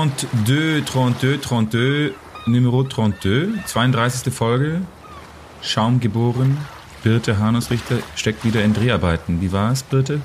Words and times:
32, 0.00 0.86
32, 0.86 1.42
32, 1.42 2.14
Numero 2.46 2.84
32, 2.84 3.66
32. 3.66 4.32
Folge. 4.32 4.80
Schaum 5.60 6.00
geboren. 6.00 6.56
Birte 7.02 7.38
Hanusrichter 7.38 7.98
steckt 8.16 8.44
wieder 8.44 8.64
in 8.64 8.72
Dreharbeiten. 8.72 9.42
Wie 9.42 9.52
war 9.52 9.72
es, 9.72 9.82
Birte? 9.82 10.22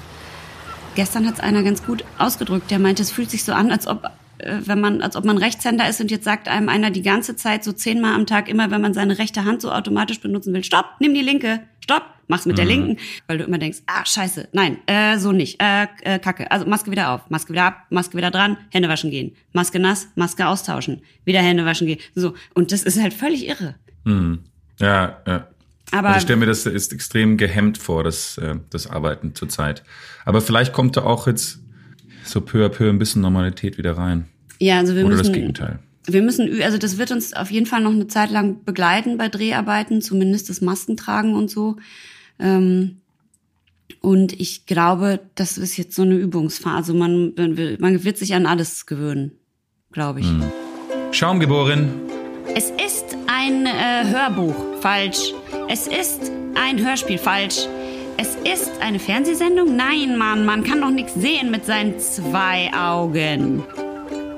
Gestern 0.96 1.28
hat 1.28 1.36
es 1.36 1.40
einer 1.42 1.62
ganz 1.64 1.86
gut 1.86 2.06
ausgedrückt. 2.18 2.72
Der 2.72 2.80
meinte, 2.80 3.04
es 3.04 3.12
fühlt 3.12 3.30
sich 3.30 3.44
so 3.44 3.52
an, 3.52 3.70
als 3.70 3.86
ob 3.86 4.10
äh, 4.38 4.60
wenn 4.64 4.80
man, 4.80 5.02
als 5.02 5.18
ob 5.18 5.26
man 5.26 5.38
Rechtshänder 5.38 5.90
ist 5.90 6.00
und 6.00 6.10
jetzt 6.10 6.24
sagt 6.24 6.48
einem 6.48 6.70
einer 6.70 6.90
die 6.90 7.02
ganze 7.02 7.36
Zeit 7.36 7.66
so 7.66 7.74
zehnmal 7.74 8.14
am 8.14 8.26
Tag 8.26 8.48
immer, 8.48 8.72
wenn 8.72 8.80
man 8.80 8.94
seine 8.94 9.18
rechte 9.18 9.44
Hand 9.44 9.62
so 9.62 9.74
automatisch 9.74 10.22
benutzen 10.22 10.54
will, 10.54 10.64
stopp, 10.64 10.86
nimm 11.00 11.14
die 11.14 11.22
linke, 11.22 11.60
stopp, 11.82 12.04
mach's 12.28 12.46
mit 12.46 12.56
mhm. 12.56 12.58
der 12.58 12.66
linken, 12.66 12.98
weil 13.28 13.38
du 13.38 13.44
immer 13.44 13.58
denkst, 13.58 13.80
ah, 13.88 14.06
scheiße, 14.06 14.50
nein, 14.54 14.78
äh, 14.88 15.18
so 15.18 15.32
nicht, 15.32 15.62
äh, 15.62 15.88
äh, 16.04 16.20
kacke, 16.20 16.50
also 16.52 16.66
Maske 16.66 16.92
wieder 16.92 17.12
auf, 17.12 17.30
Maske 17.30 17.54
wieder 17.54 17.66
ab, 17.66 17.86
Maske 17.90 18.18
wieder 18.18 18.32
dran, 18.32 18.58
Hände 18.72 18.90
waschen 18.90 19.12
gehen, 19.12 19.36
Maske 19.54 19.80
nass, 19.80 20.08
Maske 20.16 20.48
austauschen, 20.48 21.02
wieder 21.24 21.40
Hände 21.40 21.66
waschen 21.66 21.88
gehen, 21.88 22.00
so, 22.14 22.34
und 22.54 22.72
das 22.72 22.84
ist 22.84 23.02
halt 23.02 23.14
völlig 23.14 23.48
irre. 23.48 23.76
Mhm. 24.04 24.40
Ja, 24.80 25.22
ja. 25.28 25.48
Aber 25.92 26.10
also 26.10 26.18
ich 26.18 26.24
stelle 26.24 26.40
mir 26.40 26.46
das 26.48 26.66
ist 26.66 26.94
extrem 26.94 27.38
gehemmt 27.38 27.78
vor, 27.78 28.04
das, 28.04 28.38
äh, 28.38 28.56
das 28.70 28.88
Arbeiten 28.88 29.36
zurzeit. 29.36 29.84
Aber 30.26 30.42
vielleicht 30.42 30.74
kommt 30.74 30.98
da 30.98 31.04
auch 31.04 31.28
jetzt 31.28 31.60
so 32.24 32.42
peu 32.42 32.66
à 32.66 32.70
peu 32.70 32.90
ein 32.90 32.98
bisschen 32.98 33.22
Normalität 33.22 33.78
wieder 33.78 33.98
rein. 33.98 34.26
Ja, 34.60 34.80
also 34.80 34.96
wir 34.96 35.06
Oder 35.06 35.18
müssen. 35.18 35.32
das 35.32 35.34
Gegenteil. 35.34 35.80
Wir 36.08 36.22
müssen, 36.22 36.62
also 36.62 36.78
das 36.78 36.98
wird 36.98 37.12
uns 37.12 37.34
auf 37.34 37.52
jeden 37.52 37.66
Fall 37.66 37.82
noch 37.82 37.92
eine 37.92 38.08
Zeit 38.08 38.30
lang 38.30 38.64
begleiten 38.64 39.18
bei 39.18 39.28
Dreharbeiten, 39.28 40.02
zumindest 40.02 40.50
das 40.50 40.62
Maskentragen 40.62 41.34
und 41.34 41.50
so. 41.50 41.78
Ähm, 42.40 42.98
und 44.02 44.40
ich 44.40 44.66
glaube, 44.66 45.20
das 45.36 45.58
ist 45.58 45.78
jetzt 45.78 45.96
so 45.96 46.04
eine 46.04 46.16
Übungsphase. 46.16 46.94
Man, 46.94 47.34
man 47.80 48.04
wird 48.04 48.18
sich 48.18 48.36
an 48.36 48.46
alles 48.46 48.86
gewöhnen, 48.86 49.32
glaube 49.92 50.20
ich. 50.20 50.28
Hm. 50.28 50.44
Schaumgeboren. 51.12 51.90
Es 52.56 52.70
ist 52.70 53.18
ein 53.28 53.66
äh, 53.66 54.06
Hörbuch, 54.06 54.56
falsch. 54.82 55.34
Es 55.70 55.88
ist 55.88 56.32
ein 56.56 56.86
Hörspiel, 56.86 57.18
falsch. 57.18 57.68
Es 58.18 58.36
ist 58.50 58.72
eine 58.82 59.00
Fernsehsendung? 59.00 59.76
Nein, 59.76 60.18
Mann, 60.18 60.46
man 60.46 60.64
kann 60.64 60.82
doch 60.82 60.92
nichts 60.92 61.16
sehen 61.16 61.52
mit 61.52 61.66
seinen 61.66 62.00
zwei 62.00 62.72
Augen. 62.74 63.64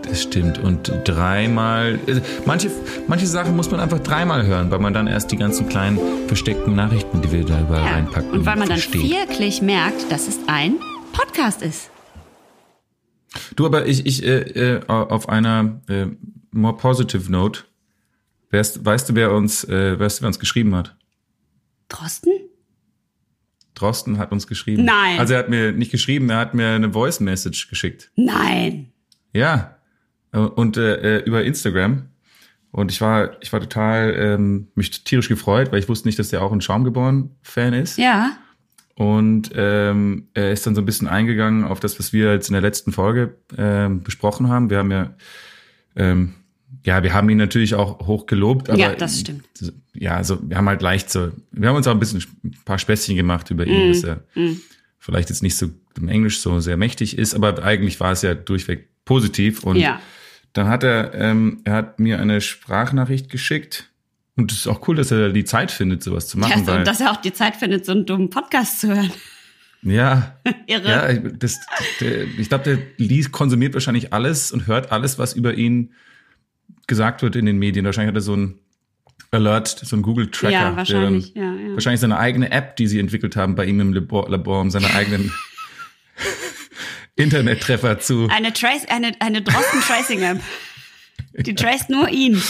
Das 0.08 0.24
stimmt. 0.24 0.58
Und 0.60 0.92
dreimal. 1.06 2.00
Also 2.08 2.22
manche, 2.46 2.72
manche 3.08 3.28
Sachen 3.28 3.56
muss 3.56 3.70
man 3.72 3.80
einfach 3.80 4.00
dreimal 4.00 4.46
hören, 4.46 4.72
weil 4.72 4.80
man 4.80 4.94
dann 4.94 5.08
erst 5.08 5.32
die 5.32 5.38
ganzen 5.38 5.68
kleinen 5.68 6.00
versteckten 6.28 6.76
Nachrichten, 6.76 7.22
die 7.22 7.32
wir 7.32 7.46
da 7.46 7.62
überall 7.62 7.86
ja. 7.86 7.92
reinpacken. 7.94 8.32
Und 8.32 8.46
weil 8.46 8.58
man 8.58 8.70
dann 8.70 8.80
versteht. 8.80 9.10
wirklich 9.10 9.62
merkt, 9.62 10.12
dass 10.12 10.28
es 10.28 10.40
ein 10.48 10.76
Podcast 11.12 11.62
ist. 11.62 11.90
Du, 13.56 13.66
aber 13.66 13.86
ich, 13.86 14.06
ich 14.06 14.24
äh, 14.24 14.76
äh, 14.76 14.88
auf 14.88 15.30
einer 15.30 15.82
äh, 15.90 16.08
more 16.52 16.78
positive 16.78 17.32
note, 17.32 17.64
weißt, 18.52 18.86
weißt 18.86 19.10
du, 19.10 19.16
wer 19.16 19.32
uns, 19.32 19.64
äh, 19.66 20.00
weißt 20.00 20.20
du, 20.20 20.22
wer 20.24 20.28
uns 20.28 20.40
geschrieben 20.40 20.76
hat? 20.76 20.96
Drosten? 21.90 22.32
Drosten 23.74 24.18
hat 24.18 24.32
uns 24.32 24.48
geschrieben. 24.48 24.86
Nein. 24.86 25.20
Also 25.20 25.34
er 25.34 25.40
hat 25.40 25.50
mir 25.50 25.72
nicht 25.72 25.92
geschrieben, 25.92 26.30
er 26.30 26.38
hat 26.38 26.54
mir 26.54 26.70
eine 26.70 26.92
Voice 26.92 27.20
Message 27.20 27.70
geschickt. 27.70 28.12
Nein. 28.16 28.92
Ja. 29.34 29.77
Und 30.46 30.78
äh, 30.78 31.20
über 31.20 31.44
Instagram. 31.44 32.04
Und 32.72 32.92
ich 32.92 33.02
war, 33.02 33.42
ich 33.42 33.52
war 33.54 33.60
total 33.60 34.14
ähm, 34.18 34.68
mich 34.76 35.04
tierisch 35.04 35.30
gefreut, 35.30 35.72
weil 35.72 35.80
ich 35.80 35.90
wusste 35.90 36.08
nicht, 36.08 36.20
dass 36.20 36.30
der 36.30 36.44
auch 36.44 36.52
ein 36.52 36.62
Schaumgeboren-Fan 36.62 37.74
ist. 37.74 37.98
Ja. 37.98 38.38
Und 38.96 39.52
ähm, 39.56 40.28
er 40.34 40.52
ist 40.52 40.66
dann 40.66 40.76
so 40.76 40.82
ein 40.82 40.86
bisschen 40.86 41.08
eingegangen 41.08 41.64
auf 41.64 41.80
das, 41.80 41.98
was 42.00 42.14
wir 42.14 42.34
jetzt 42.34 42.50
in 42.50 42.54
der 42.54 42.62
letzten 42.62 42.92
Folge 42.92 43.36
ähm, 43.58 44.04
besprochen 44.04 44.50
haben. 44.50 44.70
Wir 44.70 44.80
haben 44.80 44.92
ja 44.92 45.16
ähm, 45.96 46.34
ja, 46.86 47.04
wir 47.04 47.14
haben 47.14 47.30
ihn 47.30 47.38
natürlich 47.38 47.76
auch 47.76 48.08
hoch 48.08 48.26
gelobt, 48.26 48.70
aber 48.70 48.80
ja, 48.80 48.96
das 48.96 49.20
stimmt. 49.20 49.44
Ja, 49.94 50.16
also 50.16 50.38
wir 50.42 50.58
haben 50.58 50.68
halt 50.68 50.82
leicht 50.82 51.10
so, 51.10 51.32
wir 51.52 51.70
haben 51.70 51.76
uns 51.76 51.88
auch 51.88 51.92
ein 51.92 52.00
bisschen 52.00 52.24
ein 52.44 52.56
paar 52.66 52.80
Späßchen 52.80 53.16
gemacht 53.16 53.50
über 53.52 53.66
ihn, 53.66 53.90
mm, 53.90 53.94
dass 53.94 54.04
er 54.04 54.16
mm. 54.36 54.58
vielleicht 55.00 55.30
jetzt 55.30 55.44
nicht 55.44 55.56
so 55.56 55.70
im 55.98 56.08
Englisch 56.08 56.40
so 56.40 56.60
sehr 56.60 56.78
mächtig 56.78 57.18
ist, 57.18 57.36
aber 57.36 57.64
eigentlich 57.64 58.00
war 58.00 58.12
es 58.12 58.22
ja 58.22 58.34
durchweg 58.36 58.90
positiv 59.06 59.64
und 59.64 59.78
ja. 59.78 60.00
Dann 60.58 60.68
hat 60.68 60.84
er, 60.84 61.14
ähm, 61.14 61.62
er 61.66 61.74
hat 61.74 62.00
mir 62.00 62.20
eine 62.20 62.42
Sprachnachricht 62.42 63.30
geschickt 63.30 63.92
und 64.36 64.52
es 64.52 64.60
ist 64.60 64.68
auch 64.68 64.88
cool, 64.88 64.96
dass 64.96 65.12
er 65.12 65.30
die 65.30 65.46
Zeit 65.46 65.72
findet, 65.72 66.04
sowas 66.04 66.28
zu 66.28 66.38
machen. 66.38 66.66
Ja, 66.66 66.78
und 66.78 66.88
dass 66.88 67.00
er 67.00 67.12
auch 67.12 67.18
die 67.18 67.34
Zeit 67.34 67.56
findet, 67.56 67.86
so 67.86 67.92
einen 67.92 68.06
dummen 68.06 68.30
Podcast 68.30 68.82
zu 68.82 68.88
hören. 68.96 69.12
Ja, 69.84 70.36
Irre. 70.66 70.90
ja, 70.90 71.14
das, 71.14 71.60
der, 72.02 72.24
ich 72.24 72.50
glaube, 72.50 72.64
der 72.64 72.80
liest, 72.98 73.32
konsumiert 73.32 73.76
wahrscheinlich 73.76 74.12
alles 74.12 74.52
und 74.52 74.66
hört 74.66 74.92
alles, 74.92 75.20
was 75.20 75.34
über 75.34 75.54
ihn 75.54 75.94
gesagt 76.88 77.22
wird 77.22 77.36
in 77.36 77.46
den 77.46 77.60
Medien. 77.60 77.86
Wahrscheinlich 77.86 78.10
hat 78.10 78.18
er 78.18 78.22
so 78.22 78.36
ein 78.36 78.56
Alert, 79.30 79.68
so 79.68 79.96
ein 79.96 80.02
Google 80.02 80.32
Tracker. 80.32 80.52
Ja, 80.52 80.76
wahrscheinlich. 80.76 81.36
Dann, 81.36 81.44
ja, 81.44 81.68
ja. 81.68 81.74
Wahrscheinlich 81.76 82.02
seine 82.02 82.18
eigene 82.18 82.52
App, 82.52 82.76
die 82.76 82.88
sie 82.88 83.00
entwickelt 83.00 83.36
haben 83.36 83.54
bei 83.54 83.66
ihm 83.66 83.80
im 83.80 83.94
Labor, 83.94 84.28
Labor 84.28 84.62
um 84.62 84.72
seine 84.72 84.94
eigenen 84.96 85.32
Internettreffer 87.18 88.00
zu. 88.00 88.28
Eine 88.30 88.54
Trace, 88.54 88.86
eine, 88.88 89.20
eine 89.20 89.42
Drosten 89.42 89.82
Tracing 89.82 90.22
App. 90.22 90.42
Die 91.34 91.56
traced 91.56 91.90
nur 91.90 92.10
ihn. 92.10 92.42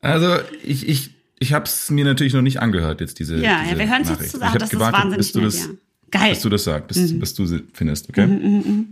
Also 0.00 0.38
ich, 0.62 0.88
ich, 0.88 1.10
ich 1.38 1.52
habe 1.52 1.64
es 1.64 1.90
mir 1.90 2.04
natürlich 2.04 2.34
noch 2.34 2.42
nicht 2.42 2.60
angehört 2.60 3.00
jetzt 3.00 3.18
diese. 3.18 3.36
Ja, 3.36 3.62
diese 3.62 3.72
ja 3.72 3.78
wir 3.78 3.88
hören 3.88 4.02
es 4.02 4.08
jetzt 4.08 4.30
zusammen. 4.30 4.58
Das 4.58 4.70
gewartet, 4.70 4.98
ist 4.98 5.02
wahnsinnig 5.02 5.18
bis 5.18 5.32
du 5.32 5.40
nett, 5.40 5.46
das, 5.46 5.60
ja. 5.60 5.66
Geil. 6.10 6.30
Bis 6.30 6.42
du 6.42 6.48
das 6.48 6.64
sagst, 6.64 6.88
bis, 6.88 6.98
mhm. 6.98 7.20
bis 7.20 7.34
du 7.34 7.46
sie 7.46 7.64
findest, 7.72 8.08
okay? 8.08 8.26
Mhm, 8.26 8.58
mh, 8.58 8.68
mh. 8.68 8.84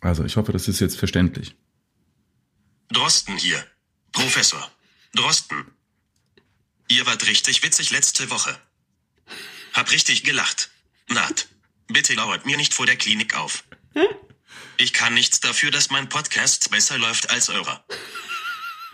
Also 0.00 0.24
ich 0.24 0.36
hoffe, 0.36 0.52
das 0.52 0.68
ist 0.68 0.80
jetzt 0.80 0.98
verständlich. 0.98 1.54
Drosten 2.90 3.36
hier. 3.36 3.62
Professor. 4.12 4.70
Drosten. 5.14 5.64
Ihr 6.88 7.06
wart 7.06 7.26
richtig 7.26 7.62
witzig 7.62 7.90
letzte 7.90 8.30
Woche. 8.30 8.56
Hab 9.72 9.90
richtig 9.90 10.24
gelacht. 10.24 10.70
Naht. 11.08 11.48
Bitte 11.88 12.14
lauert 12.14 12.46
mir 12.46 12.56
nicht 12.56 12.74
vor 12.74 12.86
der 12.86 12.96
Klinik 12.96 13.36
auf. 13.36 13.64
Ich 14.76 14.92
kann 14.92 15.14
nichts 15.14 15.40
dafür, 15.40 15.70
dass 15.70 15.90
mein 15.90 16.08
Podcast 16.08 16.70
besser 16.70 16.98
läuft 16.98 17.30
als 17.30 17.48
eurer. 17.48 17.84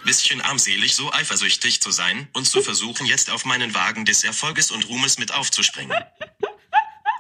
Bisschen 0.05 0.41
armselig, 0.41 0.95
so 0.95 1.13
eifersüchtig 1.13 1.81
zu 1.81 1.91
sein 1.91 2.29
und 2.33 2.47
zu 2.47 2.63
versuchen, 2.63 3.07
jetzt 3.07 3.31
auf 3.31 3.45
meinen 3.45 3.75
Wagen 3.75 4.05
des 4.05 4.25
Erfolges 4.25 4.71
und 4.71 4.89
Ruhmes 4.89 5.19
mit 5.19 5.33
aufzuspringen. 5.33 5.97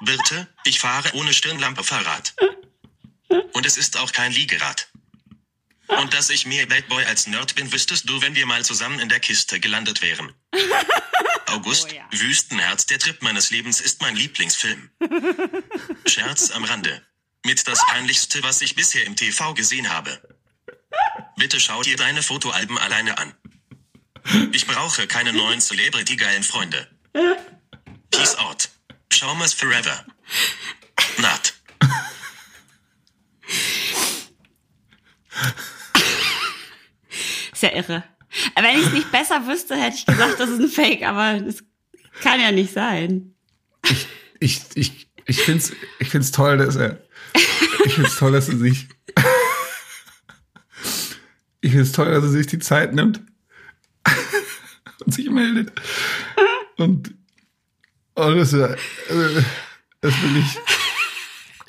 Birte, 0.00 0.48
ich 0.64 0.80
fahre 0.80 1.14
ohne 1.14 1.32
Stirnlampe 1.32 1.84
Fahrrad. 1.84 2.34
Und 3.52 3.66
es 3.66 3.76
ist 3.76 3.98
auch 3.98 4.12
kein 4.12 4.32
Liegerad. 4.32 4.88
Und 5.86 6.14
dass 6.14 6.30
ich 6.30 6.46
mehr 6.46 6.66
Bad 6.66 6.88
Boy 6.88 7.04
als 7.04 7.26
Nerd 7.26 7.54
bin, 7.54 7.72
wüsstest 7.72 8.08
du, 8.08 8.20
wenn 8.22 8.34
wir 8.34 8.46
mal 8.46 8.64
zusammen 8.64 9.00
in 9.00 9.08
der 9.08 9.20
Kiste 9.20 9.60
gelandet 9.60 10.02
wären. 10.02 10.34
August, 11.46 11.88
oh, 11.90 11.94
ja. 11.94 12.06
Wüstenherz, 12.10 12.86
der 12.86 12.98
Trip 12.98 13.22
meines 13.22 13.50
Lebens 13.50 13.80
ist 13.80 14.00
mein 14.00 14.16
Lieblingsfilm. 14.16 14.90
Scherz 16.06 16.50
am 16.50 16.64
Rande. 16.64 17.06
Mit 17.44 17.68
das 17.68 17.84
peinlichste, 17.86 18.42
was 18.42 18.62
ich 18.62 18.74
bisher 18.74 19.04
im 19.04 19.16
TV 19.16 19.52
gesehen 19.52 19.92
habe. 19.92 20.18
Bitte 21.36 21.60
schau 21.60 21.82
dir 21.82 21.96
deine 21.96 22.22
Fotoalben 22.22 22.78
alleine 22.78 23.18
an. 23.18 23.34
Ich 24.52 24.66
brauche 24.66 25.06
keine 25.06 25.32
neuen 25.32 25.60
Celebrity-geilen 25.60 26.42
Freunde. 26.42 26.88
Peace 28.10 28.36
out. 28.38 28.70
Schaumers 29.12 29.52
forever. 29.52 30.06
Nat. 31.18 31.52
Ist 37.52 37.62
ja 37.62 37.72
irre. 37.72 38.04
Wenn 38.54 38.78
ich 38.78 38.86
es 38.86 38.92
nicht 38.92 39.12
besser 39.12 39.46
wüsste, 39.46 39.76
hätte 39.76 39.96
ich 39.96 40.06
gesagt, 40.06 40.40
das 40.40 40.48
ist 40.48 40.60
ein 40.60 40.68
Fake, 40.68 41.02
aber 41.02 41.40
das 41.40 41.62
kann 42.22 42.40
ja 42.40 42.50
nicht 42.52 42.72
sein. 42.72 43.34
Ich, 43.84 44.06
ich, 44.40 44.62
ich, 44.74 45.08
ich 45.26 45.42
finde 45.42 45.62
es 45.62 45.72
ich 45.98 46.08
find's 46.08 46.30
toll, 46.30 46.56
dass 46.58 46.76
er. 46.76 47.03
Ich 47.34 47.94
finde 47.94 48.08
es 48.08 48.16
toll, 48.16 48.32
dass 48.32 48.48
er 48.48 48.56
sich. 48.56 48.88
Ich 51.60 51.70
finde 51.70 51.82
es 51.82 51.92
toll, 51.92 52.10
dass 52.10 52.24
er 52.24 52.30
sich 52.30 52.46
die 52.46 52.58
Zeit 52.58 52.94
nimmt 52.94 53.20
und 55.04 55.14
sich 55.14 55.28
meldet. 55.30 55.72
Und, 56.76 57.14
und 58.14 58.36
das, 58.36 58.54
also, 58.54 58.76
das 60.00 60.22
will 60.22 60.36
ich. 60.38 60.58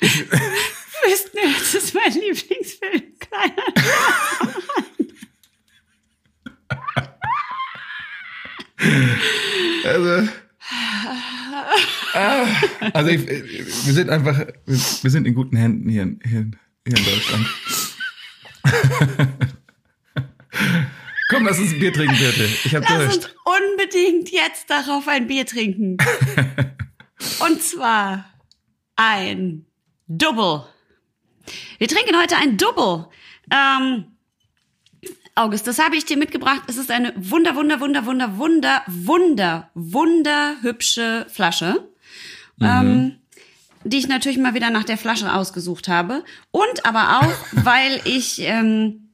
ich 0.00 0.30
Wüstenherz 1.06 1.74
ist 1.74 1.94
mein 1.94 2.12
Lieblingsfilm. 2.12 3.02
Kleiner. 3.18 3.62
Also, 9.84 10.28
also 12.92 13.10
ich, 13.10 13.26
wir 13.26 13.92
sind 13.92 14.10
einfach, 14.10 14.46
wir 14.66 15.10
sind 15.10 15.26
in 15.26 15.34
guten 15.34 15.56
Händen 15.56 15.88
hier, 15.88 16.16
hier, 16.22 16.50
hier 16.86 16.96
in 16.96 17.04
Deutschland. 17.04 17.46
Komm, 21.28 21.44
lass 21.44 21.58
uns 21.58 21.72
ein 21.72 21.80
Bier 21.80 21.92
trinken, 21.92 22.16
bitte. 22.18 22.48
Ich 22.64 22.74
hab 22.74 22.88
lass 22.88 22.98
Durst. 22.98 23.16
uns 23.16 23.34
unbedingt 23.44 24.30
jetzt 24.30 24.70
darauf 24.70 25.08
ein 25.08 25.26
Bier 25.26 25.44
trinken. 25.44 25.96
Und 27.40 27.62
zwar 27.62 28.24
ein 28.94 29.66
Double. 30.06 30.66
Wir 31.78 31.88
trinken 31.88 32.16
heute 32.20 32.36
ein 32.36 32.56
Double. 32.56 33.06
Ähm, 33.50 34.16
August, 35.34 35.66
das 35.66 35.78
habe 35.78 35.96
ich 35.96 36.04
dir 36.04 36.16
mitgebracht. 36.16 36.62
Es 36.68 36.76
ist 36.76 36.90
eine 36.90 37.12
wunder, 37.16 37.56
wunder, 37.56 37.80
wunder, 37.80 38.06
wunder, 38.06 38.38
wunder, 38.38 38.82
wunder, 38.86 39.70
wunder 39.74 40.56
hübsche 40.62 41.26
Flasche. 41.28 41.90
Mhm. 42.58 42.66
Ähm, 42.66 43.12
die 43.84 43.98
ich 43.98 44.08
natürlich 44.08 44.38
mal 44.38 44.54
wieder 44.54 44.70
nach 44.70 44.84
der 44.84 44.98
Flasche 44.98 45.32
ausgesucht 45.32 45.88
habe. 45.88 46.24
Und 46.50 46.84
aber 46.84 47.20
auch, 47.20 47.34
weil 47.64 48.00
ich 48.04 48.40
ähm, 48.40 49.10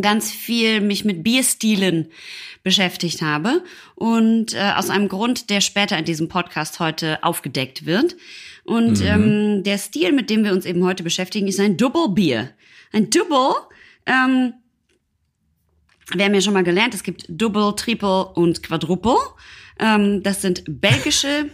ganz 0.00 0.32
viel 0.32 0.80
mich 0.80 1.04
mit 1.04 1.22
Bierstilen 1.22 2.08
beschäftigt 2.62 3.22
habe. 3.22 3.62
Und 3.94 4.54
äh, 4.54 4.72
aus 4.74 4.90
einem 4.90 5.08
Grund, 5.08 5.50
der 5.50 5.60
später 5.60 5.96
in 5.98 6.04
diesem 6.04 6.28
Podcast 6.28 6.80
heute 6.80 7.22
aufgedeckt 7.22 7.86
wird. 7.86 8.16
Und 8.64 9.00
mhm. 9.00 9.06
ähm, 9.06 9.62
der 9.62 9.78
Stil, 9.78 10.12
mit 10.12 10.30
dem 10.30 10.42
wir 10.44 10.52
uns 10.52 10.64
eben 10.64 10.84
heute 10.84 11.02
beschäftigen, 11.02 11.46
ist 11.46 11.60
ein 11.60 11.76
Double 11.76 12.08
Bier. 12.08 12.50
Ein 12.92 13.10
Double, 13.10 13.54
ähm, 14.06 14.54
wir 16.12 16.24
haben 16.24 16.34
ja 16.34 16.40
schon 16.40 16.52
mal 16.52 16.64
gelernt, 16.64 16.94
es 16.94 17.02
gibt 17.02 17.24
Double, 17.28 17.74
Triple 17.76 18.26
und 18.26 18.62
Quadruple. 18.62 19.16
Ähm, 19.78 20.22
das 20.22 20.42
sind 20.42 20.62
belgische 20.66 21.50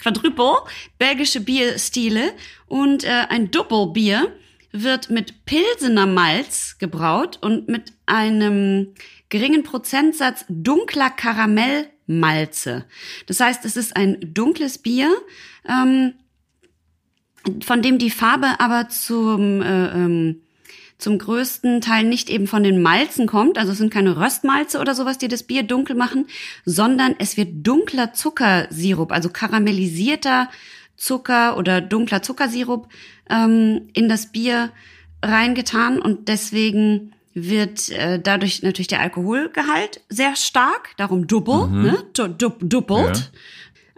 Quadruple, 0.00 0.68
belgische 0.98 1.40
Bierstile. 1.40 2.32
Und 2.66 3.04
äh, 3.04 3.26
ein 3.28 3.50
Double 3.50 3.92
Bier 3.92 4.32
wird 4.72 5.10
mit 5.10 5.44
Pilsener 5.44 6.06
Malz 6.06 6.76
gebraut 6.78 7.38
und 7.40 7.68
mit 7.68 7.92
einem 8.06 8.94
geringen 9.28 9.62
Prozentsatz 9.62 10.44
dunkler 10.48 11.10
Karamellmalze. 11.10 12.84
Das 13.26 13.40
heißt, 13.40 13.64
es 13.64 13.76
ist 13.76 13.96
ein 13.96 14.18
dunkles 14.34 14.78
Bier, 14.78 15.10
ähm, 15.68 16.14
von 17.64 17.82
dem 17.82 17.98
die 17.98 18.10
Farbe 18.10 18.60
aber 18.60 18.88
zum 18.88 19.62
äh, 19.62 19.86
ähm, 19.86 20.42
zum 21.00 21.18
größten 21.18 21.80
Teil 21.80 22.04
nicht 22.04 22.30
eben 22.30 22.46
von 22.46 22.62
den 22.62 22.82
Malzen 22.82 23.26
kommt, 23.26 23.58
also 23.58 23.72
es 23.72 23.78
sind 23.78 23.92
keine 23.92 24.16
Röstmalze 24.16 24.78
oder 24.78 24.94
sowas, 24.94 25.18
die 25.18 25.28
das 25.28 25.42
Bier 25.42 25.62
dunkel 25.62 25.96
machen, 25.96 26.26
sondern 26.64 27.14
es 27.18 27.36
wird 27.36 27.66
dunkler 27.66 28.12
Zuckersirup, 28.12 29.12
also 29.12 29.28
karamellisierter 29.30 30.48
Zucker 30.96 31.56
oder 31.56 31.80
dunkler 31.80 32.22
Zuckersirup 32.22 32.88
ähm, 33.28 33.88
in 33.94 34.08
das 34.08 34.26
Bier 34.32 34.70
reingetan 35.22 36.00
und 36.00 36.28
deswegen 36.28 37.12
wird 37.32 37.90
äh, 37.90 38.20
dadurch 38.20 38.62
natürlich 38.62 38.88
der 38.88 39.00
Alkoholgehalt 39.00 40.00
sehr 40.08 40.36
stark, 40.36 40.90
darum 40.96 41.26
double, 41.26 41.68
mhm. 41.68 41.82
ne? 41.82 42.04
Du, 42.12 42.28
du, 42.28 42.50
doppelt. 42.60 43.16
Ja. 43.16 43.40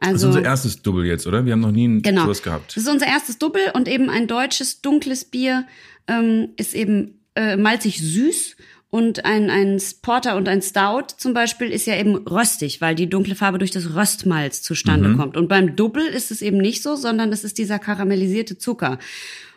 Also, 0.03 0.13
das 0.13 0.23
ist 0.23 0.25
unser 0.25 0.43
erstes 0.43 0.83
Double 0.83 1.07
jetzt, 1.07 1.27
oder? 1.29 1.47
Wir 1.47 1.53
haben 1.53 1.61
noch 1.61 1.71
nie 1.71 1.87
ein 1.87 2.03
genau. 2.03 2.23
sowas 2.23 2.43
gehabt. 2.43 2.77
Das 2.77 2.83
ist 2.83 2.91
unser 2.91 3.07
erstes 3.07 3.39
Double 3.39 3.71
und 3.73 3.87
eben 3.87 4.11
ein 4.11 4.27
deutsches 4.27 4.81
dunkles 4.81 5.25
Bier 5.25 5.65
ähm, 6.09 6.51
ist 6.57 6.75
eben 6.75 7.21
äh, 7.35 7.57
malzig 7.57 8.01
süß 8.01 8.57
und 8.91 9.25
ein, 9.25 9.49
ein 9.49 9.81
Porter 10.03 10.37
und 10.37 10.49
ein 10.49 10.61
Stout 10.61 11.15
zum 11.17 11.33
Beispiel 11.33 11.69
ist 11.69 11.87
ja 11.87 11.97
eben 11.99 12.17
röstig, 12.27 12.83
weil 12.83 12.95
die 12.95 13.09
dunkle 13.09 13.35
Farbe 13.35 13.59
durch 13.59 13.71
das 13.71 13.95
Röstmalz 13.95 14.61
zustande 14.61 15.09
mhm. 15.09 15.17
kommt. 15.17 15.37
Und 15.39 15.49
beim 15.49 15.77
Double 15.77 16.05
ist 16.05 16.31
es 16.31 16.43
eben 16.43 16.59
nicht 16.59 16.83
so, 16.83 16.95
sondern 16.95 17.33
es 17.33 17.43
ist 17.43 17.57
dieser 17.57 17.79
karamellisierte 17.79 18.59
Zucker. 18.59 18.99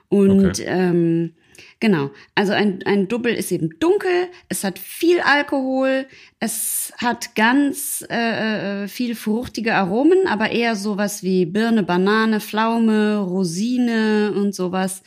Und 0.07 0.59
okay. 0.59 0.65
ähm, 0.67 1.33
Genau. 1.81 2.11
Also 2.35 2.53
ein, 2.53 2.79
ein 2.85 3.07
Double 3.07 3.33
ist 3.33 3.51
eben 3.51 3.77
dunkel, 3.79 4.29
es 4.49 4.63
hat 4.63 4.79
viel 4.79 5.19
Alkohol, 5.19 6.07
es 6.39 6.93
hat 6.97 7.35
ganz 7.35 8.05
äh, 8.09 8.83
äh, 8.83 8.87
viel 8.87 9.15
fruchtige 9.15 9.75
Aromen, 9.75 10.27
aber 10.27 10.51
eher 10.51 10.75
sowas 10.75 11.21
wie 11.21 11.45
Birne, 11.45 11.83
Banane, 11.83 12.39
Pflaume, 12.39 13.17
Rosine 13.17 14.33
und 14.35 14.55
sowas. 14.55 15.03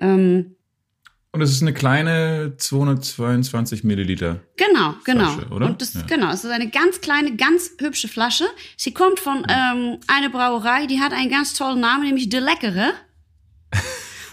Ähm, 0.00 0.55
und 1.36 1.42
es 1.42 1.50
ist 1.50 1.60
eine 1.60 1.74
kleine 1.74 2.54
222 2.56 3.84
Milliliter. 3.84 4.40
Genau, 4.56 4.94
genau. 5.04 5.32
Flasche, 5.32 5.50
oder? 5.50 5.66
Und 5.66 5.82
das, 5.82 5.92
ja. 5.92 6.00
genau, 6.02 6.30
es 6.30 6.44
ist 6.44 6.50
eine 6.50 6.70
ganz 6.70 7.02
kleine, 7.02 7.36
ganz 7.36 7.72
hübsche 7.78 8.08
Flasche. 8.08 8.46
Sie 8.78 8.94
kommt 8.94 9.20
von 9.20 9.46
ähm, 9.48 9.98
einer 10.06 10.30
Brauerei, 10.30 10.86
die 10.86 10.98
hat 10.98 11.12
einen 11.12 11.30
ganz 11.30 11.52
tollen 11.52 11.80
Namen, 11.80 12.04
nämlich 12.04 12.30
De 12.30 12.40
Leckere. 12.40 12.92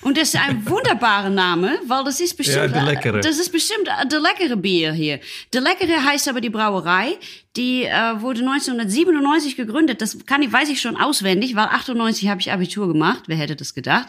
Und 0.01 0.17
das 0.17 0.33
ist 0.33 0.39
ein 0.39 0.67
wunderbarer 0.67 1.29
Name, 1.29 1.79
weil 1.87 2.03
das 2.03 2.19
ist 2.19 2.35
bestimmt, 2.35 2.57
ja, 2.57 2.67
de 2.67 2.83
leckere. 2.83 3.21
das 3.21 3.39
ist 3.39 3.51
bestimmt 3.53 3.87
de 4.11 4.19
leckere 4.19 4.57
Bier 4.57 4.91
hier. 4.91 5.19
De 5.53 5.61
leckere 5.61 6.03
heißt 6.03 6.27
aber 6.27 6.41
die 6.41 6.49
Brauerei, 6.49 7.17
die 7.55 7.83
äh, 7.83 8.21
wurde 8.21 8.41
1997 8.41 9.55
gegründet. 9.55 10.01
Das 10.01 10.25
kann 10.25 10.41
ich, 10.41 10.51
weiß 10.51 10.69
ich 10.69 10.81
schon 10.81 10.97
auswendig, 10.97 11.55
weil 11.55 11.67
98 11.67 12.27
habe 12.27 12.41
ich 12.41 12.51
Abitur 12.51 12.89
gemacht. 12.89 13.23
Wer 13.27 13.37
hätte 13.37 13.55
das 13.55 13.73
gedacht? 13.73 14.07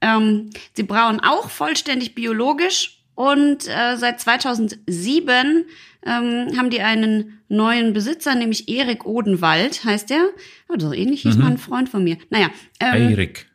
Ähm, 0.00 0.50
sie 0.74 0.82
brauen 0.82 1.20
auch 1.20 1.50
vollständig 1.50 2.14
biologisch 2.14 3.02
und 3.14 3.68
äh, 3.68 3.96
seit 3.96 4.20
2007 4.20 5.64
ähm, 6.06 6.56
haben 6.56 6.70
die 6.70 6.80
einen 6.80 7.40
neuen 7.48 7.92
Besitzer, 7.92 8.34
nämlich 8.34 8.68
Erik 8.68 9.04
Odenwald, 9.04 9.84
heißt 9.84 10.08
der. 10.10 10.30
Oh, 10.68 10.74
so 10.78 10.92
ähnlich 10.92 11.22
hieß 11.22 11.36
mhm. 11.36 11.42
mal 11.42 11.50
ein 11.50 11.58
Freund 11.58 11.88
von 11.88 12.02
mir. 12.02 12.16
Naja. 12.30 12.50
Ähm, 12.80 13.10
Erik. 13.10 13.46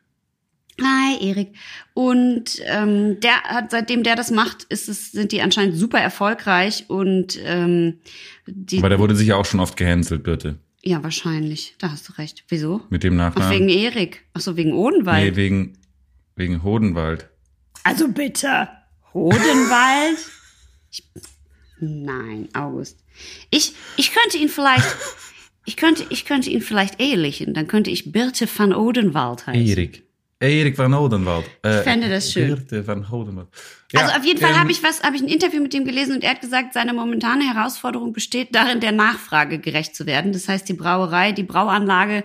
Hi, 0.81 1.29
Erik. 1.29 1.53
Und 1.93 2.61
ähm, 2.65 3.19
der 3.21 3.41
hat, 3.43 3.71
seitdem 3.71 4.03
der 4.03 4.15
das 4.15 4.29
macht, 4.29 4.63
ist 4.65 4.89
es, 4.89 5.11
sind 5.13 5.31
die 5.31 5.41
anscheinend 5.41 5.77
super 5.77 5.99
erfolgreich 5.99 6.85
und 6.89 7.39
ähm, 7.43 7.99
die. 8.45 8.79
Aber 8.79 8.89
der 8.89 8.99
wurde 8.99 9.15
sicher 9.15 9.37
auch 9.37 9.45
schon 9.45 9.61
oft 9.61 9.77
gehänselt, 9.77 10.23
bitte. 10.23 10.59
Ja, 10.83 11.01
wahrscheinlich. 11.01 11.75
Da 11.79 11.91
hast 11.91 12.09
du 12.09 12.13
recht. 12.13 12.43
Wieso? 12.49 12.81
Mit 12.89 13.03
dem 13.03 13.15
Nachnamen. 13.15 13.47
Ach, 13.47 13.51
wegen 13.51 13.69
Erik. 13.69 14.25
Ach 14.33 14.41
so, 14.41 14.57
wegen 14.57 14.73
Odenwald. 14.73 15.31
Nee, 15.31 15.35
wegen, 15.35 15.77
wegen 16.35 16.63
Hodenwald. 16.63 17.29
Also 17.83 18.07
bitte. 18.07 18.69
Hodenwald? 19.13 20.17
ich, 20.91 21.03
nein, 21.79 22.49
August. 22.53 22.99
Ich, 23.49 23.73
ich 23.97 24.13
könnte 24.13 24.37
ihn 24.37 24.49
vielleicht, 24.49 24.85
ich 25.65 25.77
könnte, 25.77 26.05
ich 26.09 26.25
könnte 26.25 26.49
ihn 26.49 26.61
vielleicht 26.61 26.99
ehelichen. 27.01 27.53
Dann 27.53 27.67
könnte 27.67 27.91
ich 27.91 28.11
Birte 28.11 28.47
van 28.53 28.73
Odenwald 28.73 29.47
heißen. 29.47 29.65
Erik. 29.65 30.04
Erik 30.39 30.77
van 30.77 30.93
Hodenwald. 30.93 31.45
Äh, 31.63 31.77
ich 31.77 31.83
fände 31.83 32.09
das 32.09 32.31
schön. 32.31 32.61
Van 32.85 33.09
Hodenwald. 33.09 33.47
Ja, 33.93 34.01
also 34.01 34.17
auf 34.17 34.25
jeden 34.25 34.41
Fall 34.41 34.51
ähm, 34.51 34.59
habe 34.59 34.71
ich 34.71 34.83
was, 34.83 35.01
habe 35.01 35.15
ich 35.15 35.21
ein 35.21 35.29
Interview 35.29 35.61
mit 35.61 35.73
ihm 35.73 35.85
gelesen 35.85 36.15
und 36.15 36.23
er 36.23 36.31
hat 36.31 36.41
gesagt, 36.41 36.73
seine 36.73 36.93
momentane 36.93 37.53
Herausforderung 37.53 38.11
besteht 38.11 38.53
darin, 38.53 38.81
der 38.81 38.91
Nachfrage 38.91 39.59
gerecht 39.59 39.95
zu 39.95 40.05
werden. 40.05 40.33
Das 40.33 40.49
heißt, 40.49 40.67
die 40.67 40.73
Brauerei, 40.73 41.31
die 41.31 41.43
Brauanlage 41.43 42.23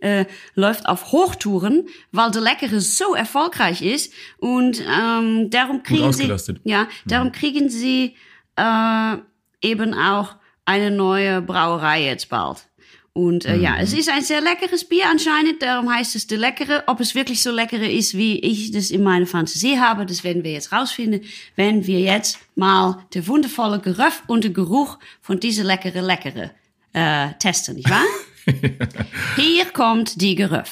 äh, 0.00 0.24
läuft 0.54 0.86
auf 0.86 1.12
Hochtouren, 1.12 1.86
weil 2.10 2.32
der 2.32 2.42
Leckere 2.42 2.80
so 2.80 3.14
erfolgreich 3.14 3.82
ist 3.82 4.12
und 4.38 4.82
ähm, 4.82 5.48
darum 5.50 5.84
kriegen 5.84 6.12
sie, 6.12 6.32
ja, 6.64 6.88
darum 7.06 7.28
mhm. 7.28 7.32
kriegen 7.32 7.70
sie 7.70 8.16
äh, 8.56 9.16
eben 9.60 9.94
auch 9.94 10.34
eine 10.64 10.90
neue 10.90 11.42
Brauerei 11.42 12.04
jetzt 12.04 12.28
bald. 12.28 12.66
Und 13.14 13.44
äh, 13.44 13.56
mhm. 13.56 13.62
ja, 13.62 13.76
es 13.78 13.92
ist 13.92 14.08
ein 14.08 14.22
sehr 14.22 14.40
leckeres 14.40 14.84
Bier 14.84 15.04
anscheinend, 15.10 15.60
darum 15.60 15.92
heißt 15.92 16.16
es 16.16 16.26
de 16.26 16.38
leckere. 16.38 16.84
Ob 16.86 16.98
es 17.00 17.14
wirklich 17.14 17.42
so 17.42 17.50
leckere 17.50 17.90
ist, 17.90 18.16
wie 18.16 18.38
ich 18.38 18.70
das 18.70 18.90
in 18.90 19.02
meiner 19.02 19.26
Fantasie 19.26 19.78
habe, 19.78 20.06
das 20.06 20.24
werden 20.24 20.44
wir 20.44 20.52
jetzt 20.52 20.72
rausfinden, 20.72 21.20
wenn 21.54 21.86
wir 21.86 22.00
jetzt 22.00 22.38
mal 22.54 23.04
der 23.12 23.26
wundervolle 23.26 23.80
Geruch 23.80 24.22
und 24.28 24.44
der 24.44 24.52
Geruch 24.52 24.98
von 25.20 25.38
dieser 25.38 25.64
leckere 25.64 26.00
leckere 26.00 26.52
äh, 26.94 27.34
testen, 27.38 27.76
nicht 27.76 27.90
wahr? 27.90 28.04
Hier 29.36 29.66
kommt 29.66 30.20
die 30.20 30.34
Geruch. 30.34 30.62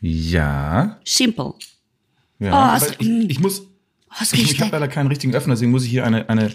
Ja. 0.00 1.00
Simpel. 1.04 1.52
Ja, 2.38 2.78
oh, 2.78 2.86
ich, 2.98 3.30
ich, 3.30 3.40
muss. 3.40 3.60
Oh, 3.60 4.22
ich, 4.32 4.52
ich 4.52 4.60
habe 4.60 4.72
leider 4.72 4.88
keinen 4.88 5.08
richtigen 5.08 5.34
Öffner, 5.34 5.54
deswegen 5.54 5.70
muss 5.70 5.84
ich 5.84 5.90
hier 5.90 6.04
eine, 6.04 6.28
eine, 6.28 6.52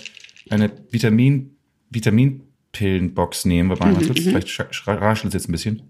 eine 0.50 0.72
Vitamin 0.92 1.56
Vitaminpillenbox 1.90 3.46
nehmen. 3.46 3.70
Mal, 3.78 3.94
mhm, 3.94 4.08
kurz, 4.08 4.20
mhm. 4.20 4.24
vielleicht 4.24 4.60
raschelt 4.88 5.34
es 5.34 5.34
jetzt 5.34 5.50
ein 5.50 5.52
bisschen. 5.52 5.82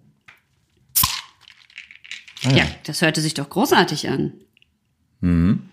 Ah, 2.46 2.52
ja. 2.52 2.58
ja. 2.58 2.66
das 2.86 3.02
hörte 3.02 3.22
sich 3.22 3.34
doch 3.34 3.50
großartig 3.50 4.10
an. 4.10 4.34
Mhm. 5.22 5.64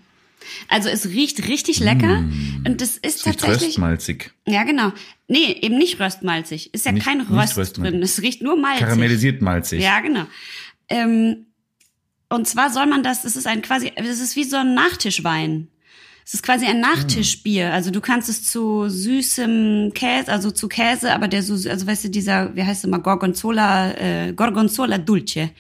Also 0.69 0.89
es 0.89 1.07
riecht 1.07 1.49
richtig 1.49 1.81
lecker 1.81 2.21
mm. 2.21 2.65
und 2.67 2.81
das 2.81 2.97
ist 2.97 3.17
es 3.17 3.23
tatsächlich 3.23 3.71
röstmalzig. 3.71 4.31
Ja, 4.47 4.63
genau. 4.65 4.93
Nee, 5.29 5.59
eben 5.61 5.77
nicht 5.77 5.99
röstmalzig. 5.99 6.73
Ist 6.73 6.87
ja 6.87 6.93
nicht, 6.93 7.05
kein 7.05 7.21
Röst 7.21 7.79
drin. 7.79 8.03
Es 8.03 8.23
riecht 8.23 8.43
nur 8.43 8.57
malzig. 8.57 8.87
Karamellisiert 8.87 9.43
malzig. 9.43 9.83
Ja, 9.83 10.01
genau. 10.01 10.27
Ähm, 10.89 11.47
und 12.29 12.47
zwar 12.47 12.71
soll 12.71 12.87
man 12.87 13.03
das, 13.03 13.23
das 13.23 13.37
ist 13.37 13.47
ein 13.47 13.63
quasi, 13.63 13.93
das 13.97 14.21
ist 14.21 14.37
wie 14.37 14.45
so 14.45 14.57
ein 14.57 14.75
Nachtischwein. 14.75 15.69
Es 16.27 16.35
ist 16.35 16.43
quasi 16.43 16.67
ein 16.67 16.81
Nachtischbier. 16.81 17.73
Also 17.73 17.93
du 17.93 18.01
kannst 18.01 18.29
es 18.29 18.43
zu 18.43 18.89
süßem 18.89 19.93
Käse, 19.95 20.33
also 20.33 20.51
zu 20.51 20.67
Käse, 20.67 21.13
aber 21.13 21.29
der 21.29 21.45
so, 21.45 21.55
also 21.71 21.87
weißt 21.87 22.05
du, 22.05 22.09
dieser, 22.11 22.57
wie 22.57 22.65
heißt 22.65 22.81
es 22.81 22.85
immer, 22.85 22.99
Gorgonzola, 22.99 23.93
äh, 23.93 24.33
Gorgonzola 24.33 24.99
Dulce 24.99 25.51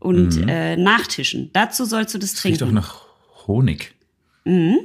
und 0.00 0.40
mhm. 0.40 0.48
äh, 0.48 0.76
Nachtischen. 0.76 1.50
Dazu 1.52 1.84
sollst 1.84 2.14
du 2.14 2.18
das, 2.18 2.32
das 2.32 2.42
trinken. 2.42 2.64
Riecht 2.64 2.68
doch 2.68 2.74
nach 2.74 3.06
Honig. 3.46 3.94
Mhm. 4.44 4.80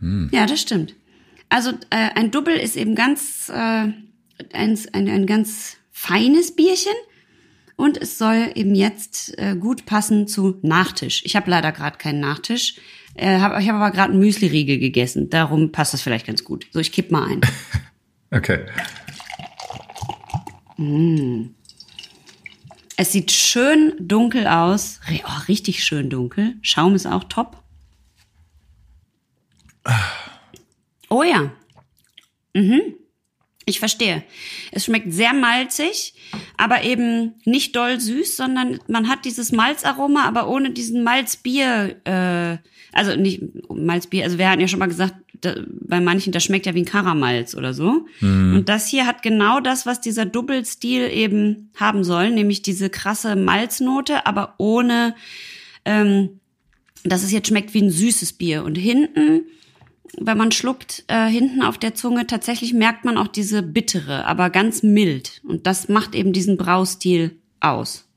Mhm. 0.00 0.28
Ja, 0.32 0.46
das 0.46 0.60
stimmt. 0.60 0.96
Also 1.48 1.70
äh, 1.90 2.10
ein 2.16 2.32
Double 2.32 2.56
ist 2.56 2.76
eben 2.76 2.96
ganz 2.96 3.48
äh, 3.48 3.52
ein, 3.52 3.94
ein, 4.52 5.08
ein 5.08 5.26
ganz 5.26 5.76
feines 5.92 6.56
Bierchen 6.56 6.92
Und 7.76 7.96
es 7.96 8.18
soll 8.18 8.50
eben 8.56 8.74
jetzt 8.74 9.38
äh, 9.38 9.54
gut 9.54 9.86
passen 9.86 10.26
zu 10.26 10.58
Nachtisch. 10.62 11.22
Ich 11.24 11.36
habe 11.36 11.48
leider 11.48 11.70
gerade 11.70 11.96
keinen 11.96 12.18
Nachtisch. 12.18 12.74
Äh, 13.18 13.40
hab, 13.40 13.58
ich 13.60 13.68
habe 13.68 13.78
aber 13.78 13.90
gerade 13.90 14.12
einen 14.12 14.20
Müsli-Riegel 14.20 14.78
gegessen. 14.78 15.28
Darum 15.28 15.72
passt 15.72 15.92
das 15.92 16.02
vielleicht 16.02 16.26
ganz 16.26 16.44
gut. 16.44 16.66
So, 16.72 16.78
ich 16.78 16.92
kipp 16.92 17.10
mal 17.10 17.28
ein. 17.28 17.40
okay. 18.30 18.64
Mm. 20.76 21.46
Es 22.96 23.12
sieht 23.12 23.32
schön 23.32 23.94
dunkel 23.98 24.46
aus. 24.46 25.00
Oh, 25.10 25.40
richtig 25.48 25.82
schön 25.84 26.10
dunkel. 26.10 26.54
Schaum 26.62 26.94
ist 26.94 27.06
auch 27.06 27.24
top. 27.24 27.62
Oh 31.08 31.24
ja. 31.24 31.50
Mhm. 32.54 32.94
Ich 33.68 33.80
verstehe. 33.80 34.22
Es 34.72 34.86
schmeckt 34.86 35.12
sehr 35.12 35.34
malzig, 35.34 36.14
aber 36.56 36.84
eben 36.84 37.34
nicht 37.44 37.76
doll 37.76 38.00
süß, 38.00 38.36
sondern 38.36 38.80
man 38.88 39.08
hat 39.08 39.24
dieses 39.24 39.52
Malzaroma, 39.52 40.24
aber 40.24 40.48
ohne 40.48 40.70
diesen 40.70 41.04
Malzbier, 41.04 41.96
äh, 42.04 42.56
also 42.92 43.14
nicht 43.14 43.42
Malzbier, 43.68 44.24
also 44.24 44.38
wir 44.38 44.48
hatten 44.48 44.62
ja 44.62 44.68
schon 44.68 44.78
mal 44.78 44.88
gesagt, 44.88 45.14
da, 45.40 45.54
bei 45.68 46.00
manchen, 46.00 46.32
das 46.32 46.44
schmeckt 46.44 46.66
ja 46.66 46.74
wie 46.74 46.82
ein 46.82 46.86
Karamalz 46.86 47.54
oder 47.54 47.74
so. 47.74 48.06
Mhm. 48.20 48.56
Und 48.56 48.68
das 48.68 48.88
hier 48.88 49.06
hat 49.06 49.22
genau 49.22 49.60
das, 49.60 49.86
was 49.86 50.00
dieser 50.00 50.24
Doppelstil 50.24 51.10
eben 51.10 51.70
haben 51.76 52.04
soll, 52.04 52.30
nämlich 52.30 52.62
diese 52.62 52.90
krasse 52.90 53.36
Malznote, 53.36 54.26
aber 54.26 54.54
ohne, 54.58 55.14
ähm, 55.84 56.40
dass 57.04 57.22
es 57.22 57.32
jetzt 57.32 57.48
schmeckt 57.48 57.74
wie 57.74 57.82
ein 57.82 57.90
süßes 57.90 58.32
Bier. 58.32 58.64
Und 58.64 58.76
hinten 58.76 59.42
wenn 60.20 60.38
man 60.38 60.52
schluckt, 60.52 61.04
äh, 61.08 61.28
hinten 61.28 61.62
auf 61.62 61.78
der 61.78 61.94
Zunge, 61.94 62.26
tatsächlich 62.26 62.72
merkt 62.72 63.04
man 63.04 63.16
auch 63.16 63.28
diese 63.28 63.62
bittere, 63.62 64.24
aber 64.26 64.50
ganz 64.50 64.82
mild. 64.82 65.40
Und 65.44 65.66
das 65.66 65.88
macht 65.88 66.14
eben 66.14 66.32
diesen 66.32 66.56
Braustil 66.56 67.36
aus. 67.60 68.08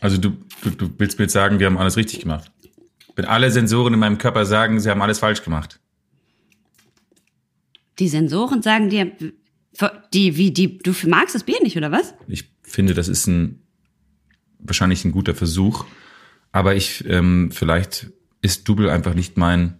Also 0.00 0.18
du, 0.18 0.36
du, 0.62 0.70
du 0.70 0.90
willst 0.98 1.18
mir 1.18 1.24
jetzt 1.24 1.32
sagen, 1.32 1.58
wir 1.58 1.66
haben 1.66 1.78
alles 1.78 1.96
richtig 1.96 2.20
gemacht. 2.20 2.50
Wenn 3.16 3.24
alle 3.24 3.50
Sensoren 3.50 3.94
in 3.94 4.00
meinem 4.00 4.18
Körper 4.18 4.46
sagen, 4.46 4.78
sie 4.78 4.90
haben 4.90 5.02
alles 5.02 5.18
falsch 5.18 5.42
gemacht. 5.42 5.80
Die 7.98 8.08
Sensoren 8.08 8.62
sagen 8.62 8.90
dir, 8.90 9.10
die, 10.14 10.36
wie, 10.36 10.52
die, 10.52 10.78
du 10.78 10.92
magst 11.06 11.34
das 11.34 11.42
Bier 11.42 11.60
nicht, 11.62 11.76
oder 11.76 11.90
was? 11.90 12.14
Ich 12.28 12.44
finde, 12.62 12.94
das 12.94 13.08
ist 13.08 13.26
ein, 13.26 13.62
wahrscheinlich 14.60 15.04
ein 15.04 15.12
guter 15.12 15.34
Versuch. 15.34 15.84
Aber 16.52 16.74
ich, 16.74 17.04
ähm, 17.08 17.50
vielleicht 17.52 18.10
ist 18.40 18.68
Double 18.68 18.88
einfach 18.88 19.14
nicht 19.14 19.36
mein, 19.36 19.78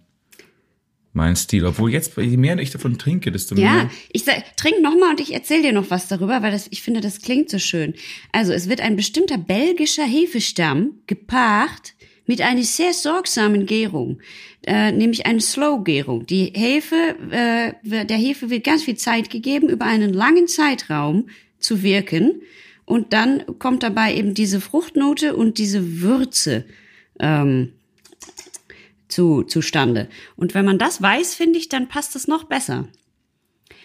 mein 1.13 1.35
Stil. 1.35 1.65
Obwohl 1.65 1.91
jetzt, 1.91 2.17
je 2.17 2.37
mehr 2.37 2.57
ich 2.59 2.71
davon 2.71 2.97
trinke, 2.97 3.31
desto 3.31 3.55
mehr. 3.55 3.63
Ja, 3.63 3.89
ich 4.11 4.23
sag, 4.23 4.55
trink 4.57 4.81
noch 4.81 4.97
mal 4.97 5.11
und 5.11 5.19
ich 5.19 5.33
erzähle 5.33 5.63
dir 5.63 5.73
noch 5.73 5.89
was 5.89 6.07
darüber, 6.07 6.41
weil 6.41 6.51
das, 6.51 6.67
ich 6.69 6.81
finde, 6.81 7.01
das 7.01 7.21
klingt 7.21 7.49
so 7.49 7.59
schön. 7.59 7.93
Also 8.31 8.53
es 8.53 8.69
wird 8.69 8.81
ein 8.81 8.95
bestimmter 8.95 9.37
belgischer 9.37 10.05
Hefestamm 10.05 10.93
gepaart 11.07 11.93
mit 12.25 12.41
einer 12.41 12.63
sehr 12.63 12.93
sorgsamen 12.93 13.65
Gärung, 13.65 14.19
äh, 14.67 14.91
nämlich 14.91 15.25
eine 15.25 15.41
Slow-Gärung. 15.41 16.27
Die 16.27 16.53
Hefe, 16.55 17.15
äh, 17.31 18.05
der 18.05 18.17
Hefe 18.17 18.51
wird 18.51 18.63
ganz 18.63 18.83
viel 18.83 18.97
Zeit 18.97 19.31
gegeben, 19.31 19.67
über 19.67 19.85
einen 19.85 20.13
langen 20.13 20.47
Zeitraum 20.47 21.27
zu 21.57 21.81
wirken. 21.81 22.43
Und 22.85 23.13
dann 23.13 23.43
kommt 23.57 23.81
dabei 23.81 24.13
eben 24.13 24.35
diese 24.35 24.61
Fruchtnote 24.61 25.35
und 25.35 25.57
diese 25.57 26.01
Würze 26.01 26.65
ähm, 27.19 27.73
zu, 29.09 29.43
zustande. 29.43 30.07
Und 30.35 30.53
wenn 30.53 30.65
man 30.65 30.77
das 30.77 31.01
weiß, 31.01 31.35
finde 31.35 31.59
ich, 31.59 31.67
dann 31.67 31.89
passt 31.89 32.15
das 32.15 32.27
noch 32.27 32.45
besser. 32.45 32.87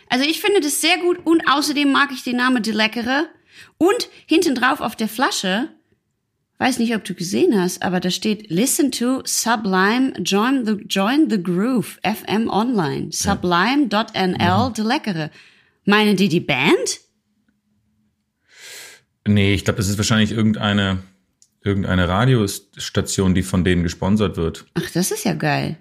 Also 0.08 0.24
ich 0.24 0.40
finde 0.40 0.60
das 0.60 0.80
sehr 0.80 0.98
gut 0.98 1.18
und 1.24 1.42
außerdem 1.48 1.90
mag 1.90 2.12
ich 2.12 2.22
den 2.22 2.36
Namen 2.36 2.62
De 2.62 2.72
Leckere. 2.72 3.26
Und 3.78 4.08
hinten 4.26 4.54
drauf 4.54 4.80
auf 4.80 4.96
der 4.96 5.08
Flasche, 5.08 5.68
weiß 6.58 6.78
nicht, 6.78 6.94
ob 6.94 7.04
du 7.04 7.14
gesehen 7.14 7.58
hast, 7.60 7.82
aber 7.82 8.00
da 8.00 8.10
steht 8.10 8.50
Listen 8.50 8.90
to 8.90 9.22
Sublime 9.24 10.12
Join 10.20 10.66
the, 10.66 10.72
join 10.88 11.30
the 11.30 11.42
Groove 11.42 11.98
FM 12.02 12.48
Online. 12.48 13.08
Sublime.nl 13.10 14.36
ja. 14.38 14.70
De 14.70 14.84
Leckere. 14.84 15.30
Meinen 15.84 16.16
die 16.16 16.28
die 16.28 16.40
Band? 16.40 17.00
Nee, 19.26 19.54
ich 19.54 19.64
glaube, 19.64 19.78
das 19.78 19.88
ist 19.88 19.96
wahrscheinlich 19.96 20.32
irgendeine 20.32 21.02
irgendeine 21.64 22.08
Radiostation, 22.08 23.34
die 23.34 23.42
von 23.42 23.64
denen 23.64 23.82
gesponsert 23.82 24.36
wird. 24.36 24.66
Ach, 24.74 24.88
das 24.90 25.10
ist 25.10 25.24
ja 25.24 25.34
geil. 25.34 25.78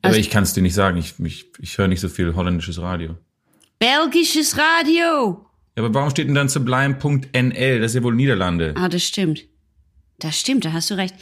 Aber 0.00 0.10
also, 0.10 0.20
ich 0.20 0.30
kann 0.30 0.44
es 0.44 0.52
dir 0.52 0.62
nicht 0.62 0.74
sagen. 0.74 0.96
Ich, 0.96 1.14
ich, 1.18 1.46
ich 1.58 1.76
höre 1.76 1.88
nicht 1.88 2.00
so 2.00 2.08
viel 2.08 2.34
holländisches 2.34 2.80
Radio. 2.80 3.16
Belgisches 3.78 4.56
Radio. 4.56 5.44
Ja, 5.76 5.82
aber 5.82 5.92
warum 5.92 6.10
steht 6.10 6.28
denn 6.28 6.34
dann 6.34 6.48
sublime.nl? 6.48 7.80
Das 7.80 7.90
ist 7.90 7.96
ja 7.96 8.02
wohl 8.02 8.14
Niederlande. 8.14 8.74
Ah, 8.76 8.88
das 8.88 9.02
stimmt. 9.02 9.44
Das 10.20 10.38
stimmt, 10.38 10.64
da 10.64 10.72
hast 10.72 10.90
du 10.90 10.94
recht. 10.94 11.14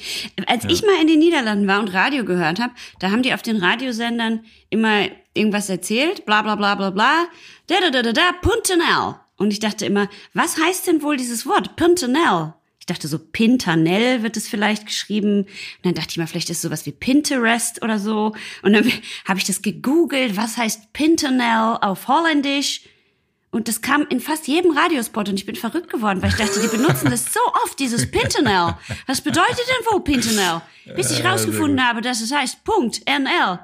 Als 0.47 0.65
ja. 0.65 0.71
ich 0.71 0.83
mal 0.83 1.01
in 1.01 1.07
den 1.07 1.19
Niederlanden 1.19 1.67
war 1.67 1.81
und 1.81 1.95
Radio 1.95 2.27
gehört 2.27 2.61
habe, 2.61 2.75
da 2.99 3.11
haben 3.11 3.23
die 3.23 3.33
auf 3.33 3.41
den 3.41 3.57
Radiosendern 3.57 4.45
immer 4.69 5.07
irgendwas 5.33 5.71
erzählt, 5.71 6.27
bla 6.27 6.43
bla 6.43 6.57
bla 6.57 6.75
bla 6.75 6.91
bla, 6.91 7.27
da 7.69 7.81
da 7.81 7.91
da 7.91 8.03
da 8.03 8.13
da, 8.13 8.33
Puntenel. 8.43 9.15
Und 9.37 9.51
ich 9.51 9.61
dachte 9.61 9.87
immer, 9.87 10.11
was 10.35 10.59
heißt 10.59 10.87
denn 10.87 11.03
wohl 11.03 11.17
dieses 11.17 11.47
Wort, 11.47 11.75
Puntenel? 11.77 12.53
Ich 12.93 12.99
dachte 12.99 13.09
so, 13.09 13.19
Pintanel 13.19 14.23
wird 14.23 14.37
es 14.37 14.49
vielleicht 14.49 14.85
geschrieben. 14.85 15.45
Und 15.45 15.49
dann 15.83 15.95
dachte 15.95 16.11
ich 16.11 16.19
mal, 16.19 16.27
vielleicht 16.27 16.51
ist 16.51 16.59
es 16.59 16.63
sowas 16.63 16.85
wie 16.85 16.93
Pinterest 16.93 17.83
oder 17.83 17.99
so. 17.99 18.35
Und 18.63 18.75
dann 18.75 18.85
habe 19.25 19.39
ich 19.39 19.45
das 19.45 19.63
gegoogelt, 19.63 20.37
was 20.37 20.59
heißt 20.59 20.93
Pintanel 20.93 21.79
auf 21.81 22.07
Holländisch. 22.09 22.83
Und 23.51 23.69
das 23.69 23.81
kam 23.81 24.07
in 24.09 24.21
fast 24.21 24.47
jedem 24.47 24.77
Radiospot 24.77 25.29
und 25.29 25.35
ich 25.35 25.47
bin 25.47 25.57
verrückt 25.57 25.91
geworden, 25.91 26.23
weil 26.23 26.31
ich 26.31 26.37
dachte, 26.37 26.61
die 26.61 26.69
benutzen 26.69 27.11
das 27.11 27.33
so 27.33 27.41
oft, 27.65 27.79
dieses 27.79 28.11
Pintanel. 28.11 28.77
Was 29.07 29.21
bedeutet 29.21 29.59
denn 29.59 29.93
wohl 29.93 30.01
Pintanel? 30.01 30.63
Bis 30.97 31.11
ich 31.11 31.25
rausgefunden 31.25 31.87
habe, 31.87 32.01
dass 32.01 32.21
es 32.21 32.33
heißt 32.33 32.65
Punkt 32.65 33.03
NL. 33.07 33.59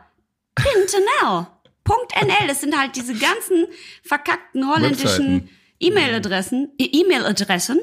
Pintanel. 0.55 1.47
Punkt 1.85 2.13
NL. 2.23 2.47
Das 2.47 2.61
sind 2.61 2.79
halt 2.79 2.97
diese 2.97 3.15
ganzen 3.15 3.67
verkackten 4.03 4.69
holländischen 4.69 5.51
E-Mail-Adressen, 5.81 6.73
E-Mail-Adressen 6.79 7.79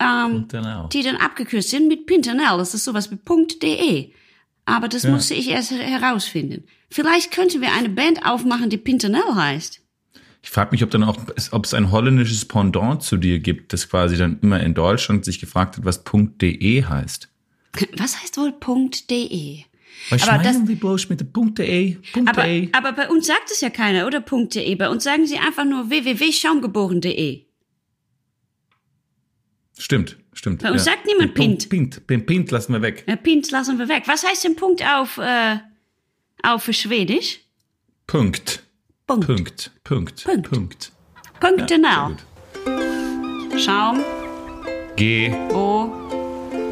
ähm, 0.00 0.46
die 0.92 1.02
dann 1.02 1.16
abgekürzt 1.16 1.70
sind 1.70 1.88
mit 1.88 2.06
Pintanel. 2.06 2.58
Das 2.58 2.74
ist 2.74 2.84
sowas 2.84 3.10
wie 3.10 3.18
.de. 3.62 4.12
Aber 4.64 4.88
das 4.88 5.04
ja. 5.04 5.10
musste 5.10 5.34
ich 5.34 5.48
erst 5.48 5.70
herausfinden. 5.70 6.64
Vielleicht 6.90 7.32
könnten 7.32 7.60
wir 7.60 7.72
eine 7.72 7.88
Band 7.88 8.24
aufmachen, 8.24 8.70
die 8.70 8.76
Pintanel 8.76 9.34
heißt. 9.34 9.80
Ich 10.42 10.50
frage 10.50 10.70
mich, 10.70 10.82
ob 10.82 10.90
dann 10.90 11.02
auch, 11.02 11.16
ob 11.50 11.64
es 11.64 11.74
ein 11.74 11.90
holländisches 11.90 12.44
Pendant 12.44 13.02
zu 13.02 13.16
dir 13.16 13.38
gibt, 13.40 13.72
das 13.72 13.88
quasi 13.88 14.16
dann 14.16 14.38
immer 14.40 14.60
in 14.60 14.74
Deutschland 14.74 15.24
sich 15.24 15.40
gefragt 15.40 15.76
hat, 15.76 15.84
was 15.84 16.04
.de 16.04 16.84
heißt. 16.84 17.28
Was 17.96 18.20
heißt 18.20 18.38
wohl 18.38 18.54
.de? 19.10 19.64
Was 20.10 20.26
aber 20.26 20.42
das, 20.42 20.66
wie 20.66 20.74
bloß 20.74 21.10
mit 21.10 21.20
der 21.20 21.26
.de? 21.26 21.96
Aber, 22.26 22.44
aber 22.72 22.92
bei 22.92 23.08
uns 23.08 23.26
sagt 23.26 23.50
es 23.50 23.60
ja 23.60 23.68
keiner, 23.68 24.06
oder 24.06 24.20
.de? 24.20 24.74
Bei 24.74 24.88
uns 24.88 25.04
sagen 25.04 25.26
sie 25.26 25.38
einfach 25.38 25.64
nur 25.64 25.90
www.schaumgeboren.de. 25.90 27.47
Stimmt, 29.78 30.16
stimmt. 30.32 30.62
Bei 30.62 30.72
uns 30.72 30.84
ja. 30.84 30.92
sagt 30.92 31.06
niemand 31.06 31.34
Pint. 31.34 31.68
Pint, 31.68 32.06
Pint, 32.06 32.26
Pint 32.26 32.50
lassen 32.50 32.72
wir 32.72 32.82
weg. 32.82 33.04
Ja, 33.06 33.16
Pint 33.16 33.50
lassen 33.50 33.78
wir 33.78 33.88
weg. 33.88 34.02
Was 34.06 34.26
heißt 34.26 34.44
denn 34.44 34.56
Punkt 34.56 34.84
auf, 34.84 35.18
äh, 35.18 35.56
auf 36.42 36.68
Schwedisch? 36.72 37.40
Punkt. 38.06 38.62
Punkt. 39.06 39.26
Punkt. 39.26 39.70
Punkt. 39.84 40.24
Punkt. 40.24 40.50
Punkt. 40.50 40.92
Punkt 41.40 41.70
ja, 41.70 42.10
Schaum. 43.56 44.04
G. 44.96 45.32
O. 45.52 45.92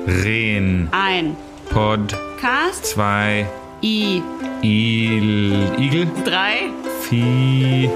Ren. 0.07 0.89
Ein. 0.91 1.37
Pod. 1.71 2.17
Cast. 2.41 2.87
Zwei. 2.87 3.47
I. 3.83 4.23
Il. 4.63 5.73
Igel. 5.79 6.07
Drei. 6.25 6.71
Vieh. 7.03 7.89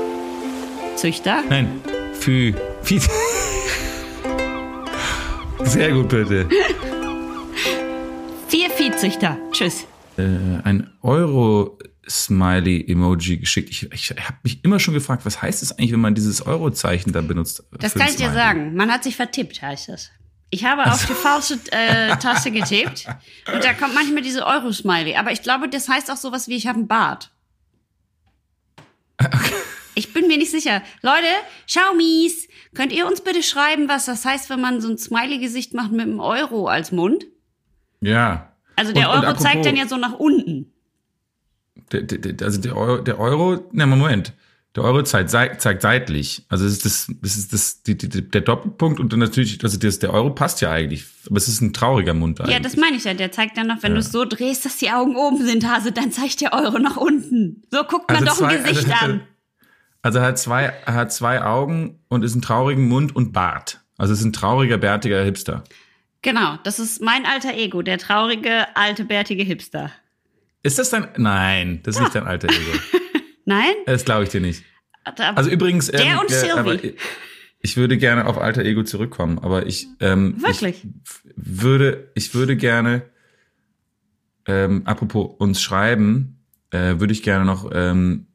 Züchter. 0.96 1.42
Nein. 1.48 1.80
Fü. 2.14 2.54
Vieh. 2.82 3.00
Sehr 5.70 5.92
gut, 5.92 6.08
bitte. 6.08 6.48
Vier 8.48 8.68
Viehzüchter. 8.70 9.38
Tschüss. 9.52 9.86
Äh, 10.16 10.22
ein 10.64 10.90
Euro-Smiley-Emoji 11.00 13.38
geschickt. 13.38 13.70
Ich, 13.70 13.92
ich 13.92 14.10
habe 14.10 14.36
mich 14.42 14.64
immer 14.64 14.80
schon 14.80 14.94
gefragt, 14.94 15.24
was 15.24 15.40
heißt 15.40 15.62
es 15.62 15.70
eigentlich, 15.70 15.92
wenn 15.92 16.00
man 16.00 16.16
dieses 16.16 16.44
Euro-Zeichen 16.44 17.12
da 17.12 17.20
benutzt? 17.20 17.62
Das 17.78 17.94
kann 17.94 18.08
ich 18.08 18.16
dir 18.16 18.32
sagen. 18.32 18.74
Man 18.74 18.90
hat 18.90 19.04
sich 19.04 19.14
vertippt, 19.14 19.62
heißt 19.62 19.90
das. 19.90 20.10
Ich 20.50 20.64
habe 20.64 20.90
auf 20.90 21.06
die 21.06 21.12
falsche 21.12 21.60
äh, 21.70 22.16
Taste 22.16 22.50
getippt 22.50 23.06
und 23.54 23.62
da 23.62 23.72
kommt 23.72 23.94
manchmal 23.94 24.24
diese 24.24 24.44
Euro-Smiley. 24.44 25.14
Aber 25.14 25.30
ich 25.30 25.42
glaube, 25.42 25.68
das 25.68 25.88
heißt 25.88 26.10
auch 26.10 26.16
sowas 26.16 26.48
wie, 26.48 26.56
ich 26.56 26.66
habe 26.66 26.78
einen 26.78 26.88
Bart. 26.88 27.30
Okay. 29.22 29.52
Ich 29.94 30.12
bin 30.12 30.28
mir 30.28 30.38
nicht 30.38 30.50
sicher. 30.50 30.82
Leute, 31.02 31.26
Xiaomis, 31.66 32.48
könnt 32.74 32.92
ihr 32.92 33.06
uns 33.06 33.20
bitte 33.22 33.42
schreiben, 33.42 33.88
was 33.88 34.06
das 34.06 34.24
heißt, 34.24 34.50
wenn 34.50 34.60
man 34.60 34.80
so 34.80 34.88
ein 34.88 34.98
Smiley-Gesicht 34.98 35.74
macht 35.74 35.92
mit 35.92 36.02
einem 36.02 36.20
Euro 36.20 36.66
als 36.68 36.92
Mund? 36.92 37.26
Ja. 38.00 38.52
Also 38.76 38.92
der 38.92 39.10
und, 39.10 39.16
Euro 39.24 39.30
und 39.30 39.40
zeigt 39.40 39.66
dann 39.66 39.76
ja 39.76 39.86
so 39.88 39.96
nach 39.96 40.14
unten. 40.14 40.72
Der, 41.92 42.02
der, 42.02 42.46
also 42.46 42.60
der 42.60 42.76
Euro, 42.76 43.02
der 43.02 43.18
Euro, 43.18 43.68
na 43.72 43.86
Moment. 43.86 44.32
Der 44.76 44.84
Euro 44.84 45.02
zeigt, 45.02 45.30
zeigt 45.30 45.82
seitlich. 45.82 46.44
Also 46.48 46.64
es 46.64 46.74
ist 46.74 46.84
das, 46.84 47.10
das 47.20 47.36
ist 47.36 47.52
das, 47.52 47.82
die, 47.82 47.98
die, 47.98 48.08
der 48.30 48.40
Doppelpunkt 48.40 49.00
und 49.00 49.12
dann 49.12 49.18
natürlich, 49.18 49.64
also 49.64 49.76
das, 49.76 49.98
der 49.98 50.14
Euro 50.14 50.30
passt 50.30 50.60
ja 50.60 50.70
eigentlich. 50.70 51.04
Aber 51.26 51.38
es 51.38 51.48
ist 51.48 51.60
ein 51.60 51.72
trauriger 51.72 52.14
Mund 52.14 52.40
eigentlich. 52.40 52.54
Ja, 52.54 52.60
das 52.60 52.76
meine 52.76 52.96
ich 52.96 53.02
ja. 53.02 53.14
Der 53.14 53.32
zeigt 53.32 53.56
dann 53.58 53.66
noch, 53.66 53.82
wenn 53.82 53.94
du 53.94 53.98
es 53.98 54.12
so 54.12 54.24
drehst, 54.24 54.64
dass 54.64 54.76
die 54.76 54.90
Augen 54.92 55.16
oben 55.16 55.44
sind, 55.44 55.68
Hase, 55.68 55.90
dann 55.90 56.12
zeigt 56.12 56.40
der 56.40 56.52
Euro 56.52 56.78
nach 56.78 56.96
unten. 56.96 57.62
So 57.72 57.82
guckt 57.82 58.08
man 58.08 58.18
Also 58.18 58.26
doch 58.26 58.36
zwei- 58.48 58.58
ein 58.58 58.64
Gesicht 58.64 58.92
also- 58.92 59.04
an. 59.04 59.20
Also 60.02 60.18
er 60.18 60.24
hat 60.26 60.38
zwei, 60.38 60.64
er 60.64 60.94
hat 60.94 61.12
zwei 61.12 61.42
Augen 61.42 61.98
und 62.08 62.24
ist 62.24 62.32
einen 62.32 62.42
traurigen 62.42 62.88
Mund 62.88 63.14
und 63.14 63.32
Bart. 63.32 63.80
Also 63.98 64.14
ist 64.14 64.22
ein 64.24 64.32
trauriger, 64.32 64.78
bärtiger 64.78 65.22
Hipster. 65.24 65.64
Genau, 66.22 66.58
das 66.64 66.78
ist 66.78 67.00
mein 67.02 67.24
alter 67.26 67.54
Ego, 67.54 67.82
der 67.82 67.98
traurige, 67.98 68.66
alte, 68.76 69.04
bärtige 69.04 69.42
Hipster. 69.42 69.90
Ist 70.62 70.78
das 70.78 70.90
dein, 70.90 71.08
nein, 71.16 71.80
das 71.82 71.96
ist 71.96 72.02
nicht 72.02 72.14
dein 72.14 72.26
alter 72.26 72.48
Ego. 72.48 72.78
Nein? 73.46 73.72
Das 73.86 74.04
glaube 74.04 74.24
ich 74.24 74.28
dir 74.28 74.40
nicht. 74.42 74.62
Aber- 75.04 75.36
Also 75.36 75.48
übrigens, 75.50 75.86
Der 75.86 76.00
ähm, 76.02 76.18
und 76.18 76.30
äh, 76.30 76.34
Sylvie. 76.34 76.94
ich 77.60 77.76
würde 77.78 77.96
gerne 77.96 78.26
auf 78.26 78.36
alter 78.38 78.62
Ego 78.64 78.82
zurückkommen, 78.84 79.38
aber 79.38 79.66
ich 79.66 79.86
ähm, 80.00 80.40
Wirklich? 80.42 80.84
ich 80.84 81.32
würde 81.36 82.10
ich 82.14 82.34
würde 82.34 82.56
gerne 82.56 83.02
ähm, 84.46 84.82
apropos 84.84 85.34
uns 85.38 85.60
schreiben, 85.62 86.44
äh, 86.70 86.98
würde 87.00 87.12
ich 87.12 87.22
gerne 87.22 87.44
noch 87.46 87.70
ähm, 87.72 88.26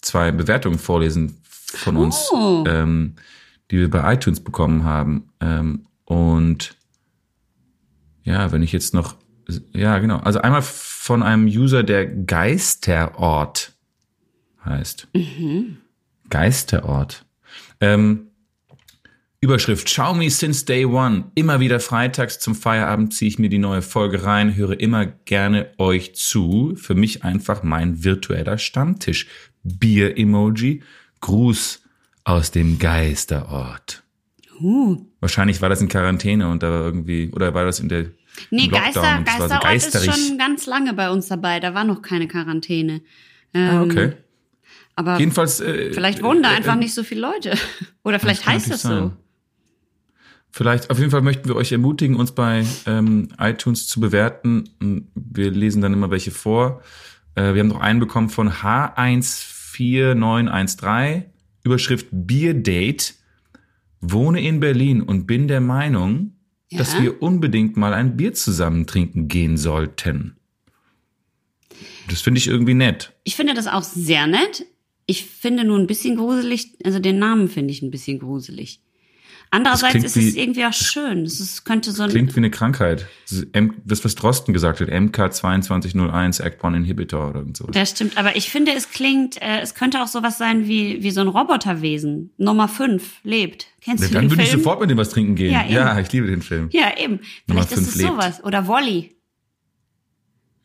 zwei 0.00 0.30
Bewertungen 0.32 0.78
vorlesen 0.78 1.38
von 1.42 1.96
uns, 1.96 2.28
Oh. 2.32 2.64
ähm, 2.66 3.16
die 3.70 3.78
wir 3.78 3.90
bei 3.90 4.14
iTunes 4.14 4.40
bekommen 4.40 4.84
haben 4.84 5.30
ähm, 5.40 5.86
und 6.04 6.76
ja, 8.24 8.52
wenn 8.52 8.62
ich 8.62 8.72
jetzt 8.72 8.94
noch 8.94 9.16
ja 9.72 9.98
genau, 9.98 10.18
also 10.18 10.40
einmal 10.40 10.62
von 10.62 11.22
einem 11.22 11.46
User, 11.46 11.82
der 11.82 12.06
Geisterort 12.06 13.72
heißt. 14.64 15.08
Geisterort. 16.28 17.24
Ähm, 17.80 18.24
Überschrift 19.40 19.86
Xiaomi 19.86 20.30
since 20.30 20.64
day 20.64 20.84
one. 20.84 21.30
Immer 21.36 21.60
wieder 21.60 21.78
freitags 21.78 22.40
zum 22.40 22.56
Feierabend 22.56 23.14
ziehe 23.14 23.28
ich 23.28 23.38
mir 23.38 23.48
die 23.48 23.58
neue 23.58 23.82
Folge 23.82 24.24
rein, 24.24 24.56
höre 24.56 24.78
immer 24.80 25.06
gerne 25.06 25.70
euch 25.78 26.16
zu. 26.16 26.74
Für 26.76 26.94
mich 26.94 27.22
einfach 27.22 27.62
mein 27.62 28.02
virtueller 28.02 28.58
Stammtisch. 28.58 29.28
Bier-Emoji. 29.62 30.82
Gruß 31.20 31.82
aus 32.24 32.50
dem 32.50 32.78
Geisterort. 32.78 34.02
Uh. 34.60 34.98
Wahrscheinlich 35.20 35.60
war 35.60 35.68
das 35.68 35.80
in 35.80 35.88
Quarantäne 35.88 36.48
und 36.48 36.62
da 36.62 36.70
war 36.70 36.80
irgendwie, 36.82 37.30
oder 37.32 37.54
war 37.54 37.64
das 37.64 37.80
in 37.80 37.88
der 37.88 38.06
Nee, 38.50 38.68
Geister, 38.68 39.02
war 39.02 39.48
so 39.48 39.54
Geisterort 39.60 40.06
ist 40.06 40.28
schon 40.28 40.38
ganz 40.38 40.66
lange 40.66 40.94
bei 40.94 41.10
uns 41.10 41.26
dabei. 41.26 41.58
Da 41.60 41.74
war 41.74 41.84
noch 41.84 42.02
keine 42.02 42.28
Quarantäne. 42.28 43.00
Ah, 43.52 43.82
okay. 43.82 44.12
Aber 44.94 45.18
Jedenfalls. 45.18 45.60
Äh, 45.60 45.92
vielleicht 45.92 46.22
wohnen 46.22 46.42
da 46.42 46.52
äh, 46.52 46.56
einfach 46.56 46.74
äh, 46.74 46.78
nicht 46.78 46.94
so 46.94 47.02
viele 47.02 47.20
Leute. 47.20 47.54
Oder 48.04 48.18
vielleicht 48.18 48.44
kann 48.44 48.54
heißt 48.54 48.70
das 48.70 48.82
so. 48.82 49.12
Vielleicht, 50.50 50.90
auf 50.90 50.98
jeden 50.98 51.10
Fall 51.10 51.22
möchten 51.22 51.48
wir 51.48 51.56
euch 51.56 51.72
ermutigen, 51.72 52.16
uns 52.16 52.32
bei 52.32 52.64
ähm, 52.86 53.28
iTunes 53.38 53.86
zu 53.86 54.00
bewerten. 54.00 54.70
Wir 55.14 55.50
lesen 55.50 55.82
dann 55.82 55.92
immer 55.92 56.10
welche 56.10 56.30
vor. 56.30 56.82
Äh, 57.38 57.54
wir 57.54 57.60
haben 57.60 57.68
noch 57.68 57.80
einen 57.80 58.00
bekommen 58.00 58.28
von 58.30 58.50
H14913. 58.50 61.22
Überschrift 61.62 62.08
Bierdate. 62.10 63.14
Wohne 64.00 64.40
in 64.40 64.58
Berlin 64.60 65.02
und 65.02 65.26
bin 65.26 65.48
der 65.48 65.60
Meinung, 65.60 66.36
Ja? 66.70 66.78
dass 66.78 66.96
wir 67.00 67.20
unbedingt 67.22 67.76
mal 67.76 67.92
ein 67.94 68.16
Bier 68.16 68.32
zusammen 68.32 68.86
trinken 68.86 69.26
gehen 69.28 69.56
sollten. 69.56 70.36
Das 72.08 72.20
finde 72.20 72.38
ich 72.38 72.46
irgendwie 72.46 72.74
nett. 72.74 73.12
Ich 73.24 73.34
finde 73.36 73.54
das 73.54 73.66
auch 73.66 73.82
sehr 73.82 74.28
nett. 74.28 74.64
Ich 75.06 75.24
finde 75.26 75.64
nur 75.64 75.76
ein 75.78 75.86
bisschen 75.88 76.16
gruselig, 76.16 76.76
also 76.84 76.98
den 77.00 77.18
Namen 77.18 77.48
finde 77.48 77.72
ich 77.72 77.82
ein 77.82 77.90
bisschen 77.90 78.20
gruselig. 78.20 78.80
Andererseits 79.50 80.04
ist 80.04 80.16
es 80.16 80.34
wie- 80.34 80.38
irgendwie 80.40 80.66
auch 80.66 80.72
schön. 80.74 81.22
Es 81.22 81.40
ist, 81.40 81.64
könnte 81.64 81.90
so 81.92 82.02
ein, 82.02 82.10
Klingt 82.10 82.34
wie 82.36 82.40
eine 82.40 82.50
Krankheit. 82.50 83.06
Das, 83.84 84.04
was 84.04 84.14
Drosten 84.14 84.52
gesagt 84.52 84.80
hat, 84.80 84.88
MK2201 84.90 86.42
Act1 86.42 86.76
Inhibitor 86.76 87.30
oder 87.30 87.38
irgend 87.40 87.56
sowas. 87.56 87.72
das 87.74 87.90
stimmt, 87.90 88.18
aber 88.18 88.36
ich 88.36 88.50
finde, 88.50 88.72
es 88.74 88.90
klingt, 88.90 89.40
äh, 89.40 89.60
es 89.60 89.74
könnte 89.74 90.02
auch 90.02 90.06
sowas 90.06 90.36
sein 90.36 90.68
wie, 90.68 91.02
wie 91.02 91.10
so 91.10 91.22
ein 91.22 91.28
Roboterwesen. 91.28 92.30
Nummer 92.36 92.68
5 92.68 93.20
lebt. 93.24 93.68
Kennst 93.80 94.02
Ja, 94.02 94.08
du 94.08 94.14
dann 94.14 94.24
den 94.24 94.30
würde 94.32 94.42
ich 94.42 94.50
sofort 94.50 94.80
mit 94.80 94.90
dem 94.90 94.98
was 94.98 95.08
trinken 95.10 95.34
gehen. 95.34 95.52
Ja, 95.52 95.64
Ja, 95.66 95.98
ich 95.98 96.12
liebe 96.12 96.26
den 96.26 96.42
Film. 96.42 96.68
Ja, 96.72 96.92
eben. 96.98 97.20
Nummer 97.46 97.62
Vielleicht 97.66 97.72
ist 97.72 97.88
es 97.88 97.94
lebt. 97.96 98.10
sowas. 98.10 98.44
Oder 98.44 98.66
Wolli. 98.66 99.16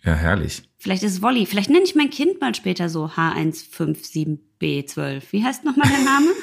Ja, 0.03 0.13
herrlich. 0.15 0.63
Vielleicht 0.77 1.03
ist 1.03 1.13
es 1.13 1.21
Wolli. 1.21 1.45
Vielleicht 1.45 1.69
nenne 1.69 1.85
ich 1.85 1.95
mein 1.95 2.09
Kind 2.09 2.41
mal 2.41 2.53
später 2.53 2.89
so 2.89 3.05
H157B12. 3.15 5.21
Wie 5.31 5.41
heißt 5.43 5.63
nochmal 5.63 5.87
der 5.89 6.03
Name? 6.03 6.27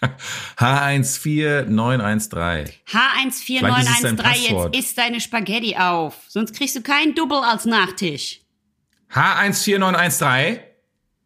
H14913. 0.58 2.72
H14913. 2.86 3.58
Vielleicht 3.58 3.78
ist 3.78 3.90
es 3.90 4.02
dein 4.02 4.16
Passwort. 4.16 4.74
Jetzt 4.74 4.84
isst 4.84 4.98
deine 4.98 5.20
Spaghetti 5.20 5.76
auf. 5.76 6.24
Sonst 6.28 6.54
kriegst 6.54 6.76
du 6.76 6.82
keinen 6.82 7.14
Double 7.14 7.38
als 7.38 7.64
Nachtisch. 7.64 8.40
H14913. 9.12 10.58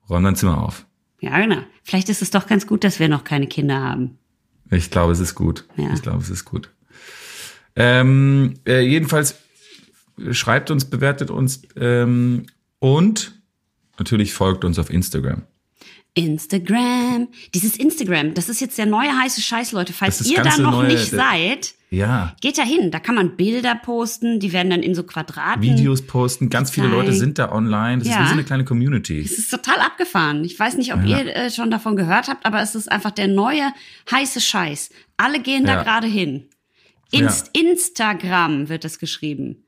Räum 0.08 0.24
dein 0.24 0.36
Zimmer 0.36 0.62
auf. 0.62 0.86
Ja, 1.20 1.38
genau. 1.38 1.62
Vielleicht 1.82 2.08
ist 2.08 2.22
es 2.22 2.30
doch 2.30 2.46
ganz 2.46 2.66
gut, 2.66 2.84
dass 2.84 2.98
wir 2.98 3.08
noch 3.08 3.24
keine 3.24 3.46
Kinder 3.46 3.80
haben. 3.80 4.18
Ich 4.70 4.90
glaube, 4.90 5.12
es 5.12 5.20
ist 5.20 5.34
gut. 5.34 5.66
Ja. 5.76 5.92
Ich 5.92 6.02
glaube, 6.02 6.18
es 6.18 6.30
ist 6.30 6.44
gut. 6.44 6.70
Ähm, 7.76 8.54
äh, 8.66 8.80
jedenfalls 8.80 9.36
äh, 10.18 10.32
schreibt 10.32 10.70
uns, 10.70 10.84
bewertet 10.84 11.30
uns 11.30 11.62
ähm, 11.76 12.46
und 12.78 13.40
natürlich 13.98 14.32
folgt 14.32 14.64
uns 14.64 14.78
auf 14.78 14.90
Instagram. 14.90 15.42
Instagram. 16.14 17.28
Dieses 17.54 17.76
Instagram, 17.76 18.34
das 18.34 18.48
ist 18.48 18.60
jetzt 18.60 18.76
der 18.78 18.86
neue 18.86 19.16
heiße 19.16 19.40
Scheiß, 19.40 19.72
Leute. 19.72 19.92
Falls 19.92 20.18
Das 20.18 20.26
ist 20.26 20.32
ihr 20.36 20.42
da 20.42 20.56
noch 20.58 20.72
neue- 20.72 20.88
nicht 20.88 21.10
seid, 21.10 21.74
Ja. 21.90 22.34
geht 22.40 22.58
da 22.58 22.62
hin. 22.62 22.90
Da 22.90 22.98
kann 22.98 23.14
man 23.14 23.36
Bilder 23.36 23.74
posten, 23.76 24.40
die 24.40 24.52
werden 24.52 24.70
dann 24.70 24.82
in 24.82 24.94
so 24.94 25.02
Quadraten. 25.04 25.62
Videos 25.62 26.02
posten. 26.02 26.50
Ganz 26.50 26.70
viele 26.70 26.88
Leute 26.88 27.12
sind 27.12 27.38
da 27.38 27.52
online. 27.52 27.98
Das 27.98 28.08
ist 28.08 28.14
Ja. 28.14 28.22
wie 28.22 28.26
so 28.26 28.32
eine 28.32 28.44
kleine 28.44 28.64
Community. 28.64 29.20
Es 29.20 29.38
ist 29.38 29.50
total 29.50 29.78
abgefahren. 29.80 30.44
Ich 30.44 30.58
weiß 30.58 30.76
nicht, 30.76 30.92
ob 30.94 31.04
Ja. 31.04 31.18
ihr 31.20 31.34
äh, 31.36 31.50
schon 31.50 31.70
davon 31.70 31.96
gehört 31.96 32.28
habt, 32.28 32.44
aber 32.44 32.60
es 32.60 32.74
ist 32.74 32.90
einfach 32.90 33.10
der 33.12 33.28
neue 33.28 33.72
heiße 34.10 34.40
Scheiß. 34.40 34.90
Alle 35.16 35.40
gehen 35.40 35.64
da 35.64 35.82
gerade 35.82 36.06
hin. 36.06 36.46
Inst 37.12 37.50
Instagram 37.56 38.68
wird 38.68 38.84
es 38.84 38.98
geschrieben. 39.00 39.64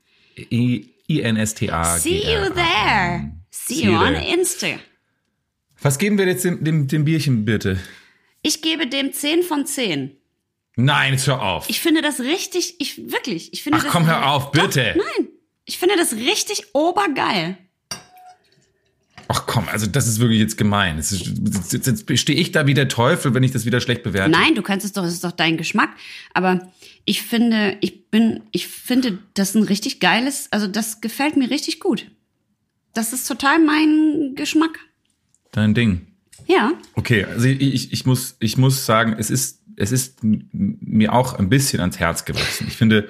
I-N-S-T-A. 1.08 1.98
See 1.98 2.18
you 2.22 2.50
there. 2.54 3.32
See, 3.50 3.84
you 3.84 3.92
you 3.92 3.98
on. 3.98 4.14
Insta. 4.14 4.78
Was 5.82 5.98
geben 5.98 6.16
wir 6.16 6.26
jetzt 6.26 6.44
dem, 6.44 6.62
dem, 6.62 6.86
dem 6.86 7.04
Bierchen 7.04 7.44
bitte? 7.44 7.78
Ich 8.42 8.62
gebe 8.62 8.86
dem 8.86 9.12
10 9.12 9.42
von 9.42 9.66
10. 9.66 10.16
Nein, 10.76 11.12
jetzt 11.12 11.26
hör 11.26 11.42
auf. 11.42 11.68
Ich 11.68 11.80
finde 11.80 12.02
das 12.02 12.20
richtig, 12.20 12.76
ich 12.78 13.10
wirklich, 13.10 13.52
ich 13.52 13.62
finde 13.62 13.78
Ach 13.78 13.84
das 13.84 13.92
komm, 13.92 14.06
hör 14.06 14.30
auf, 14.30 14.52
bitte. 14.52 14.94
Nein, 14.96 15.28
ich 15.64 15.78
finde 15.78 15.96
das 15.96 16.14
richtig 16.14 16.64
obergeil. 16.72 17.58
Ach 19.28 19.46
komm, 19.46 19.68
also 19.68 19.86
das 19.86 20.06
ist 20.06 20.20
wirklich 20.20 20.40
jetzt 20.40 20.56
gemein. 20.56 20.96
Jetzt, 20.96 21.12
jetzt, 21.72 21.86
jetzt, 21.86 22.18
stehe 22.18 22.38
ich 22.38 22.52
da 22.52 22.66
wie 22.66 22.74
der 22.74 22.88
Teufel, 22.88 23.34
wenn 23.34 23.42
ich 23.42 23.50
das 23.50 23.64
wieder 23.64 23.80
schlecht 23.80 24.02
bewerte. 24.02 24.30
Nein, 24.30 24.54
du 24.54 24.62
kannst 24.62 24.84
es 24.84 24.92
doch, 24.92 25.04
es 25.04 25.12
ist 25.12 25.24
doch 25.24 25.32
dein 25.32 25.56
Geschmack. 25.56 25.90
Aber 26.32 26.70
ich 27.04 27.22
finde, 27.22 27.76
ich 27.80 28.10
bin, 28.10 28.42
ich 28.52 28.68
finde 28.68 29.18
das 29.34 29.54
ein 29.54 29.62
richtig 29.62 30.00
geiles, 30.00 30.48
also 30.52 30.66
das 30.66 31.00
gefällt 31.00 31.36
mir 31.36 31.50
richtig 31.50 31.80
gut. 31.80 32.10
Das 32.94 33.12
ist 33.12 33.26
total 33.26 33.58
mein 33.58 34.34
Geschmack. 34.34 34.78
Dein 35.52 35.74
Ding. 35.74 36.06
Ja. 36.46 36.72
Okay, 36.94 37.24
also 37.24 37.46
ich, 37.46 37.92
ich, 37.92 38.06
muss, 38.06 38.36
ich 38.40 38.56
muss 38.56 38.84
sagen, 38.84 39.14
es 39.18 39.30
ist, 39.30 39.62
es 39.76 39.92
ist 39.92 40.18
mir 40.22 41.12
auch 41.12 41.34
ein 41.34 41.48
bisschen 41.48 41.80
ans 41.80 41.98
Herz 41.98 42.24
gewachsen. 42.24 42.66
Ich 42.68 42.76
finde, 42.76 43.08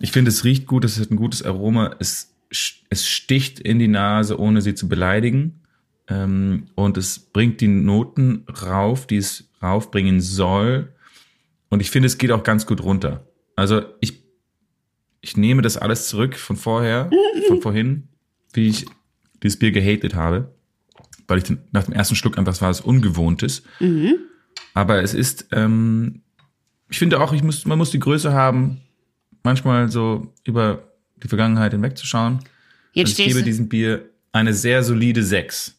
ich 0.00 0.10
finde, 0.10 0.30
es 0.30 0.44
riecht 0.44 0.66
gut, 0.66 0.84
es 0.84 0.98
hat 0.98 1.10
ein 1.10 1.16
gutes 1.16 1.42
Aroma, 1.42 1.94
es, 2.00 2.34
es 2.50 3.06
sticht 3.06 3.60
in 3.60 3.78
die 3.78 3.88
Nase, 3.88 4.38
ohne 4.38 4.62
sie 4.62 4.74
zu 4.74 4.88
beleidigen. 4.88 5.60
Ähm, 6.08 6.66
und 6.74 6.96
es 6.96 7.18
bringt 7.18 7.60
die 7.60 7.68
Noten 7.68 8.44
rauf, 8.62 9.06
die 9.06 9.16
es 9.16 9.50
raufbringen 9.62 10.20
soll. 10.20 10.92
Und 11.68 11.80
ich 11.80 11.90
finde, 11.90 12.06
es 12.06 12.18
geht 12.18 12.30
auch 12.30 12.42
ganz 12.42 12.66
gut 12.66 12.82
runter. 12.82 13.26
Also 13.56 13.82
ich, 14.00 14.22
ich 15.20 15.36
nehme 15.36 15.62
das 15.62 15.76
alles 15.76 16.08
zurück 16.08 16.36
von 16.36 16.56
vorher, 16.56 17.10
von 17.48 17.62
vorhin, 17.62 18.08
wie 18.52 18.68
ich 18.68 18.86
dieses 19.42 19.58
Bier 19.58 19.72
gehatet 19.72 20.14
habe 20.14 20.53
weil 21.26 21.38
ich 21.38 21.44
den, 21.44 21.58
nach 21.72 21.84
dem 21.84 21.94
ersten 21.94 22.16
Schluck 22.16 22.38
einfach, 22.38 22.52
es 22.52 22.62
war 22.62 22.70
was 22.70 22.80
Ungewohntes. 22.80 23.62
Aber 24.74 25.02
es 25.02 25.14
ist, 25.14 25.46
ähm, 25.52 26.22
ich 26.88 26.98
finde 26.98 27.20
auch, 27.20 27.32
ich 27.32 27.42
muss, 27.42 27.64
man 27.64 27.78
muss 27.78 27.90
die 27.90 27.98
Größe 28.00 28.32
haben, 28.32 28.80
manchmal 29.42 29.90
so 29.90 30.32
über 30.44 30.90
die 31.22 31.28
Vergangenheit 31.28 31.72
hinwegzuschauen. 31.72 32.40
Jetzt 32.92 33.18
ich 33.18 33.26
gebe 33.26 33.40
du. 33.40 33.44
diesem 33.44 33.68
Bier 33.68 34.08
eine 34.32 34.52
sehr 34.52 34.82
solide 34.82 35.22
6. 35.22 35.76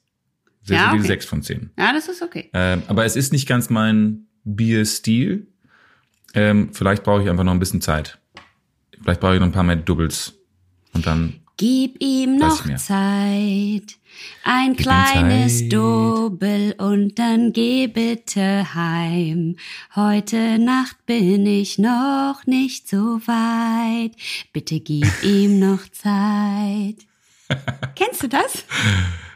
Sehr 0.64 0.78
Ja, 0.78 0.86
solide 0.86 1.04
okay. 1.04 1.08
6 1.08 1.26
von 1.26 1.42
10. 1.42 1.70
Ja, 1.78 1.94
das 1.94 2.08
ist 2.08 2.22
okay. 2.22 2.50
Ähm, 2.54 2.84
aber 2.88 3.06
es 3.06 3.16
ist 3.16 3.32
nicht 3.32 3.48
ganz 3.48 3.70
mein 3.70 4.28
Bierstil. 4.44 5.48
Ähm, 6.34 6.70
vielleicht 6.74 7.04
brauche 7.04 7.24
ich 7.24 7.30
einfach 7.30 7.44
noch 7.44 7.52
ein 7.54 7.60
bisschen 7.60 7.82
Zeit. 7.82 8.20
Vielleicht 9.02 9.20
brauche 9.20 9.36
ich 9.36 9.40
noch 9.40 9.48
ein 9.48 9.54
paar 9.54 9.64
mehr 9.64 9.76
Doubles. 9.76 10.34
Und 10.94 11.06
dann 11.06 11.42
Gib 11.58 12.04
ihm 12.04 12.36
noch. 12.36 12.66
Zeit, 12.76 13.98
ein 14.44 14.74
Gib 14.76 14.78
kleines. 14.78 15.70
Double 15.70 16.76
und 16.78 17.18
dann 17.18 17.54
geh 17.54 17.88
bitte 17.88 18.76
heim. 18.76 19.56
Heute 19.96 20.60
Nacht 20.60 20.98
bin 21.06 21.46
ich 21.46 21.78
noch 21.78 22.42
nicht 22.46 22.90
so 22.90 23.22
weit. 23.26 24.12
Bitte 24.52 24.82
gib 24.82 25.08
ihm 25.24 25.60
noch 25.60 25.88
Zeit. 25.94 26.98
Kennst 27.96 28.24
du 28.24 28.28
das? 28.28 28.66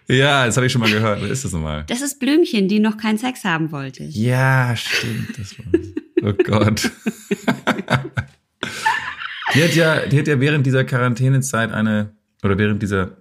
Ja, 0.09 0.45
das 0.45 0.57
habe 0.57 0.65
ich 0.67 0.73
schon 0.73 0.81
mal 0.81 0.91
gehört. 0.91 1.21
Wer 1.21 1.29
ist 1.29 1.45
das 1.45 1.53
nochmal? 1.53 1.85
Das 1.87 2.01
ist 2.01 2.19
Blümchen, 2.19 2.67
die 2.67 2.79
noch 2.79 2.97
keinen 2.97 3.17
Sex 3.17 3.45
haben 3.45 3.71
wollte. 3.71 4.03
Ja, 4.03 4.75
stimmt. 4.75 5.37
Das 5.37 5.57
war 5.57 5.65
Oh 6.21 6.33
Gott. 6.33 6.91
die 9.53 9.63
hat 9.63 9.75
ja, 9.75 10.05
die 10.05 10.19
hat 10.19 10.27
ja 10.27 10.39
während 10.39 10.65
dieser 10.65 10.83
Quarantänezeit 10.83 11.71
eine, 11.71 12.13
oder 12.43 12.57
während 12.57 12.81
dieser 12.83 13.17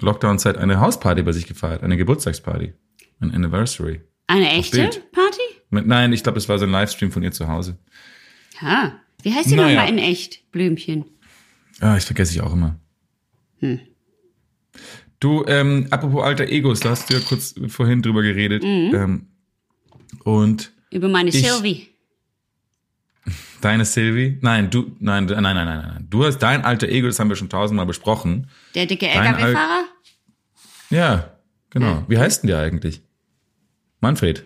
Lockdown-Zeit 0.00 0.56
eine 0.58 0.80
Hausparty 0.80 1.22
bei 1.22 1.32
sich 1.32 1.46
gefeiert, 1.46 1.82
eine 1.82 1.96
Geburtstagsparty. 1.96 2.72
Ein 3.20 3.32
Anniversary. 3.34 4.00
Eine 4.26 4.50
echte. 4.50 4.78
Party? 5.12 5.40
Mit, 5.70 5.86
nein, 5.86 6.12
ich 6.12 6.22
glaube, 6.22 6.38
es 6.38 6.48
war 6.48 6.58
so 6.58 6.64
ein 6.66 6.70
Livestream 6.70 7.10
von 7.12 7.22
ihr 7.22 7.32
zu 7.32 7.48
Hause. 7.48 7.78
Ja. 8.60 9.00
Wie 9.22 9.32
heißt 9.32 9.50
die 9.50 9.54
Naja. 9.56 9.76
nochmal 9.76 9.88
in 9.92 9.98
echt? 9.98 10.50
Blümchen. 10.52 11.04
Ah, 11.80 11.96
ich 11.96 12.04
vergesse 12.04 12.32
ich 12.32 12.40
auch 12.42 12.52
immer. 12.52 12.78
Du, 15.20 15.44
ähm, 15.46 15.86
apropos 15.90 16.22
alter 16.22 16.46
Egos, 16.48 16.80
da 16.80 16.90
hast 16.90 17.08
du 17.10 17.14
ja 17.14 17.20
kurz 17.20 17.54
vorhin 17.68 18.02
drüber 18.02 18.22
geredet. 18.22 18.62
Ähm, 18.64 19.28
und 20.24 20.72
Über 20.90 21.08
meine 21.08 21.30
Ich- 21.30 21.42
Sylvie. 21.42 21.88
Deine 23.60 23.84
Sylvie? 23.84 24.38
Nein, 24.40 24.70
du, 24.70 24.92
nein, 25.00 25.26
nein, 25.26 25.42
nein, 25.42 25.54
nein, 25.54 25.66
nein. 25.66 26.06
Du 26.10 26.24
hast 26.24 26.38
dein 26.38 26.64
alter 26.64 26.88
Ego, 26.88 27.06
das 27.06 27.18
haben 27.18 27.28
wir 27.28 27.36
schon 27.36 27.48
tausendmal 27.48 27.86
besprochen. 27.86 28.48
Der 28.74 28.86
dicke 28.86 29.08
LKW-Fahrer? 29.08 29.84
Ja, 30.90 31.30
genau. 31.70 32.04
Wie 32.08 32.18
heißt 32.18 32.42
denn 32.42 32.48
der 32.48 32.60
eigentlich? 32.60 33.02
Manfred. 34.00 34.44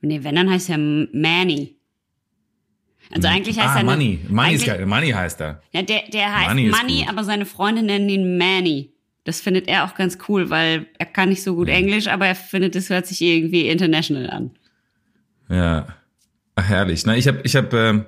Nee, 0.00 0.22
wenn, 0.24 0.34
dann 0.34 0.50
heißt 0.50 0.70
er 0.70 0.78
Manny. 0.78 1.76
Also 3.10 3.28
eigentlich 3.28 3.58
heißt 3.58 3.76
ah, 3.76 3.78
er... 3.78 3.84
Money. 3.84 4.20
Money, 4.28 4.54
ist 4.54 4.66
geil. 4.66 4.86
Money 4.86 5.10
heißt 5.10 5.40
er. 5.40 5.62
Ja, 5.72 5.82
der, 5.82 6.02
der 6.12 6.34
heißt 6.34 6.48
Money 6.48 6.70
Money, 6.70 7.06
aber 7.08 7.24
seine 7.24 7.46
Freunde 7.46 7.82
nennen 7.82 8.08
ihn 8.08 8.36
Manny. 8.38 8.92
Das 9.24 9.40
findet 9.40 9.68
er 9.68 9.84
auch 9.84 9.94
ganz 9.94 10.18
cool, 10.28 10.50
weil 10.50 10.86
er 10.98 11.06
kann 11.06 11.28
nicht 11.28 11.42
so 11.42 11.54
gut 11.54 11.68
Englisch, 11.68 12.08
aber 12.08 12.26
er 12.26 12.34
findet, 12.34 12.74
es 12.74 12.90
hört 12.90 13.06
sich 13.06 13.22
irgendwie 13.22 13.68
international 13.68 14.30
an. 14.30 14.50
Ja. 15.48 15.86
Ach, 16.54 16.68
herrlich. 16.68 17.06
Na, 17.06 17.16
ich 17.16 17.28
habe, 17.28 17.40
ich 17.44 17.56
habe, 17.56 17.76
ähm, 17.76 18.04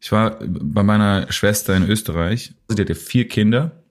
ich 0.00 0.12
war 0.12 0.38
bei 0.40 0.82
meiner 0.82 1.30
Schwester 1.32 1.74
in 1.76 1.84
Österreich. 1.88 2.54
Die 2.70 2.80
hatte 2.80 2.94
vier 2.94 3.28
Kinder. 3.28 3.82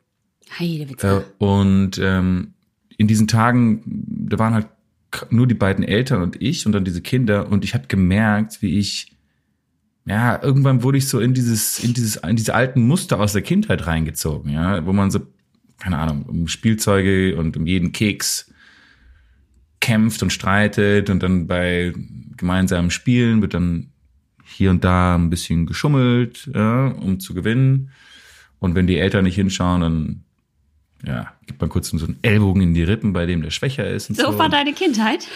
Heidewitzka. 0.59 1.19
Äh, 1.19 1.23
und 1.39 1.97
ähm, 1.97 2.53
in 2.97 3.07
diesen 3.07 3.27
Tagen, 3.27 3.81
da 3.85 4.39
waren 4.39 4.53
halt 4.53 4.67
nur 5.29 5.47
die 5.47 5.55
beiden 5.55 5.83
Eltern 5.83 6.21
und 6.21 6.41
ich 6.41 6.65
und 6.65 6.73
dann 6.73 6.85
diese 6.85 7.01
Kinder 7.01 7.49
und 7.49 7.63
ich 7.63 7.73
habe 7.73 7.87
gemerkt, 7.87 8.61
wie 8.61 8.77
ich 8.79 9.15
ja 10.05 10.41
irgendwann 10.41 10.83
wurde 10.83 10.97
ich 10.97 11.07
so 11.07 11.19
in 11.19 11.33
dieses 11.33 11.79
in 11.79 11.93
dieses 11.93 12.17
in 12.17 12.35
diese 12.35 12.53
alten 12.53 12.85
Muster 12.85 13.19
aus 13.19 13.33
der 13.33 13.41
Kindheit 13.41 13.87
reingezogen, 13.87 14.51
ja, 14.51 14.85
wo 14.85 14.93
man 14.93 15.11
so 15.11 15.21
keine 15.79 15.97
Ahnung 15.97 16.23
um 16.23 16.47
Spielzeuge 16.47 17.37
und 17.37 17.55
um 17.57 17.65
jeden 17.65 17.91
Keks 17.91 18.51
kämpft 19.79 20.23
und 20.23 20.31
streitet 20.31 21.09
und 21.09 21.21
dann 21.23 21.47
bei 21.47 21.93
gemeinsamen 22.37 22.91
Spielen 22.91 23.41
wird 23.41 23.53
dann 23.53 23.91
hier 24.45 24.69
und 24.69 24.83
da 24.83 25.15
ein 25.15 25.29
bisschen 25.29 25.65
geschummelt, 25.65 26.49
ja, 26.53 26.87
um 26.87 27.19
zu 27.19 27.33
gewinnen. 27.33 27.91
Und 28.59 28.75
wenn 28.75 28.87
die 28.87 28.97
Eltern 28.97 29.25
nicht 29.25 29.35
hinschauen, 29.35 29.81
dann 29.81 30.23
ja, 31.05 31.33
gibt 31.45 31.61
man 31.61 31.69
kurz 31.69 31.89
so 31.89 32.05
einen 32.05 32.17
Ellbogen 32.21 32.61
in 32.61 32.73
die 32.73 32.83
Rippen, 32.83 33.13
bei 33.13 33.25
dem 33.25 33.41
der 33.41 33.51
schwächer 33.51 33.87
ist. 33.87 34.07
So, 34.07 34.31
So 34.31 34.39
war 34.39 34.49
deine 34.49 34.73
Kindheit? 34.73 35.27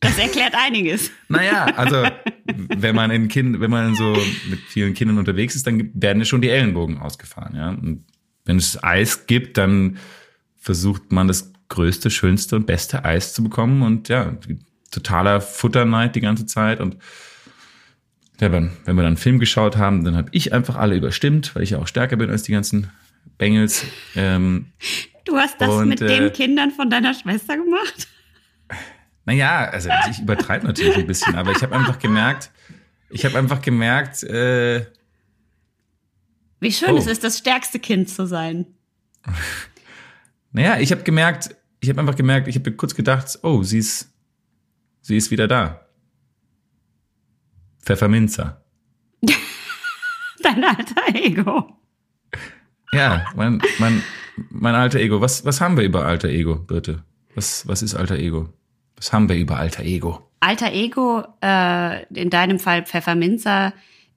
Das 0.00 0.16
erklärt 0.18 0.54
einiges. 0.56 1.10
Naja, 1.28 1.66
also 1.76 2.04
wenn 2.46 2.94
man 2.94 3.10
in 3.10 3.28
kind, 3.28 3.60
wenn 3.60 3.70
man 3.70 3.94
so 3.94 4.16
mit 4.48 4.60
vielen 4.60 4.94
Kindern 4.94 5.18
unterwegs 5.18 5.54
ist, 5.54 5.66
dann 5.66 5.90
werden 5.94 6.20
ja 6.20 6.24
schon 6.24 6.40
die 6.40 6.48
Ellenbogen 6.48 6.98
ausgefahren. 6.98 7.56
Ja? 7.56 7.70
Und 7.70 8.04
wenn 8.44 8.56
es 8.56 8.82
Eis 8.82 9.26
gibt, 9.26 9.58
dann 9.58 9.98
versucht 10.56 11.12
man 11.12 11.28
das 11.28 11.52
größte, 11.68 12.10
schönste 12.10 12.56
und 12.56 12.66
beste 12.66 13.04
Eis 13.04 13.34
zu 13.34 13.42
bekommen 13.42 13.82
und 13.82 14.08
ja, 14.08 14.36
totaler 14.90 15.40
Futterneid 15.40 16.14
die 16.16 16.20
ganze 16.20 16.46
Zeit 16.46 16.80
und 16.80 16.96
ja, 18.40 18.52
wenn, 18.52 18.70
wenn 18.84 18.94
wir 18.94 19.02
dann 19.02 19.08
einen 19.08 19.16
Film 19.16 19.38
geschaut 19.40 19.76
haben, 19.76 20.04
dann 20.04 20.16
habe 20.16 20.28
ich 20.32 20.52
einfach 20.52 20.76
alle 20.76 20.94
überstimmt, 20.94 21.54
weil 21.54 21.64
ich 21.64 21.70
ja 21.70 21.78
auch 21.78 21.88
stärker 21.88 22.16
bin 22.16 22.30
als 22.30 22.44
die 22.44 22.52
ganzen 22.52 22.90
Bengels. 23.36 23.84
Ähm, 24.14 24.66
Du 25.24 25.36
hast 25.36 25.60
das 25.60 25.68
Und, 25.68 25.88
mit 25.88 26.00
äh, 26.00 26.06
den 26.06 26.32
Kindern 26.32 26.70
von 26.70 26.88
deiner 26.88 27.12
Schwester 27.12 27.56
gemacht? 27.56 28.08
Naja, 29.26 29.68
also 29.68 29.90
ich 30.10 30.20
übertreibe 30.20 30.66
natürlich 30.66 30.96
ein 30.96 31.06
bisschen, 31.06 31.34
aber 31.34 31.50
ich 31.52 31.62
habe 31.62 31.76
einfach 31.76 31.98
gemerkt, 31.98 32.50
ich 33.10 33.26
habe 33.26 33.36
einfach 33.36 33.60
gemerkt, 33.60 34.22
äh, 34.22 34.86
Wie 36.60 36.72
schön 36.72 36.92
Oh. 36.92 36.96
es 36.96 37.06
ist, 37.06 37.24
das 37.24 37.36
stärkste 37.38 37.78
Kind 37.78 38.08
zu 38.08 38.26
sein. 38.26 38.66
naja, 40.52 40.78
ich 40.78 40.92
habe 40.92 41.02
gemerkt, 41.02 41.54
ich 41.80 41.90
habe 41.90 42.00
einfach 42.00 42.16
gemerkt, 42.16 42.48
ich 42.48 42.56
habe 42.56 42.72
kurz 42.72 42.94
gedacht, 42.94 43.38
oh, 43.42 43.62
sie 43.62 43.78
ist, 43.78 44.10
sie 45.00 45.16
ist 45.16 45.30
wieder 45.30 45.48
da. 45.48 45.86
Pfefferminzer. 47.82 48.62
Dein 50.42 50.64
alter 50.64 51.14
Ego. 51.14 51.76
Ja, 52.92 53.26
mein, 53.34 53.60
mein, 53.78 54.02
mein 54.50 54.74
alter 54.74 54.98
Ego. 55.00 55.20
Was, 55.20 55.44
was 55.44 55.60
haben 55.60 55.76
wir 55.76 55.84
über 55.84 56.06
alter 56.06 56.28
Ego, 56.28 56.56
Birte? 56.56 57.02
Was, 57.34 57.66
was 57.66 57.82
ist 57.82 57.94
alter 57.94 58.16
Ego? 58.16 58.52
Was 58.96 59.12
haben 59.12 59.28
wir 59.28 59.36
über 59.36 59.58
alter 59.58 59.84
Ego? 59.84 60.28
Alter 60.40 60.72
Ego, 60.72 61.24
äh, 61.42 62.04
in 62.12 62.30
deinem 62.30 62.58
Fall 62.58 62.84
Pfefferminzer, 62.84 63.72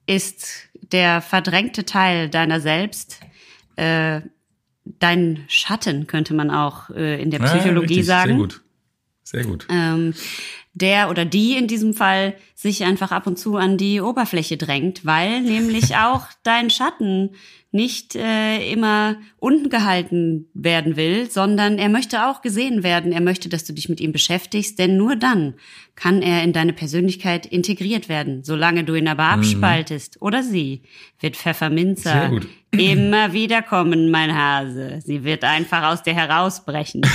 ist 0.06 0.68
der 0.74 1.20
verdrängte 1.20 1.84
Teil 1.84 2.28
deiner 2.28 2.60
selbst. 2.60 3.20
Äh, 3.76 4.20
dein 4.84 5.44
Schatten, 5.48 6.06
könnte 6.06 6.34
man 6.34 6.50
auch 6.50 6.90
äh, 6.90 7.20
in 7.22 7.30
der 7.30 7.40
Ja, 7.40 7.46
Psychologie 7.46 7.94
richtig, 7.94 8.06
sagen. 8.06 8.28
Sehr 8.30 8.38
gut. 8.38 8.62
Sehr 9.24 9.44
gut. 9.44 9.66
ähm, 9.70 10.14
der 10.74 11.10
oder 11.10 11.24
die 11.24 11.56
in 11.56 11.66
diesem 11.66 11.92
Fall 11.94 12.34
sich 12.54 12.84
einfach 12.84 13.12
ab 13.12 13.26
und 13.26 13.38
zu 13.38 13.56
an 13.56 13.76
die 13.76 14.00
Oberfläche 14.00 14.56
drängt, 14.56 15.04
weil 15.04 15.42
nämlich 15.42 15.96
auch 15.96 16.26
dein 16.42 16.70
Schatten 16.70 17.30
nicht 17.74 18.16
äh, 18.16 18.70
immer 18.70 19.16
unten 19.38 19.70
gehalten 19.70 20.46
werden 20.52 20.96
will, 20.96 21.30
sondern 21.30 21.78
er 21.78 21.88
möchte 21.88 22.26
auch 22.26 22.42
gesehen 22.42 22.82
werden. 22.82 23.12
Er 23.12 23.22
möchte, 23.22 23.48
dass 23.48 23.64
du 23.64 23.72
dich 23.72 23.88
mit 23.88 23.98
ihm 23.98 24.12
beschäftigst, 24.12 24.78
denn 24.78 24.98
nur 24.98 25.16
dann 25.16 25.54
kann 25.94 26.20
er 26.20 26.42
in 26.42 26.52
deine 26.52 26.74
Persönlichkeit 26.74 27.46
integriert 27.46 28.10
werden. 28.10 28.44
Solange 28.44 28.84
du 28.84 28.94
ihn 28.94 29.08
aber 29.08 29.24
abspaltest 29.24 30.20
oder 30.20 30.42
sie, 30.42 30.82
wird 31.20 31.34
Mhm. 31.34 31.38
Pfefferminzer 31.38 32.30
immer 32.72 33.32
wieder 33.32 33.62
kommen, 33.62 34.10
mein 34.10 34.34
Hase. 34.36 35.00
Sie 35.04 35.24
wird 35.24 35.42
einfach 35.44 35.90
aus 35.90 36.02
dir 36.02 36.14
herausbrechen. 36.14 37.02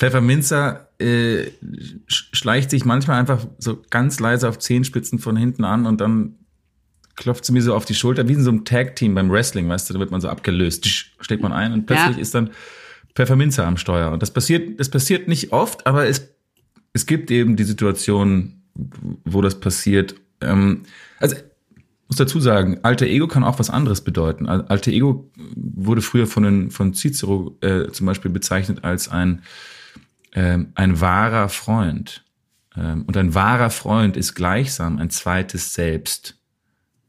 Pfefferminzer 0.00 0.88
äh, 0.98 1.42
sch- 2.08 2.24
schleicht 2.32 2.70
sich 2.70 2.84
manchmal 2.86 3.20
einfach 3.20 3.46
so 3.58 3.82
ganz 3.90 4.18
leise 4.18 4.48
auf 4.48 4.58
Zehenspitzen 4.58 5.18
von 5.18 5.36
hinten 5.36 5.62
an 5.64 5.84
und 5.86 6.00
dann 6.00 6.36
klopft 7.16 7.44
sie 7.44 7.52
mir 7.52 7.60
so 7.62 7.74
auf 7.74 7.84
die 7.84 7.94
Schulter, 7.94 8.26
wie 8.26 8.32
in 8.32 8.42
so 8.42 8.50
einem 8.50 8.64
Tag-Team 8.64 9.14
beim 9.14 9.30
Wrestling, 9.30 9.68
weißt 9.68 9.90
du, 9.90 9.94
da 9.94 10.00
wird 10.00 10.10
man 10.10 10.22
so 10.22 10.28
abgelöst, 10.30 10.84
Tsch, 10.84 11.12
schlägt 11.20 11.42
man 11.42 11.52
ein 11.52 11.72
und 11.74 11.86
plötzlich 11.86 12.16
Ja. 12.16 12.22
ist 12.22 12.34
dann 12.34 12.50
Pfefferminzer 13.14 13.66
am 13.66 13.76
Steuer. 13.76 14.10
Und 14.10 14.22
das 14.22 14.30
passiert, 14.32 14.80
das 14.80 14.88
passiert 14.88 15.28
nicht 15.28 15.52
oft, 15.52 15.86
aber 15.86 16.06
es, 16.08 16.28
es 16.94 17.04
gibt 17.04 17.30
eben 17.30 17.56
die 17.56 17.64
Situation, 17.64 18.62
wo 19.26 19.42
das 19.42 19.60
passiert. 19.60 20.14
Ähm, 20.40 20.84
also 21.18 21.36
muss 22.08 22.16
dazu 22.16 22.40
sagen, 22.40 22.78
alter 22.84 23.04
Ego 23.06 23.28
kann 23.28 23.44
auch 23.44 23.58
was 23.58 23.68
anderes 23.68 24.00
bedeuten. 24.00 24.48
Al- 24.48 24.64
Alter 24.68 24.90
Ego 24.90 25.30
wurde 25.54 26.00
früher 26.00 26.26
von, 26.26 26.42
den, 26.44 26.70
von 26.70 26.94
Cicero 26.94 27.54
äh, 27.60 27.88
zum 27.92 28.06
Beispiel 28.06 28.30
bezeichnet 28.30 28.82
als 28.82 29.08
ein, 29.10 29.42
ähm, 30.34 30.72
ein 30.74 31.00
wahrer 31.00 31.48
Freund. 31.48 32.24
Ähm, 32.76 33.04
und 33.06 33.16
ein 33.16 33.34
wahrer 33.34 33.70
Freund 33.70 34.16
ist 34.16 34.34
gleichsam 34.34 34.98
ein 34.98 35.10
zweites 35.10 35.74
Selbst. 35.74 36.36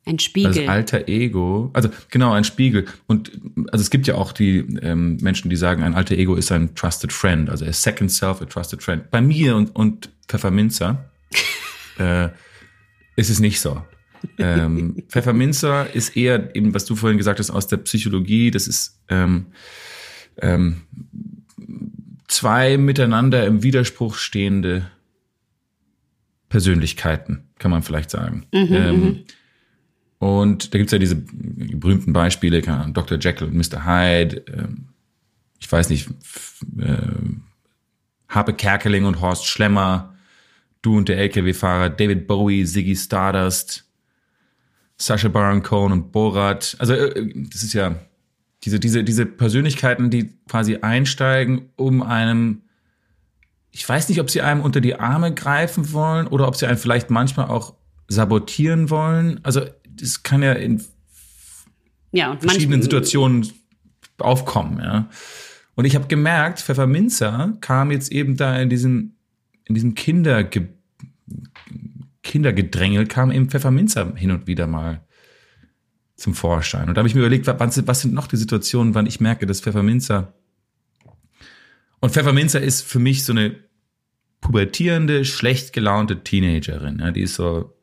Ein 0.05 0.17
Das 0.17 0.25
Spiegel. 0.25 0.67
alter 0.67 1.07
Ego, 1.07 1.69
also 1.73 1.89
genau, 2.09 2.33
ein 2.33 2.43
Spiegel. 2.43 2.85
Und 3.05 3.31
also 3.71 3.83
es 3.83 3.91
gibt 3.91 4.07
ja 4.07 4.15
auch 4.15 4.31
die 4.31 4.57
ähm, 4.81 5.17
Menschen, 5.21 5.49
die 5.49 5.55
sagen, 5.55 5.83
ein 5.83 5.93
alter 5.93 6.15
Ego 6.15 6.33
ist 6.35 6.51
ein 6.51 6.73
trusted 6.73 7.13
friend, 7.13 7.51
also 7.51 7.65
a 7.65 7.73
second 7.73 8.11
self, 8.11 8.41
a 8.41 8.45
trusted 8.45 8.81
friend. 8.81 9.11
Bei 9.11 9.21
mir 9.21 9.55
und, 9.55 9.75
und 9.75 10.09
Pfefferminzer 10.27 11.11
äh, 11.99 12.29
ist 13.15 13.29
es 13.29 13.39
nicht 13.39 13.61
so. 13.61 13.83
ähm, 14.39 15.03
Pfefferminzer 15.07 15.93
ist 15.93 16.17
eher 16.17 16.55
eben, 16.55 16.73
was 16.73 16.85
du 16.85 16.95
vorhin 16.95 17.19
gesagt 17.19 17.39
hast, 17.39 17.51
aus 17.51 17.67
der 17.67 17.77
Psychologie. 17.77 18.49
Das 18.49 18.67
ist 18.67 18.99
ähm, 19.07 19.47
ähm, 20.41 20.81
zwei 22.41 22.77
miteinander 22.77 23.45
im 23.45 23.61
Widerspruch 23.61 24.15
stehende 24.15 24.87
Persönlichkeiten, 26.49 27.43
kann 27.59 27.71
man 27.71 27.83
vielleicht 27.83 28.09
sagen. 28.09 28.45
ähm, 28.51 29.23
Und 30.17 30.73
da 30.73 30.77
gibt's 30.77 30.91
ja 30.91 30.99
diese 30.99 31.15
berühmten 31.15 32.13
Beispiele, 32.13 32.61
keine 32.61 32.79
Ahnung, 32.79 32.93
Dr. 32.93 33.17
Jekyll 33.19 33.47
und 33.47 33.55
Mr. 33.55 33.85
Hyde, 33.85 34.43
ähm, 34.51 34.87
ich 35.59 35.71
weiß 35.71 35.89
nicht, 35.89 36.09
äh, 36.79 36.97
Harpe 38.27 38.53
Kerkeling 38.53 39.05
und 39.05 39.21
Horst 39.21 39.45
Schlemmer, 39.45 40.15
du 40.81 40.97
und 40.97 41.09
der 41.09 41.17
LKW-Fahrer, 41.19 41.89
David 41.89 42.27
Bowie, 42.27 42.65
Ziggy 42.65 42.95
Stardust, 42.95 43.85
Sacha 44.97 45.27
Baron 45.29 45.61
Cohen 45.63 45.91
und 45.91 46.11
Borat. 46.11 46.75
Also 46.79 46.93
äh, 46.93 47.31
das 47.51 47.63
ist 47.63 47.73
ja 47.73 47.95
diese, 48.63 48.79
diese, 48.79 49.03
diese 49.03 49.25
Persönlichkeiten, 49.25 50.09
die 50.09 50.33
quasi 50.47 50.77
einsteigen, 50.77 51.69
um 51.75 52.03
einem, 52.03 52.61
ich 53.71 53.87
weiß 53.87 54.09
nicht, 54.09 54.19
ob 54.19 54.29
sie 54.29 54.41
einem 54.41 54.61
unter 54.61 54.81
die 54.81 54.95
Arme 54.95 55.33
greifen 55.33 55.93
wollen 55.93 56.27
oder 56.27 56.47
ob 56.47 56.55
sie 56.55 56.67
einen 56.67 56.77
vielleicht 56.77 57.09
manchmal 57.09 57.47
auch 57.47 57.73
sabotieren 58.07 58.89
wollen. 58.89 59.39
Also 59.43 59.61
das 59.89 60.23
kann 60.23 60.43
ja 60.43 60.53
in 60.53 60.83
Ja, 62.11 62.37
verschiedenen 62.39 62.81
Situationen 62.81 63.51
aufkommen, 64.19 64.79
ja. 64.79 65.09
Und 65.75 65.85
ich 65.85 65.95
habe 65.95 66.07
gemerkt, 66.07 66.59
Pfefferminzer 66.59 67.57
kam 67.61 67.91
jetzt 67.91 68.11
eben 68.11 68.35
da 68.37 68.57
in 68.57 68.69
diesem, 68.69 69.15
in 69.65 69.73
diesem 69.73 69.95
Kinderge 69.95 70.69
Kindergedrängel, 72.23 73.07
kam 73.07 73.31
eben 73.31 73.49
Pfefferminzer 73.49 74.13
hin 74.15 74.31
und 74.31 74.45
wieder 74.47 74.67
mal 74.67 75.01
zum 76.21 76.33
Vorschein. 76.33 76.87
Und 76.87 76.95
da 76.95 76.99
habe 76.99 77.07
ich 77.07 77.15
mir 77.15 77.21
überlegt, 77.21 77.47
was 77.47 77.75
sind, 77.75 77.87
was 77.87 78.01
sind 78.01 78.13
noch 78.13 78.27
die 78.27 78.37
Situationen, 78.37 78.95
wann 78.95 79.05
ich 79.05 79.19
merke, 79.19 79.45
dass 79.45 79.61
Pfefferminzer 79.61 80.33
und 82.01 82.11
Pfefferminzer 82.11 82.59
ist 82.59 82.81
für 82.81 82.99
mich 82.99 83.23
so 83.23 83.31
eine 83.31 83.55
pubertierende, 84.41 85.23
schlecht 85.23 85.71
gelaunte 85.71 86.23
Teenagerin. 86.23 86.99
Ja, 86.99 87.11
die 87.11 87.21
ist 87.21 87.35
so 87.35 87.73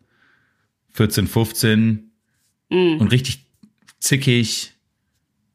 14, 0.91 1.29
15 1.29 2.11
und 2.71 3.13
richtig 3.13 3.47
zickig. 4.01 4.75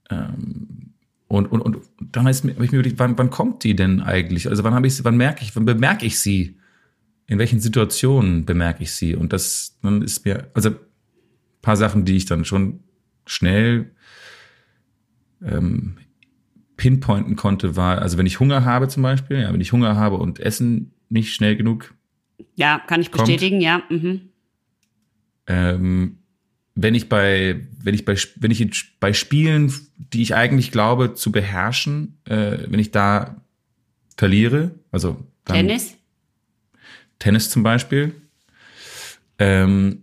Ähm, 0.09 0.93
und, 1.27 1.47
und, 1.47 1.61
und 1.61 1.77
dann 1.99 2.25
habe 2.25 2.31
ich 2.31 2.43
mir 2.43 2.53
überlegt, 2.53 2.99
wann, 2.99 3.17
wann 3.17 3.29
kommt 3.29 3.63
die 3.63 3.75
denn 3.75 4.01
eigentlich? 4.01 4.47
Also 4.47 4.63
wann 4.63 4.73
habe 4.73 4.87
ich 4.87 4.95
sie, 4.95 5.03
wann 5.03 5.17
merke 5.17 5.43
ich, 5.43 5.55
wann 5.55 5.65
bemerke 5.65 6.05
ich 6.05 6.19
sie? 6.19 6.57
In 7.27 7.39
welchen 7.39 7.59
Situationen 7.59 8.45
bemerke 8.45 8.83
ich 8.83 8.93
sie? 8.93 9.15
Und 9.15 9.33
das, 9.33 9.77
dann 9.81 10.01
ist 10.01 10.25
mir, 10.25 10.49
also 10.53 10.71
paar 11.63 11.77
Sachen, 11.77 12.05
die 12.05 12.15
ich 12.15 12.25
dann 12.25 12.45
schon 12.45 12.81
schnell 13.25 13.89
ähm, 15.43 15.97
pinpointen 16.77 17.35
konnte, 17.35 17.75
war, 17.75 17.99
also 18.01 18.19
wenn 18.19 18.25
ich 18.27 18.39
Hunger 18.39 18.65
habe 18.65 18.87
zum 18.87 19.01
Beispiel, 19.01 19.39
ja, 19.39 19.51
wenn 19.51 19.61
ich 19.61 19.71
Hunger 19.71 19.95
habe 19.95 20.17
und 20.17 20.39
Essen 20.39 20.91
nicht 21.09 21.33
schnell 21.33 21.55
genug 21.55 21.95
Ja, 22.55 22.79
kann 22.85 23.01
ich 23.01 23.11
Kommt. 23.11 23.27
bestätigen, 23.27 23.61
ja. 23.61 23.81
Mhm. 23.89 24.29
ähm, 25.47 26.19
wenn 26.75 26.95
ich 26.95 27.07
bei, 27.07 27.67
wenn 27.81 27.93
ich 27.93 28.03
bei, 28.03 28.17
wenn 28.37 28.51
ich 28.51 28.61
in, 28.61 28.71
bei 28.99 29.13
Spielen, 29.13 29.71
die 29.97 30.21
ich 30.21 30.35
eigentlich 30.35 30.71
glaube 30.71 31.13
zu 31.13 31.31
beherrschen, 31.31 32.17
äh, 32.25 32.57
wenn 32.67 32.79
ich 32.79 32.91
da 32.91 33.41
verliere, 34.17 34.71
also 34.91 35.23
Tennis? 35.45 35.95
Tennis 37.19 37.49
zum 37.49 37.63
Beispiel, 37.63 38.15
ähm, 39.39 40.02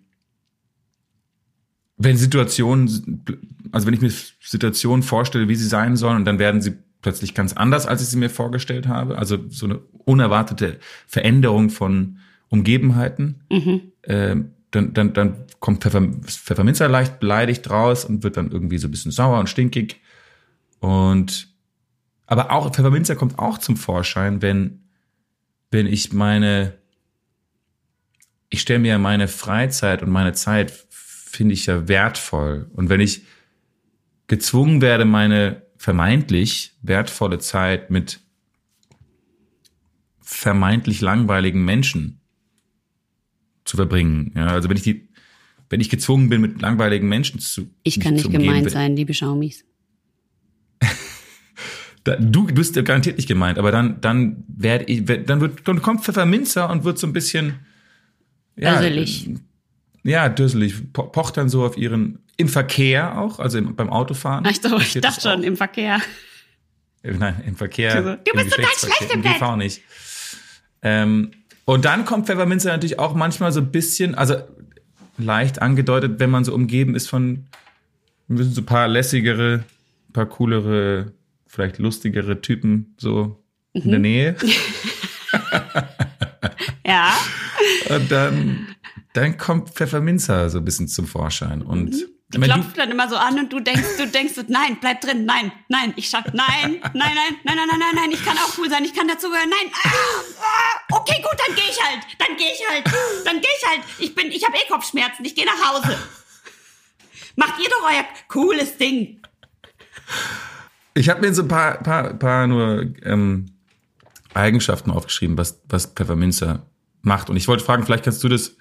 wenn 2.02 2.16
Situationen, 2.16 3.22
also 3.72 3.86
wenn 3.86 3.94
ich 3.94 4.00
mir 4.00 4.10
Situationen 4.40 5.02
vorstelle, 5.02 5.48
wie 5.48 5.54
sie 5.54 5.66
sein 5.66 5.96
sollen, 5.96 6.16
und 6.16 6.24
dann 6.24 6.38
werden 6.38 6.62
sie 6.62 6.72
plötzlich 7.02 7.34
ganz 7.34 7.52
anders, 7.52 7.86
als 7.86 8.00
ich 8.00 8.08
sie 8.08 8.16
mir 8.16 8.30
vorgestellt 8.30 8.88
habe, 8.88 9.18
also 9.18 9.38
so 9.48 9.66
eine 9.66 9.80
unerwartete 10.04 10.78
Veränderung 11.06 11.68
von 11.68 12.18
Umgebenheiten, 12.48 13.42
ähm, 14.04 14.52
dann, 14.70 14.94
dann, 14.94 15.12
dann 15.12 15.44
kommt 15.60 15.82
Pfeffer, 15.82 16.08
Pfefferminzer 16.22 16.88
leicht 16.88 17.20
beleidigt 17.20 17.68
raus 17.68 18.06
und 18.06 18.22
wird 18.22 18.38
dann 18.38 18.50
irgendwie 18.50 18.78
so 18.78 18.88
ein 18.88 18.90
bisschen 18.90 19.12
sauer 19.12 19.38
und 19.38 19.48
stinkig. 19.48 20.00
Und 20.78 21.48
aber 22.26 22.50
auch 22.50 22.72
Pfefferminzer 22.72 23.14
kommt 23.14 23.38
auch 23.38 23.58
zum 23.58 23.76
Vorschein, 23.76 24.40
wenn, 24.40 24.84
wenn 25.70 25.86
ich 25.86 26.12
meine, 26.12 26.74
ich 28.48 28.62
stelle 28.62 28.78
mir 28.78 28.98
meine 28.98 29.28
Freizeit 29.28 30.02
und 30.02 30.10
meine 30.10 30.32
Zeit 30.32 30.86
finde 31.30 31.54
ich 31.54 31.66
ja 31.66 31.88
wertvoll. 31.88 32.68
Und 32.74 32.88
wenn 32.88 33.00
ich 33.00 33.22
gezwungen 34.26 34.80
werde, 34.80 35.04
meine 35.04 35.62
vermeintlich 35.76 36.74
wertvolle 36.82 37.38
Zeit 37.38 37.90
mit 37.90 38.20
vermeintlich 40.20 41.00
langweiligen 41.00 41.64
Menschen 41.64 42.20
zu 43.64 43.76
verbringen. 43.76 44.32
Ja, 44.36 44.48
also 44.48 44.68
wenn 44.68 44.76
ich 44.76 44.82
die, 44.82 45.08
wenn 45.68 45.80
ich 45.80 45.88
gezwungen 45.88 46.28
bin, 46.28 46.40
mit 46.40 46.60
langweiligen 46.60 47.08
Menschen 47.08 47.40
zu 47.40 47.70
Ich 47.82 48.00
kann 48.00 48.14
nicht 48.14 48.30
gemeint 48.30 48.70
sein, 48.70 48.96
liebe 48.96 49.14
Schaumis. 49.14 49.64
Du 52.18 52.46
bist 52.46 52.82
garantiert 52.86 53.18
nicht 53.18 53.28
gemeint, 53.28 53.58
aber 53.58 53.70
dann, 53.70 54.00
dann 54.00 54.42
werde 54.48 54.86
ich, 54.86 55.04
dann 55.04 55.42
wird, 55.42 55.68
dann 55.68 55.82
kommt 55.82 56.02
Pfefferminzer 56.02 56.70
und 56.70 56.82
wird 56.82 56.98
so 56.98 57.06
ein 57.06 57.12
bisschen, 57.12 57.60
ja, 58.56 58.72
Dusselig. 58.72 59.28
Ja, 60.02 60.28
dusselig, 60.28 60.92
po- 60.92 61.04
pocht 61.08 61.36
dann 61.36 61.48
so 61.48 61.64
auf 61.64 61.76
ihren, 61.76 62.20
im 62.36 62.48
Verkehr 62.48 63.18
auch, 63.18 63.38
also 63.38 63.58
im, 63.58 63.74
beim 63.76 63.90
Autofahren. 63.90 64.44
Ach 64.46 64.54
so, 64.60 64.78
ich 64.78 64.94
dachte 65.00 65.20
schon, 65.20 65.42
im 65.42 65.56
Verkehr. 65.56 65.98
Äh, 67.02 67.12
Nein, 67.12 67.42
im 67.46 67.56
Verkehr. 67.56 67.96
Du 68.02 68.08
so, 68.08 68.14
du 68.16 68.30
im 68.32 68.44
bist 68.44 68.56
total 68.56 68.70
schlecht 68.94 69.12
im 69.14 69.22
GV 69.22 69.56
nicht. 69.56 69.82
Ähm, 70.82 71.30
und 71.66 71.84
dann 71.84 72.04
kommt 72.04 72.26
Pfefferminzer 72.26 72.70
natürlich 72.72 72.98
auch 72.98 73.14
manchmal 73.14 73.52
so 73.52 73.60
ein 73.60 73.70
bisschen, 73.70 74.14
also 74.14 74.36
leicht 75.18 75.60
angedeutet, 75.60 76.18
wenn 76.18 76.30
man 76.30 76.44
so 76.44 76.54
umgeben 76.54 76.94
ist 76.94 77.08
von, 77.08 77.46
müssen 78.28 78.52
so 78.54 78.62
ein 78.62 78.66
paar 78.66 78.88
lässigere, 78.88 79.64
ein 80.08 80.12
paar 80.12 80.26
coolere, 80.26 81.12
vielleicht 81.46 81.78
lustigere 81.78 82.40
Typen 82.40 82.94
so 82.96 83.42
in 83.74 83.84
Mhm. 83.84 83.90
der 83.90 83.98
Nähe. 84.00 84.36
Ja. 86.84 87.12
Und 87.88 88.10
dann, 88.10 88.66
dann 89.12 89.36
kommt 89.36 89.70
Pfefferminzer 89.70 90.50
so 90.50 90.58
ein 90.58 90.64
bisschen 90.64 90.88
zum 90.88 91.06
Vorschein. 91.06 91.62
Und 91.62 91.94
ich 91.94 92.06
Die 92.32 92.40
klopft 92.40 92.78
dann 92.78 92.90
immer 92.90 93.08
so 93.08 93.16
an 93.16 93.38
und 93.40 93.52
du 93.52 93.58
denkst, 93.58 93.96
du 93.98 94.06
denkst, 94.06 94.34
nein, 94.46 94.78
bleib 94.80 95.00
drin, 95.00 95.24
nein, 95.24 95.50
nein, 95.68 95.92
ich 95.96 96.08
schaff, 96.08 96.26
nein, 96.32 96.80
nein, 96.80 96.92
nein, 96.94 97.14
nein, 97.44 97.56
nein, 97.56 97.56
nein, 97.56 97.78
nein, 97.78 97.94
nein, 97.96 98.10
ich 98.12 98.24
kann 98.24 98.36
auch 98.38 98.56
cool 98.56 98.70
sein, 98.70 98.84
ich 98.84 98.94
kann 98.94 99.08
dazugehören, 99.08 99.50
nein, 99.50 99.72
ah, 99.84 99.88
ah, 100.40 100.96
okay, 100.96 101.20
gut, 101.20 101.36
dann 101.44 101.56
gehe 101.56 101.64
ich 101.68 101.82
halt, 101.82 102.06
dann 102.18 102.36
gehe 102.36 102.52
ich 102.52 102.62
halt, 102.70 103.26
dann 103.26 103.40
gehe 103.40 103.50
ich 103.58 103.68
halt, 103.68 103.80
ich 103.98 104.14
bin, 104.14 104.30
ich 104.30 104.44
habe 104.44 104.56
eh 104.56 104.68
Kopfschmerzen, 104.68 105.24
ich 105.24 105.34
gehe 105.34 105.44
nach 105.44 105.72
Hause. 105.72 105.98
Macht 107.34 107.54
ihr 107.60 107.68
doch 107.68 107.90
euer 107.90 108.04
cooles 108.28 108.76
Ding. 108.76 109.20
Ich 110.94 111.08
habe 111.08 111.20
mir 111.20 111.34
so 111.34 111.42
ein 111.42 111.48
paar, 111.48 111.82
paar, 111.82 112.14
paar 112.14 112.46
nur 112.46 112.94
ähm, 113.02 113.50
Eigenschaften 114.34 114.90
aufgeschrieben, 114.90 115.38
was, 115.38 115.60
was 115.68 115.86
Pfefferminzer 115.86 116.66
macht. 117.02 117.30
Und 117.30 117.36
ich 117.36 117.48
wollte 117.48 117.64
fragen, 117.64 117.84
vielleicht 117.84 118.04
kannst 118.04 118.22
du 118.22 118.28
das 118.28 118.56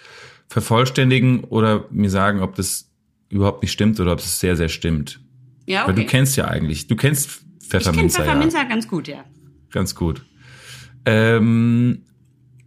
vervollständigen 0.50 1.44
oder 1.46 1.86
mir 1.92 2.10
sagen, 2.10 2.42
ob 2.42 2.56
das 2.56 2.90
überhaupt 3.30 3.62
nicht 3.62 3.72
stimmt 3.72 4.00
oder 4.00 4.14
ob 4.14 4.20
es 4.20 4.40
sehr, 4.40 4.58
sehr 4.58 4.70
stimmt. 4.70 5.22
Ja, 5.68 5.88
Weil 5.88 5.94
du 5.94 6.02
okay. 6.02 6.10
kennst 6.10 6.36
ja 6.36 6.48
eigentlich, 6.48 6.88
du 6.88 6.96
kennst 6.96 7.30
Ich 7.30 7.70
kenne 7.70 7.84
Pfefferminzer, 7.84 8.24
Pfefferminzer 8.24 8.58
ja, 8.58 8.64
ganz 8.64 8.88
gut, 8.88 9.08
ja. 9.08 9.24
ganz 9.70 9.94
gut. 9.94 10.26
Ähm, 11.06 12.04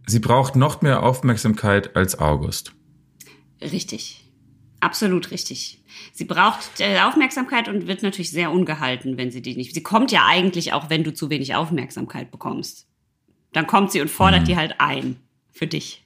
sie 0.07 0.19
braucht 0.19 0.55
noch 0.55 0.81
mehr 0.81 1.03
Aufmerksamkeit 1.03 1.95
als 1.97 2.17
August. 2.17 2.73
Richtig. 3.61 4.21
Absolut 4.79 5.31
richtig. 5.31 5.81
Sie 6.13 6.25
braucht 6.25 6.79
äh, 6.79 6.99
Aufmerksamkeit 7.01 7.67
und 7.69 7.87
wird 7.87 8.03
natürlich 8.03 8.31
sehr 8.31 8.51
ungehalten, 8.51 9.17
wenn 9.17 9.31
sie 9.31 9.41
die 9.41 9.55
nicht. 9.55 9.73
Sie 9.73 9.83
kommt 9.83 10.11
ja 10.11 10.25
eigentlich 10.25 10.73
auch, 10.73 10.89
wenn 10.89 11.03
du 11.03 11.13
zu 11.13 11.29
wenig 11.29 11.55
Aufmerksamkeit 11.55 12.31
bekommst. 12.31 12.87
Dann 13.53 13.67
kommt 13.67 13.91
sie 13.91 14.01
und 14.01 14.09
fordert 14.09 14.41
Mhm. 14.41 14.45
die 14.45 14.57
halt 14.57 14.75
ein 14.79 15.17
für 15.51 15.67
dich. 15.67 16.03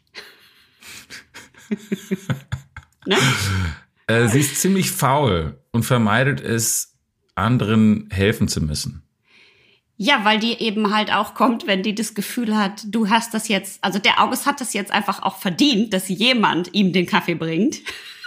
Ne? 3.05 3.17
Äh, 4.09 4.29
sie 4.29 4.39
ist 4.39 4.61
ziemlich 4.61 4.89
faul 4.89 5.61
und 5.73 5.83
vermeidet 5.83 6.39
es, 6.39 6.95
anderen 7.35 8.07
helfen 8.09 8.47
zu 8.47 8.61
müssen. 8.61 9.03
Ja, 9.97 10.23
weil 10.23 10.39
die 10.39 10.53
eben 10.53 10.93
halt 10.93 11.11
auch 11.11 11.33
kommt, 11.33 11.67
wenn 11.67 11.83
die 11.83 11.95
das 11.95 12.13
Gefühl 12.13 12.55
hat, 12.55 12.83
du 12.85 13.09
hast 13.09 13.33
das 13.33 13.47
jetzt, 13.47 13.83
also 13.83 13.99
der 13.99 14.21
August 14.21 14.45
hat 14.45 14.61
das 14.61 14.73
jetzt 14.73 14.91
einfach 14.91 15.23
auch 15.23 15.37
verdient, 15.37 15.91
dass 15.91 16.07
jemand 16.07 16.73
ihm 16.73 16.93
den 16.93 17.05
Kaffee 17.05 17.35
bringt 17.35 17.79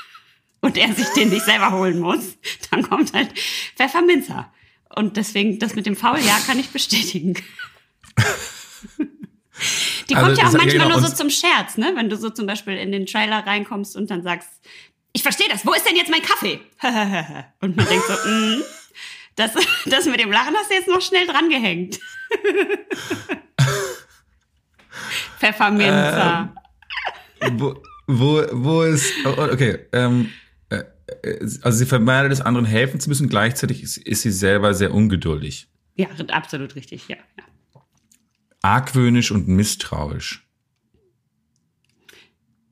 und 0.60 0.76
er 0.76 0.92
sich 0.92 1.08
den 1.16 1.30
nicht 1.30 1.44
selber 1.44 1.72
holen 1.72 2.00
muss. 2.00 2.36
Dann 2.70 2.82
kommt 2.82 3.12
halt 3.12 3.32
Pfefferminzer. 3.76 4.52
Und 4.94 5.16
deswegen, 5.16 5.60
das 5.60 5.76
mit 5.76 5.86
dem 5.86 5.96
Fauljahr 5.96 6.40
kann 6.40 6.58
ich 6.58 6.70
bestätigen. 6.70 7.34
Die 10.08 10.14
Also, 10.14 10.26
kommt 10.26 10.38
ja 10.38 10.44
auch 10.44 10.52
ja, 10.52 10.58
manchmal 10.58 10.86
genau, 10.86 10.98
nur 10.98 11.08
so 11.08 11.14
zum 11.14 11.30
Scherz, 11.30 11.76
ne? 11.76 11.92
Wenn 11.94 12.08
du 12.08 12.16
so 12.16 12.30
zum 12.30 12.46
Beispiel 12.46 12.76
in 12.76 12.92
den 12.92 13.06
Trailer 13.06 13.46
reinkommst 13.46 13.96
und 13.96 14.10
dann 14.10 14.22
sagst, 14.22 14.48
ich 15.12 15.22
verstehe 15.22 15.48
das, 15.48 15.66
wo 15.66 15.72
ist 15.72 15.86
denn 15.86 15.96
jetzt 15.96 16.10
mein 16.10 16.22
Kaffee? 16.22 16.60
und 17.60 17.76
man 17.76 17.86
denkt 17.86 18.04
so, 18.06 18.14
mm, 18.28 18.62
das, 19.36 19.52
das 19.86 20.06
mit 20.06 20.20
dem 20.20 20.30
Lachen 20.30 20.54
hast 20.56 20.70
du 20.70 20.74
jetzt 20.74 20.88
noch 20.88 21.00
schnell 21.00 21.26
drangehängt. 21.26 21.98
Pfefferminzer. 25.38 26.54
wo, 27.52 27.82
wo, 28.06 28.42
wo 28.52 28.82
ist, 28.82 29.12
oh, 29.24 29.34
okay, 29.50 29.78
ähm, 29.92 30.30
äh, 30.68 30.84
äh, 31.22 31.40
also 31.62 31.78
sie 31.78 31.86
vermeidet 31.86 32.32
es, 32.32 32.40
anderen 32.40 32.66
helfen 32.66 33.00
zu 33.00 33.08
müssen. 33.08 33.28
Gleichzeitig 33.28 33.82
ist, 33.82 33.96
ist 33.96 34.22
sie 34.22 34.30
selber 34.30 34.74
sehr 34.74 34.92
ungeduldig. 34.92 35.68
Ja, 35.96 36.08
absolut 36.28 36.76
richtig, 36.76 37.08
ja. 37.08 37.16
ja. 37.16 37.44
Argwöhnisch 38.62 39.30
und 39.30 39.48
misstrauisch. 39.48 40.46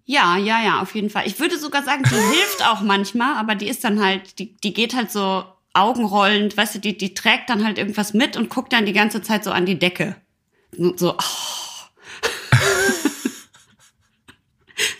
Ja, 0.05 0.39
ja, 0.39 0.63
ja, 0.63 0.81
auf 0.81 0.95
jeden 0.95 1.11
Fall. 1.11 1.27
Ich 1.27 1.39
würde 1.39 1.59
sogar 1.59 1.83
sagen, 1.83 2.03
die 2.03 2.15
hilft 2.37 2.65
auch 2.67 2.81
manchmal, 2.81 3.37
aber 3.37 3.55
die 3.55 3.69
ist 3.69 3.85
dann 3.85 4.03
halt, 4.03 4.39
die, 4.39 4.57
die 4.57 4.73
geht 4.73 4.95
halt 4.95 5.11
so 5.11 5.45
augenrollend, 5.75 6.57
weißt 6.57 6.77
du, 6.77 6.79
die, 6.79 6.97
die 6.97 7.15
trägt 7.15 7.51
dann 7.51 7.63
halt 7.65 7.77
irgendwas 7.79 8.15
mit 8.15 8.37
und 8.37 8.49
guckt 8.49 8.73
dann 8.73 8.87
die 8.87 8.95
ganze 8.95 9.21
Zeit 9.23 9.45
so 9.45 9.51
an 9.51 9.67
die 9.67 9.79
Decke. 9.79 10.17
So, 10.77 10.97
so, 10.97 11.15
oh. 11.15 12.59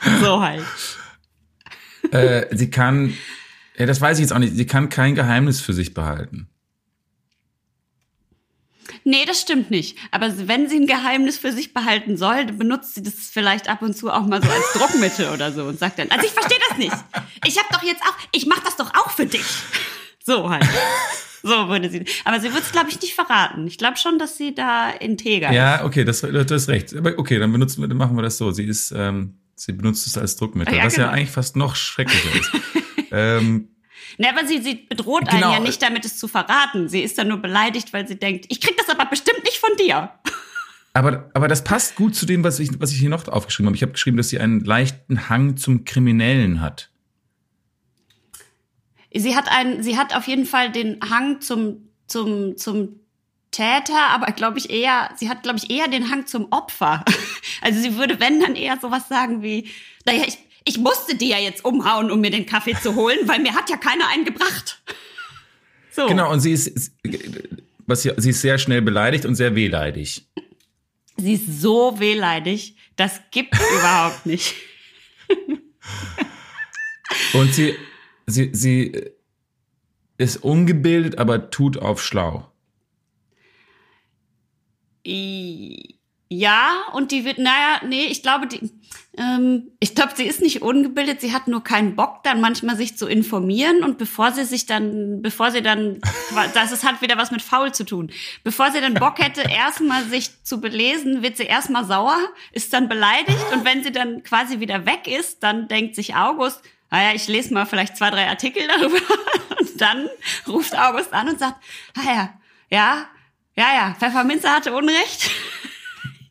so 0.21 0.41
halt. 0.41 0.65
Äh, 2.11 2.55
sie 2.55 2.71
kann, 2.71 3.15
ja, 3.79 3.87
das 3.87 4.01
weiß 4.01 4.19
ich 4.19 4.23
jetzt 4.23 4.33
auch 4.33 4.39
nicht, 4.39 4.55
sie 4.55 4.67
kann 4.67 4.89
kein 4.89 5.15
Geheimnis 5.15 5.61
für 5.61 5.73
sich 5.73 5.95
behalten. 5.95 6.49
Nee, 9.09 9.25
das 9.27 9.41
stimmt 9.41 9.71
nicht. 9.71 9.97
Aber 10.11 10.31
wenn 10.49 10.69
sie 10.69 10.77
ein 10.77 10.87
Geheimnis 10.87 11.39
für 11.39 11.51
sich 11.51 11.73
behalten 11.73 12.19
soll, 12.19 12.45
benutzt 12.45 12.95
sie 12.95 13.03
das 13.03 13.15
vielleicht 13.33 13.67
ab 13.71 13.81
und 13.81 13.97
zu 13.97 14.11
auch 14.11 14.27
mal 14.27 14.43
so 14.43 14.51
als 14.51 14.73
Druckmittel 14.75 15.31
oder 15.33 15.51
so 15.51 15.65
und 15.65 15.79
sagt 15.79 15.99
dann, 15.99 16.11
also 16.11 16.27
ich 16.27 16.33
verstehe 16.33 16.59
das 16.69 16.77
nicht. 16.77 16.93
Ich 17.47 17.57
habe 17.57 17.69
doch 17.73 17.83
jetzt 17.83 18.03
auch, 18.03 18.15
ich 18.33 18.45
mache 18.47 18.61
das 18.67 18.77
doch 18.77 18.93
auch 18.95 19.11
für 19.11 19.25
dich. 19.25 19.47
So 20.25 20.51
halt. 20.51 20.67
So 21.43 21.69
würde 21.69 21.89
sie. 21.89 22.05
Aber 22.27 22.39
sie 22.39 22.53
wird 22.53 22.65
es, 22.65 22.71
glaube 22.73 22.91
ich, 22.91 23.01
nicht 23.01 23.15
verraten. 23.15 23.67
Ich 23.67 23.79
glaube 23.79 23.97
schon, 23.97 24.19
dass 24.19 24.37
sie 24.37 24.55
da 24.55 24.91
integer 24.91 25.53
Ja, 25.53 25.77
ist. 25.77 25.85
okay, 25.85 26.05
das, 26.05 26.21
du 26.21 26.45
hast 26.51 26.69
recht. 26.69 26.95
Aber 26.95 27.15
okay, 27.17 27.39
dann 27.39 27.51
benutzen 27.51 27.81
wir, 27.81 27.89
dann 27.89 27.97
machen 27.97 28.15
wir 28.15 28.23
das 28.23 28.37
so. 28.37 28.51
Sie 28.51 28.65
ist, 28.65 28.91
ähm, 28.95 29.39
sie 29.55 29.73
benutzt 29.73 30.07
es 30.07 30.19
als 30.19 30.37
Druckmittel, 30.37 30.75
Ja, 30.77 30.85
was 30.85 30.97
ja 30.97 31.05
genau. 31.05 31.17
eigentlich 31.17 31.31
fast 31.31 31.57
noch 31.57 31.77
schrecklicher 31.77 32.35
ist. 32.39 32.51
ähm, 33.13 33.69
Ne, 34.17 34.29
aber 34.31 34.47
sie, 34.47 34.63
sie 34.63 34.75
bedroht 34.75 35.29
Genau. 35.29 35.47
einen 35.47 35.53
ja 35.53 35.61
nicht 35.61 35.83
damit, 35.83 36.05
es 36.05 36.19
zu 36.19 36.29
verraten. 36.29 36.89
Sie 36.89 37.03
ist 37.03 37.19
dann 37.19 37.29
nur 37.29 37.39
beleidigt, 37.39 37.93
weil 37.93 38.09
sie 38.09 38.17
denkt, 38.17 38.47
ich 38.49 38.61
krieg 38.61 38.77
das 38.77 38.89
aber 38.89 39.05
bestimmt 39.07 39.45
nicht 39.45 39.59
von 39.59 39.71
dir. 39.77 40.11
aber, 40.95 41.31
aber 41.35 41.49
das 41.49 41.63
passt 41.65 41.97
gut 41.97 42.15
zu 42.15 42.27
dem, 42.27 42.43
was 42.45 42.59
ich, 42.59 42.71
was 42.81 42.93
ich 42.93 42.99
hier 42.99 43.11
noch 43.11 43.29
aufgeschrieben 43.29 43.69
habe. 43.69 43.77
Ich 43.77 43.83
habe 43.83 43.93
geschrieben, 43.93 44.17
dass 44.17 44.29
sie 44.29 44.41
einen 44.41 44.61
leichten 44.65 45.29
Hang 45.29 45.57
zum 45.57 45.85
Kriminellen 45.85 46.61
hat. 46.61 46.91
Sie 49.15 49.35
hat 49.35 49.49
einen, 49.51 49.83
sie 49.83 49.97
hat 49.97 50.15
auf 50.15 50.27
jeden 50.27 50.47
Fall 50.47 50.71
den 50.71 50.99
Hang 51.09 51.41
zum, 51.41 51.89
zum, 52.07 52.57
zum 52.57 53.01
Täter, 53.51 54.11
aber 54.11 54.27
glaube 54.33 54.59
ich 54.59 54.69
eher, 54.71 55.11
sie 55.17 55.31
hat 55.31 55.43
glaube 55.43 55.59
ich 55.59 55.71
eher 55.71 55.89
den 55.89 56.11
Hang 56.11 56.27
zum 56.27 56.49
Opfer. 56.51 57.05
Also 57.61 57.81
sie 57.81 57.97
würde, 57.97 58.21
wenn 58.21 58.39
dann 58.39 58.55
eher 58.55 58.79
sowas 58.81 59.09
sagen 59.09 59.43
wie, 59.43 59.69
naja, 60.07 60.23
ich, 60.29 60.39
ich 60.69 60.79
musste 60.79 61.17
die 61.17 61.29
ja 61.29 61.39
jetzt 61.39 61.65
umhauen, 61.65 62.11
um 62.11 62.21
mir 62.21 62.31
den 62.31 62.45
Kaffee 62.45 62.75
zu 62.75 62.95
holen, 62.95 63.19
weil 63.27 63.41
mir 63.41 63.55
hat 63.55 63.71
ja 63.71 63.77
keiner 63.77 64.07
einen 64.09 64.25
gebracht. 64.25 64.83
So. 65.91 66.07
Genau, 66.07 66.31
und 66.31 66.41
sie 66.41 66.53
ist, 66.53 66.93
was 67.87 68.03
sie, 68.03 68.13
sie 68.19 68.31
ist 68.31 68.43
sehr 68.43 68.59
schnell 68.59 68.83
beleidigt 68.83 69.25
und 69.25 69.35
sehr 69.35 69.55
wehleidig. 69.55 70.29
Sie 71.17 71.33
ist 71.33 71.61
so 71.61 71.99
wehleidig, 71.99 72.77
das 72.97 73.21
gibt's 73.31 73.59
überhaupt 73.79 74.27
nicht. 74.27 74.55
Und 77.33 77.55
sie, 77.55 77.75
sie, 78.27 78.51
sie 78.53 79.11
ist 80.19 80.37
ungebildet, 80.37 81.19
aber 81.19 81.51
tut 81.51 81.79
auf 81.79 82.03
schlau. 82.03 82.53
Ja, 85.05 86.83
und 86.93 87.11
die 87.13 87.25
wird, 87.25 87.39
naja, 87.39 87.81
nee, 87.87 88.07
ich 88.07 88.23
glaube, 88.23 88.47
die, 88.47 88.71
ähm, 89.19 89.73
ich 89.81 89.97
glaube, 89.97 90.13
sie 90.15 90.25
ist 90.25 90.41
nicht 90.41 90.63
ungebildet, 90.63 91.21
sie 91.21 91.33
hat 91.33 91.49
nur 91.49 91.65
keinen 91.65 91.97
Bock, 91.97 92.23
dann 92.23 92.41
manchmal 92.41 92.77
sich 92.77 92.97
zu 92.97 93.09
informieren 93.09 93.83
und 93.83 93.99
bevor 93.99 94.31
sie 94.31 94.45
sich 94.45 94.67
dann, 94.67 95.23
bevor 95.23 95.51
sie 95.51 95.61
dann, 95.61 96.01
das 96.55 96.71
ist, 96.71 96.85
hat 96.85 97.03
wieder 97.03 97.19
was 97.19 97.33
mit 97.33 97.43
faul 97.43 97.73
zu 97.73 97.85
tun, 97.85 98.13
bevor 98.45 98.71
sie 98.71 98.81
dann 98.81 98.95
Bock 98.95 99.19
hätte, 99.19 99.43
erstmal 99.51 100.05
sich 100.05 100.45
zu 100.45 100.61
belesen, 100.61 101.23
wird 101.23 101.37
sie 101.37 101.45
erstmal 101.45 101.85
sauer, 101.85 102.17
ist 102.53 102.73
dann 102.73 102.89
beleidigt 102.89 103.45
und 103.53 103.65
wenn 103.65 103.83
sie 103.83 103.91
dann 103.91 104.23
quasi 104.23 104.61
wieder 104.61 104.87
weg 104.87 105.09
ist, 105.09 105.43
dann 105.43 105.67
denkt 105.67 105.97
sich 105.97 106.15
August, 106.15 106.63
naja, 106.91 107.11
ich 107.15 107.27
lese 107.27 107.53
mal 107.53 107.67
vielleicht 107.67 107.97
zwei, 107.97 108.11
drei 108.11 108.29
Artikel 108.29 108.63
darüber 108.69 108.99
und 109.59 109.81
dann 109.81 110.09
ruft 110.47 110.79
August 110.79 111.13
an 111.13 111.29
und 111.29 111.41
sagt, 111.41 111.57
ah 111.97 112.05
ja, 112.07 112.35
ja, 112.71 113.07
ja, 113.57 113.75
ja, 113.75 113.97
Pfefferminze 113.99 114.49
hatte 114.49 114.73
Unrecht. 114.73 115.29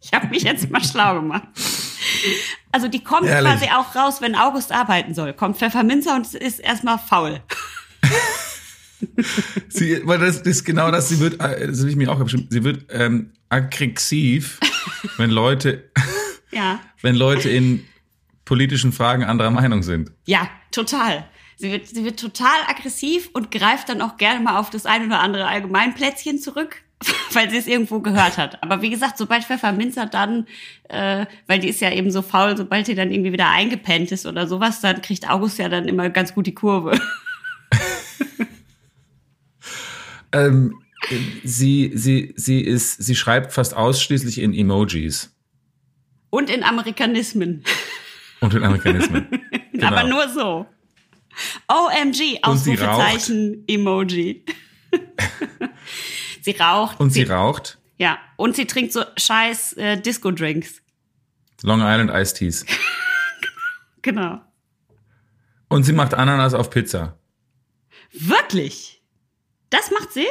Ich 0.02 0.14
habe 0.14 0.28
mich 0.28 0.44
jetzt 0.44 0.70
mal 0.70 0.82
schlau 0.82 1.16
gemacht. 1.16 1.44
Also 2.72 2.88
die 2.90 3.04
kommt 3.04 3.26
Ehrlich? 3.28 3.52
quasi 3.52 3.72
auch 3.72 3.96
raus, 3.96 4.22
wenn 4.22 4.36
August 4.36 4.72
arbeiten 4.72 5.16
soll. 5.16 5.34
Kommt 5.34 5.58
Pfefferminzer 5.58 6.16
und 6.16 6.32
ist 6.36 6.60
erstmal 6.60 7.00
faul. 7.00 7.42
Sie, 9.70 10.02
weil 10.06 10.20
das 10.20 10.38
ist 10.42 10.64
genau 10.64 10.90
das, 10.92 11.10
sie 11.10 11.20
wird, 11.20 11.40
äh, 11.42 11.68
das 11.68 11.80
habe 11.80 11.90
ich 11.90 11.96
mir 11.96 12.12
auch 12.12 12.20
geschrieben, 12.20 12.48
sie 12.50 12.64
wird 12.64 12.86
ähm, 12.90 13.32
aggressiv, 13.50 14.60
wenn 15.18 15.30
Leute, 15.30 15.90
Ja. 16.52 16.80
wenn 17.02 17.16
Leute 17.16 17.50
in 17.50 17.86
politischen 18.46 18.92
Fragen 18.92 19.24
anderer 19.24 19.52
Meinung 19.52 19.84
sind. 19.84 20.12
Ja, 20.26 20.50
total. 20.72 21.26
Sie 21.58 21.72
wird, 21.72 21.88
sie 21.88 22.04
wird 22.06 22.20
total 22.20 22.58
aggressiv 22.68 23.30
und 23.34 23.52
greift 23.52 23.90
dann 23.90 24.02
auch 24.02 24.18
gerne 24.18 24.40
mal 24.40 24.58
auf 24.60 24.70
das 24.70 24.86
ein 24.86 25.06
oder 25.06 25.20
andere 25.20 25.48
Allgemeinplätzchen 25.48 26.40
zurück, 26.40 26.84
weil 27.34 27.50
sie 27.50 27.58
es 27.58 27.68
irgendwo 27.68 28.00
gehört 28.00 28.38
hat. 28.38 28.62
Aber 28.64 28.82
wie 28.82 28.90
gesagt, 28.90 29.18
sobald 29.18 29.44
Pfefferminzer 29.44 30.06
dann, 30.06 30.48
äh, 30.90 31.26
weil 31.46 31.60
die 31.60 31.70
ist 31.70 31.82
ja 31.82 31.92
eben 31.92 32.12
so 32.12 32.22
faul, 32.22 32.58
sobald 32.58 32.88
die 32.88 32.96
dann 32.96 33.12
irgendwie 33.12 33.34
wieder 33.34 33.50
eingepennt 33.50 34.12
ist 34.12 34.26
oder 34.26 34.48
sowas, 34.48 34.82
dann 34.82 35.02
kriegt 35.02 35.30
August 35.30 35.60
ja 35.60 35.70
dann 35.70 35.88
immer 35.88 36.10
ganz 36.10 36.34
gut 36.34 36.48
die 36.48 36.56
Kurve. 36.56 37.00
Ähm, 40.34 40.76
sie, 41.44 41.92
sie, 41.96 42.34
sie 42.36 42.62
ist, 42.62 43.02
sie 43.02 43.16
schreibt 43.16 43.54
fast 43.54 43.76
ausschließlich 43.76 44.40
in 44.40 44.54
Emojis 44.54 45.34
Und 46.30 46.50
in 46.50 46.64
Amerikanismen. 46.64 47.64
und 48.42 48.54
in 48.54 48.64
Amerikanismen. 48.64 49.28
Genau. 49.78 49.88
Aber 49.96 50.08
nur 50.08 50.28
so. 50.30 50.66
OMG, 51.68 52.14
sie 52.16 52.40
Ausrufezeichen, 52.42 53.64
Emoji. 53.68 54.44
Sie 56.42 56.52
raucht. 56.52 57.00
Und 57.00 57.10
sie 57.12 57.24
raucht 57.24 57.78
Ja, 57.98 58.18
und 58.36 58.56
sie 58.56 58.66
trinkt 58.66 58.94
so 58.94 59.04
scheiß 59.18 59.74
äh, 59.74 60.02
Disco-Drinks. 60.02 60.82
Long 61.64 61.80
Island 61.82 62.12
Iced 62.14 62.38
Teas. 62.38 62.66
Genau. 64.04 64.40
Und 65.68 65.84
sie 65.84 65.92
macht 65.92 66.14
Ananas 66.14 66.54
auf 66.54 66.70
Pizza. 66.70 67.18
Wirklich? 68.14 69.04
Das 69.70 69.92
macht 69.92 70.14
sie? 70.14 70.26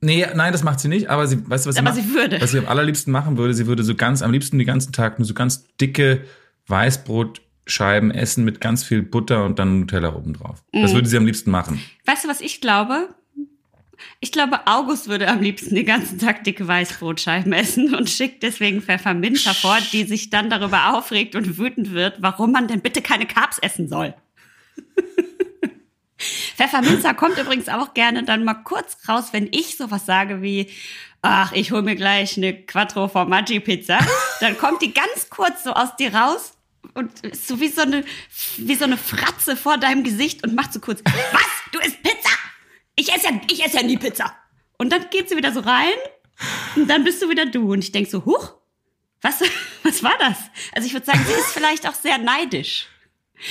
Nee, 0.00 0.26
nein, 0.34 0.52
das 0.52 0.64
macht 0.64 0.80
sie 0.80 0.88
nicht, 0.88 1.08
aber 1.10 1.26
sie, 1.28 1.48
weißt 1.48 1.64
du, 1.64 1.68
was 1.68 1.76
sie 1.76 1.80
Aber 1.80 1.90
macht? 1.90 2.02
sie 2.02 2.12
würde. 2.12 2.40
Was 2.40 2.50
sie 2.50 2.58
am 2.58 2.66
allerliebsten 2.66 3.12
machen 3.12 3.36
würde, 3.38 3.54
sie 3.54 3.66
würde 3.68 3.84
so 3.84 3.94
ganz, 3.94 4.20
am 4.20 4.32
liebsten 4.32 4.58
den 4.58 4.66
ganzen 4.66 4.92
Tag 4.92 5.18
nur 5.18 5.26
so 5.26 5.34
ganz 5.34 5.64
dicke 5.80 6.24
Weißbrotscheiben 6.66 8.10
essen 8.10 8.44
mit 8.44 8.60
ganz 8.60 8.84
viel 8.84 9.02
Butter 9.02 9.44
und 9.44 9.58
dann 9.58 9.80
Nutella 9.80 10.14
oben 10.14 10.34
drauf. 10.34 10.64
Das 10.72 10.90
Mhm. 10.90 10.94
würde 10.96 11.08
sie 11.08 11.16
am 11.16 11.26
liebsten 11.26 11.50
machen. 11.50 11.80
Weißt 12.06 12.24
du, 12.24 12.28
was 12.28 12.40
ich 12.40 12.60
glaube? 12.60 13.14
Ich 14.20 14.32
glaube, 14.32 14.66
August 14.66 15.08
würde 15.08 15.28
am 15.28 15.40
liebsten 15.40 15.74
den 15.74 15.86
ganzen 15.86 16.18
Tag 16.18 16.44
dicke 16.44 16.66
Weißbrotscheiben 16.66 17.52
essen 17.52 17.94
und 17.94 18.08
schickt 18.08 18.42
deswegen 18.42 18.80
Pfefferminzer 18.82 19.54
vor, 19.54 19.78
die 19.92 20.04
sich 20.04 20.30
dann 20.30 20.50
darüber 20.50 20.94
aufregt 20.94 21.34
und 21.34 21.58
wütend 21.58 21.92
wird, 21.92 22.16
warum 22.20 22.52
man 22.52 22.68
denn 22.68 22.80
bitte 22.80 23.02
keine 23.02 23.26
Carbs 23.26 23.58
essen 23.58 23.88
soll. 23.88 24.14
Pfefferminzer 26.56 27.14
kommt 27.14 27.38
übrigens 27.38 27.68
auch 27.68 27.94
gerne 27.94 28.24
dann 28.24 28.44
mal 28.44 28.54
kurz 28.54 28.96
raus, 29.08 29.28
wenn 29.32 29.48
ich 29.50 29.76
sowas 29.76 30.06
sage 30.06 30.40
wie, 30.42 30.70
ach, 31.24 31.52
ich 31.52 31.72
hol 31.72 31.82
mir 31.82 31.96
gleich 31.96 32.36
eine 32.36 32.54
Quattro 32.54 33.08
Formaggi 33.08 33.60
Pizza. 33.60 33.98
Dann 34.40 34.56
kommt 34.58 34.82
die 34.82 34.92
ganz 34.92 35.30
kurz 35.30 35.64
so 35.64 35.72
aus 35.72 35.96
dir 35.96 36.14
raus 36.14 36.52
und 36.92 37.20
ist 37.20 37.48
so 37.48 37.60
wie 37.60 37.68
so 37.68 37.82
eine, 37.82 38.04
wie 38.56 38.74
so 38.74 38.84
eine 38.84 38.96
Fratze 38.96 39.56
vor 39.56 39.78
deinem 39.78 40.04
Gesicht 40.04 40.44
und 40.44 40.54
macht 40.54 40.72
so 40.72 40.80
kurz, 40.80 41.02
was? 41.32 41.42
Du 41.72 41.78
isst 41.80 42.02
Pizza? 42.02 42.30
Ich 42.96 43.12
esse 43.12 43.26
ja, 43.26 43.40
ich 43.50 43.64
esse 43.64 43.76
ja 43.76 43.82
nie 43.82 43.96
Pizza. 43.96 44.34
Und 44.78 44.92
dann 44.92 45.06
geht 45.10 45.28
sie 45.28 45.36
wieder 45.36 45.52
so 45.52 45.60
rein 45.60 45.94
und 46.76 46.88
dann 46.88 47.04
bist 47.04 47.22
du 47.22 47.28
wieder 47.28 47.46
du. 47.46 47.72
Und 47.72 47.84
ich 47.84 47.92
denk 47.92 48.08
so, 48.08 48.24
huch, 48.24 48.54
was, 49.20 49.40
was 49.82 50.02
war 50.02 50.14
das? 50.18 50.38
Also 50.72 50.86
ich 50.86 50.92
würde 50.92 51.06
sagen, 51.06 51.20
sie 51.26 51.32
ist 51.32 51.52
vielleicht 51.52 51.88
auch 51.88 51.94
sehr 51.94 52.18
neidisch. 52.18 52.88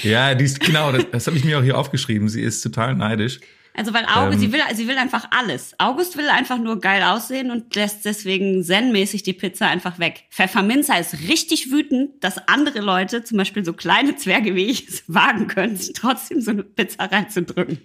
Ja, 0.02 0.34
die 0.34 0.46
ist, 0.46 0.60
genau, 0.60 0.92
das, 0.92 1.06
das 1.12 1.28
habe 1.28 1.38
ich 1.38 1.44
mir 1.44 1.60
auch 1.60 1.64
hier 1.64 1.78
aufgeschrieben. 1.78 2.30
Sie 2.30 2.42
ist 2.42 2.62
total 2.62 2.96
neidisch. 2.96 3.40
Also 3.76 3.94
weil 3.94 4.06
August, 4.06 4.36
Ähm. 4.36 4.40
sie 4.40 4.54
will, 4.54 4.62
sie 4.76 4.88
will 4.88 4.98
einfach 4.98 5.28
alles. 5.32 5.74
August 5.80 6.16
will 6.16 6.30
einfach 6.30 6.60
nur 6.60 6.80
geil 6.80 7.02
aussehen 7.02 7.50
und 7.50 7.74
lässt 7.76 8.06
deswegen 8.06 8.64
zen-mäßig 8.64 9.24
die 9.24 9.34
Pizza 9.34 9.68
einfach 9.68 9.98
weg. 9.98 10.26
Pfefferminzer 10.30 11.00
ist 11.00 11.28
richtig 11.28 11.72
wütend, 11.72 12.24
dass 12.24 12.48
andere 12.48 12.82
Leute, 12.82 13.24
zum 13.24 13.40
Beispiel 13.40 13.66
so 13.66 13.74
kleine 13.74 14.16
Zwerge 14.16 14.56
wie 14.56 14.66
ich, 14.68 14.88
es 14.88 15.04
wagen 15.08 15.48
können, 15.48 15.76
sich 15.76 15.94
trotzdem 15.94 16.40
so 16.40 16.52
eine 16.52 16.64
Pizza 16.64 17.06
reinzudrücken. 17.06 17.80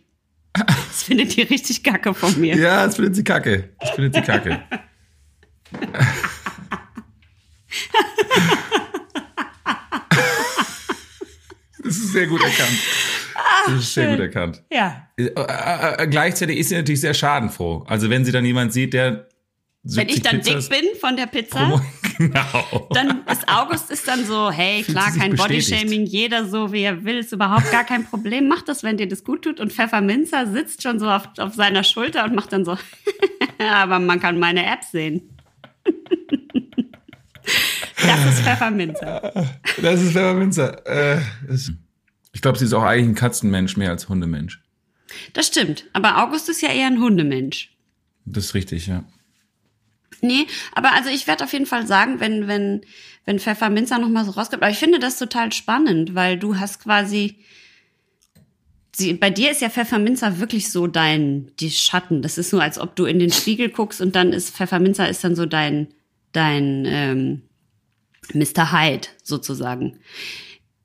Das 0.52 1.02
findet 1.04 1.36
ihr 1.36 1.48
richtig 1.48 1.82
kacke 1.82 2.14
von 2.14 2.40
mir. 2.40 2.56
Ja, 2.56 2.86
das 2.86 2.96
findet 2.96 3.16
sie 3.16 3.24
kacke. 3.24 3.70
Das 3.80 3.90
findet 3.90 4.14
sie 4.14 4.22
kacke. 4.22 4.62
Das 11.84 11.96
ist 11.96 12.12
sehr 12.12 12.26
gut 12.26 12.42
erkannt. 12.42 12.78
Das 13.66 13.80
ist 13.80 13.94
sehr 13.94 14.10
gut 14.10 14.20
erkannt. 14.20 14.62
Ja. 14.70 15.08
Äh, 15.16 15.24
äh, 15.24 16.02
äh, 16.02 16.06
gleichzeitig 16.08 16.58
ist 16.58 16.68
sie 16.70 16.76
natürlich 16.76 17.00
sehr 17.00 17.14
schadenfroh. 17.14 17.84
Also 17.86 18.10
wenn 18.10 18.24
sie 18.24 18.32
dann 18.32 18.44
jemand 18.44 18.72
sieht, 18.72 18.94
der 18.94 19.28
Wenn 19.84 20.08
ich 20.08 20.16
70 20.16 20.22
dann 20.22 20.40
Pizzas 20.42 20.68
dick 20.68 20.80
bin 20.80 21.00
von 21.00 21.16
der 21.16 21.26
Pizza, 21.26 21.80
genau. 22.18 22.88
dann 22.92 23.24
ist 23.30 23.48
August 23.48 23.90
ist 23.90 24.06
dann 24.08 24.24
so, 24.26 24.50
hey, 24.50 24.82
klar, 24.82 25.10
kein. 25.16 25.34
Bodyshaming, 25.36 26.04
jeder 26.04 26.46
so 26.46 26.72
wie 26.72 26.82
er 26.82 27.04
will, 27.04 27.18
ist 27.18 27.32
überhaupt 27.32 27.70
gar 27.70 27.84
kein 27.84 28.04
Problem. 28.04 28.48
Mach 28.48 28.62
das, 28.62 28.82
wenn 28.82 28.96
dir 28.96 29.08
das 29.08 29.22
gut 29.24 29.42
tut. 29.42 29.60
Und 29.60 29.72
Pfefferminzer 29.72 30.50
sitzt 30.50 30.82
schon 30.82 30.98
so 30.98 31.08
auf, 31.08 31.28
auf 31.38 31.54
seiner 31.54 31.84
Schulter 31.84 32.24
und 32.24 32.34
macht 32.34 32.52
dann 32.52 32.64
so, 32.64 32.76
aber 33.58 33.98
man 33.98 34.20
kann 34.20 34.38
meine 34.38 34.66
App 34.66 34.82
sehen. 34.84 35.36
das 37.96 38.24
ist 38.26 38.40
Pfefferminzer. 38.42 39.32
Das 39.80 40.02
ist 40.02 40.12
Pfefferminzer. 40.12 40.86
Äh, 40.86 41.20
das- 41.46 41.72
ich 42.32 42.42
glaube, 42.42 42.58
sie 42.58 42.66
ist 42.66 42.72
auch 42.74 42.82
eigentlich 42.82 43.08
ein 43.08 43.14
Katzenmensch 43.14 43.76
mehr 43.76 43.90
als 43.90 44.08
Hundemensch. 44.08 44.60
Das 45.32 45.46
stimmt. 45.46 45.86
Aber 45.92 46.22
August 46.22 46.48
ist 46.48 46.60
ja 46.62 46.68
eher 46.68 46.86
ein 46.86 47.00
Hundemensch. 47.00 47.72
Das 48.26 48.44
ist 48.46 48.54
richtig, 48.54 48.86
ja. 48.86 49.02
Nee, 50.20 50.46
aber 50.74 50.92
also 50.94 51.10
ich 51.10 51.26
werde 51.26 51.44
auf 51.44 51.52
jeden 51.52 51.66
Fall 51.66 51.86
sagen, 51.86 52.20
wenn, 52.20 52.48
wenn, 52.48 52.82
wenn 53.24 53.38
Pfefferminzer 53.38 53.98
nochmal 53.98 54.24
so 54.24 54.32
rauskommt. 54.32 54.62
Aber 54.62 54.70
ich 54.70 54.78
finde 54.78 54.98
das 54.98 55.18
total 55.18 55.52
spannend, 55.52 56.14
weil 56.14 56.38
du 56.38 56.58
hast 56.58 56.82
quasi. 56.82 57.36
Sie, 58.94 59.12
bei 59.12 59.30
dir 59.30 59.52
ist 59.52 59.60
ja 59.60 59.70
Pfefferminzer 59.70 60.40
wirklich 60.40 60.72
so 60.72 60.88
dein, 60.88 61.52
die 61.60 61.70
Schatten. 61.70 62.20
Das 62.20 62.36
ist 62.36 62.52
nur, 62.52 62.62
als 62.62 62.80
ob 62.80 62.96
du 62.96 63.04
in 63.04 63.20
den 63.20 63.30
Spiegel 63.30 63.68
guckst 63.68 64.00
und 64.00 64.16
dann 64.16 64.32
ist 64.32 64.56
Pfefferminzer 64.56 65.08
ist 65.08 65.22
dann 65.22 65.36
so 65.36 65.46
dein, 65.46 65.88
dein 66.32 66.84
ähm, 66.84 67.42
Mr. 68.34 68.72
Hyde 68.72 69.06
sozusagen. 69.22 70.00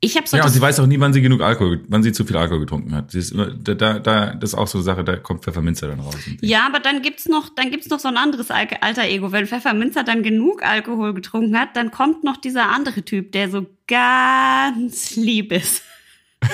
Ich 0.04 0.16
habe 0.16 0.28
so 0.28 0.36
Ja, 0.36 0.44
und 0.44 0.50
sie 0.50 0.60
weiß 0.60 0.80
auch 0.80 0.86
nie, 0.86 1.00
wann 1.00 1.12
sie 1.12 1.22
genug 1.22 1.40
Alkohol, 1.40 1.82
wann 1.88 2.02
sie 2.02 2.12
zu 2.12 2.24
viel 2.24 2.36
Alkohol 2.36 2.60
getrunken 2.60 2.94
hat. 2.94 3.10
Sie 3.10 3.18
ist 3.18 3.32
immer, 3.32 3.46
da, 3.46 3.74
da, 3.74 3.98
da, 3.98 4.34
das 4.34 4.50
ist 4.50 4.54
auch 4.54 4.66
so 4.66 4.78
eine 4.78 4.84
Sache, 4.84 5.02
da 5.04 5.16
kommt 5.16 5.44
Pfefferminzer 5.44 5.88
dann 5.88 6.00
raus. 6.00 6.14
Ja, 6.40 6.66
aber 6.66 6.80
dann 6.80 7.00
gibt's 7.02 7.26
noch, 7.26 7.48
dann 7.54 7.70
gibt's 7.70 7.88
noch 7.88 7.98
so 8.00 8.08
ein 8.08 8.16
anderes 8.16 8.50
Al- 8.50 8.68
alter 8.80 9.04
Ego. 9.04 9.32
Wenn 9.32 9.46
Pfefferminzer 9.46 10.04
dann 10.04 10.22
genug 10.22 10.62
Alkohol 10.62 11.14
getrunken 11.14 11.58
hat, 11.58 11.74
dann 11.76 11.90
kommt 11.90 12.22
noch 12.24 12.36
dieser 12.36 12.68
andere 12.68 13.02
Typ, 13.02 13.32
der 13.32 13.48
so 13.50 13.66
ganz 13.86 15.16
lieb 15.16 15.52
ist. 15.52 15.82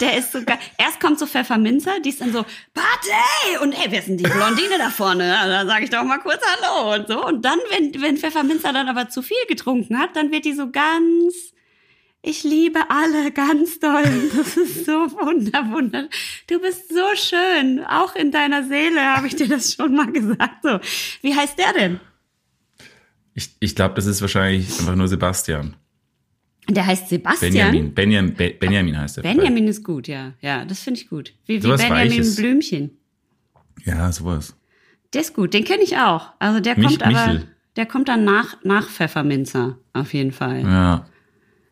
Der 0.00 0.18
ist 0.18 0.32
so 0.32 0.42
ga- 0.44 0.58
erst 0.76 0.98
kommt 0.98 1.20
so 1.20 1.26
Pfefferminzer, 1.26 2.00
die 2.04 2.08
ist 2.08 2.20
dann 2.20 2.32
so 2.32 2.44
Party 2.74 3.62
und 3.62 3.70
hey, 3.72 3.86
wer 3.90 4.00
ist 4.00 4.08
denn 4.08 4.16
die 4.16 4.24
Blondine 4.24 4.76
da 4.76 4.90
vorne? 4.90 5.28
Ja, 5.28 5.46
dann 5.46 5.68
sage 5.68 5.84
ich 5.84 5.90
doch 5.90 6.02
mal 6.02 6.18
kurz 6.18 6.40
Hallo 6.44 6.96
und 6.96 7.06
so. 7.06 7.24
Und 7.24 7.44
dann, 7.44 7.58
wenn 7.70 8.02
wenn 8.02 8.16
Pfefferminzer 8.16 8.72
dann 8.72 8.88
aber 8.88 9.08
zu 9.08 9.22
viel 9.22 9.36
getrunken 9.48 9.96
hat, 9.98 10.16
dann 10.16 10.32
wird 10.32 10.44
die 10.46 10.52
so 10.52 10.68
ganz 10.72 11.52
ich 12.24 12.42
liebe 12.44 12.80
alle 12.90 13.30
ganz 13.32 13.78
doll. 13.80 14.02
Das 14.36 14.56
ist 14.56 14.86
so 14.86 14.92
wunder, 14.92 15.70
wunder. 15.70 16.08
Du 16.48 16.60
bist 16.60 16.88
so 16.88 17.04
schön. 17.14 17.84
Auch 17.84 18.14
in 18.16 18.30
deiner 18.32 18.64
Seele 18.66 19.00
habe 19.16 19.26
ich 19.26 19.36
dir 19.36 19.48
das 19.48 19.74
schon 19.74 19.94
mal 19.94 20.10
gesagt. 20.10 20.62
So, 20.62 20.78
wie 21.22 21.34
heißt 21.34 21.58
der 21.58 21.72
denn? 21.72 22.00
Ich, 23.34 23.50
ich 23.60 23.74
glaube, 23.74 23.94
das 23.94 24.06
ist 24.06 24.20
wahrscheinlich 24.20 24.68
einfach 24.78 24.94
nur 24.94 25.08
Sebastian. 25.08 25.76
Der 26.68 26.86
heißt 26.86 27.08
Sebastian. 27.08 27.52
Benjamin. 27.52 27.94
Benjamin, 27.94 28.34
Be- 28.34 28.54
Benjamin 28.58 28.98
heißt 28.98 29.18
der. 29.18 29.22
Benjamin 29.22 29.68
ist 29.68 29.84
gut, 29.84 30.08
ja. 30.08 30.32
Ja, 30.40 30.64
das 30.64 30.80
finde 30.80 31.00
ich 31.00 31.08
gut. 31.08 31.34
Wie, 31.46 31.62
wie 31.62 31.66
Benjamin 31.66 31.90
Weiches. 31.90 32.36
Blümchen. 32.36 32.96
Ja, 33.84 34.10
sowas. 34.12 34.56
Der 35.12 35.20
ist 35.20 35.34
gut. 35.34 35.52
Den 35.52 35.64
kenne 35.64 35.82
ich 35.82 35.98
auch. 35.98 36.32
Also 36.38 36.60
der 36.60 36.76
Mich- 36.78 36.86
kommt 36.86 37.02
aber, 37.02 37.26
Michel. 37.26 37.48
der 37.76 37.86
kommt 37.86 38.08
dann 38.08 38.24
nach, 38.24 38.56
nach 38.64 38.88
Pfefferminzer. 38.88 39.78
Auf 39.92 40.14
jeden 40.14 40.32
Fall. 40.32 40.62
Ja. 40.62 41.06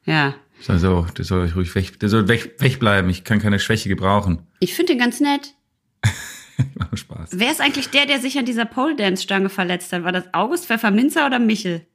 Ja. 0.04 0.34
Also, 0.68 1.06
der 1.16 1.24
soll 1.24 1.48
ruhig 1.54 1.74
weg, 1.74 1.98
der 2.00 2.08
soll 2.08 2.28
weg, 2.28 2.54
wegbleiben. 2.58 3.10
Ich 3.10 3.24
kann 3.24 3.38
keine 3.40 3.58
Schwäche 3.58 3.88
gebrauchen. 3.88 4.46
Ich 4.60 4.74
finde 4.74 4.92
den 4.92 4.98
ganz 5.00 5.20
nett. 5.20 5.54
Macht 6.74 6.98
Spaß. 6.98 7.30
Wer 7.32 7.50
ist 7.50 7.60
eigentlich 7.60 7.88
der, 7.90 8.06
der 8.06 8.20
sich 8.20 8.38
an 8.38 8.44
dieser 8.44 8.64
Pole 8.64 8.94
Dance 8.96 9.22
Stange 9.22 9.48
verletzt 9.48 9.92
hat? 9.92 10.04
War 10.04 10.12
das 10.12 10.32
August 10.32 10.66
Pfefferminzer 10.66 11.26
oder 11.26 11.38
Michel? 11.38 11.86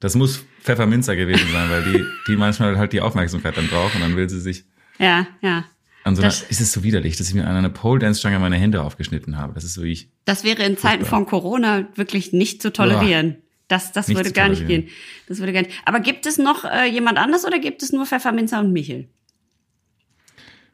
Das 0.00 0.14
muss 0.14 0.44
Pfefferminzer 0.62 1.16
gewesen 1.16 1.50
sein, 1.52 1.70
weil 1.70 1.82
die, 1.84 2.04
die 2.28 2.36
manchmal 2.36 2.76
halt 2.78 2.92
die 2.92 3.00
Aufmerksamkeit 3.00 3.56
dann 3.56 3.68
braucht 3.68 3.94
und 3.94 4.00
dann 4.02 4.16
will 4.16 4.28
sie 4.28 4.40
sich 4.40 4.64
Ja, 4.98 5.26
ja. 5.40 5.64
an 6.04 6.16
so 6.16 6.22
einer, 6.22 6.28
Das- 6.30 6.42
ist 6.42 6.60
es 6.60 6.72
so 6.72 6.82
widerlich, 6.82 7.16
dass 7.16 7.28
ich 7.28 7.34
mir 7.34 7.46
an 7.46 7.56
einer 7.56 7.70
Pole 7.70 7.98
Dance 8.00 8.20
Stange 8.20 8.38
meine 8.38 8.56
Hände 8.56 8.82
aufgeschnitten 8.82 9.38
habe. 9.38 9.54
Das 9.54 9.64
ist 9.64 9.74
so 9.74 9.82
wie 9.82 9.92
ich. 9.92 10.10
Das 10.24 10.44
wäre 10.44 10.62
in 10.64 10.76
Zeiten 10.76 11.04
von 11.04 11.24
Corona 11.26 11.86
wirklich 11.94 12.32
nicht 12.32 12.60
zu 12.62 12.72
tolerieren. 12.72 13.36
Das, 13.68 13.92
das 13.92 14.08
würde 14.08 14.30
gar 14.32 14.48
nicht 14.48 14.66
gehen. 14.68 14.88
Das 15.28 15.38
würde 15.40 15.52
gar 15.52 15.62
nicht. 15.62 15.72
Aber 15.84 16.00
gibt 16.00 16.24
es 16.26 16.38
noch 16.38 16.64
äh, 16.64 16.86
jemand 16.86 17.18
anders 17.18 17.44
oder 17.44 17.58
gibt 17.58 17.82
es 17.82 17.92
nur 17.92 18.06
Pfefferminzer 18.06 18.60
und 18.60 18.72
Michel? 18.72 19.08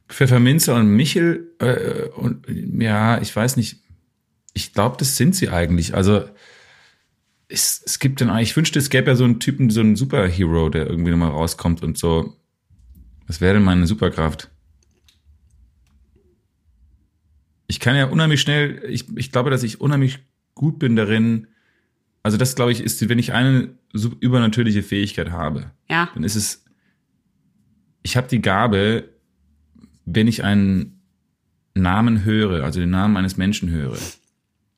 Pfefferminzer 0.09 0.75
und 0.77 0.89
Michel, 0.89 1.55
äh, 1.59 2.09
und 2.11 2.47
ja, 2.49 3.19
ich 3.21 3.35
weiß 3.35 3.57
nicht. 3.57 3.77
Ich 4.53 4.75
glaube, 4.75 4.97
das 4.99 5.17
sind 5.17 5.35
sie 5.35 5.49
eigentlich. 5.49 5.95
Also 5.95 6.29
es, 7.49 7.83
es 7.87 7.99
gibt 7.99 8.21
dann, 8.21 8.29
eigentlich- 8.29 8.51
ich 8.51 8.57
wünschte, 8.59 8.79
es 8.79 8.91
gäbe 8.91 9.11
ja 9.11 9.17
so 9.17 9.25
einen 9.25 9.41
Typen, 9.41 9.71
so 9.71 9.81
einen 9.81 9.97
Superhero, 9.97 10.69
der 10.69 10.87
irgendwie 10.87 11.13
nochmal 11.13 11.31
rauskommt 11.31 11.83
und 11.83 11.97
so. 11.97 12.37
Was 13.27 13.41
wäre 13.41 13.55
denn 13.55 13.63
meine 13.63 13.87
Superkraft? 13.87 14.51
Ich 17.67 17.81
kann 17.81 17.97
ja 17.97 18.07
unheimlich 18.07 18.43
schnell, 18.43 18.85
ich, 18.89 19.07
ich 19.17 19.33
glaube, 19.33 19.49
dass 19.49 19.63
ich 19.63 19.81
unheimlich 19.81 20.19
gut 20.55 20.79
bin 20.79 20.95
darin. 20.97 21.47
Also 22.23 22.37
das, 22.39 22.55
glaube 22.55 22.73
ich, 22.73 22.81
ist, 22.81 23.09
wenn 23.09 23.19
ich 23.19 23.33
eine 23.33 23.71
übernatürliche 24.21 24.83
Fähigkeit 24.83 25.31
habe, 25.33 25.71
Ja. 25.89 26.09
dann 26.15 26.23
ist 26.25 26.37
es, 26.37 26.65
ich 28.03 28.17
habe 28.17 28.29
die 28.29 28.41
Gabe, 28.41 29.09
wenn 30.05 30.29
ich 30.29 30.45
einen 30.45 31.01
Namen 31.75 32.25
höre, 32.25 32.65
also 32.65 32.81
den 32.81 32.91
Namen 32.91 33.17
eines 33.17 33.37
Menschen 33.37 33.71
höre, 33.71 33.99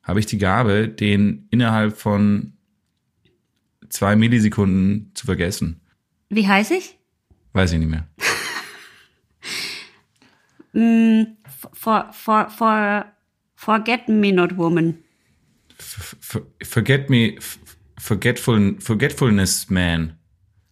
habe 0.03 0.19
ich 0.19 0.25
die 0.25 0.37
Gabe, 0.37 0.87
den 0.87 1.47
innerhalb 1.51 1.97
von 1.97 2.53
zwei 3.89 4.15
Millisekunden 4.15 5.11
zu 5.13 5.25
vergessen. 5.25 5.81
Wie 6.29 6.47
heiß 6.47 6.71
ich? 6.71 6.97
Weiß 7.53 7.71
ich 7.73 7.79
nicht 7.79 7.89
mehr. 7.89 8.07
For, 11.73 12.09
for, 12.11 12.49
for, 12.49 13.05
forget 13.55 14.09
me 14.09 14.31
not 14.33 14.57
woman. 14.57 14.97
Forget 16.63 17.09
me, 17.09 17.37
forgetful, 17.99 18.75
forgetfulness 18.79 19.69
man. 19.69 20.17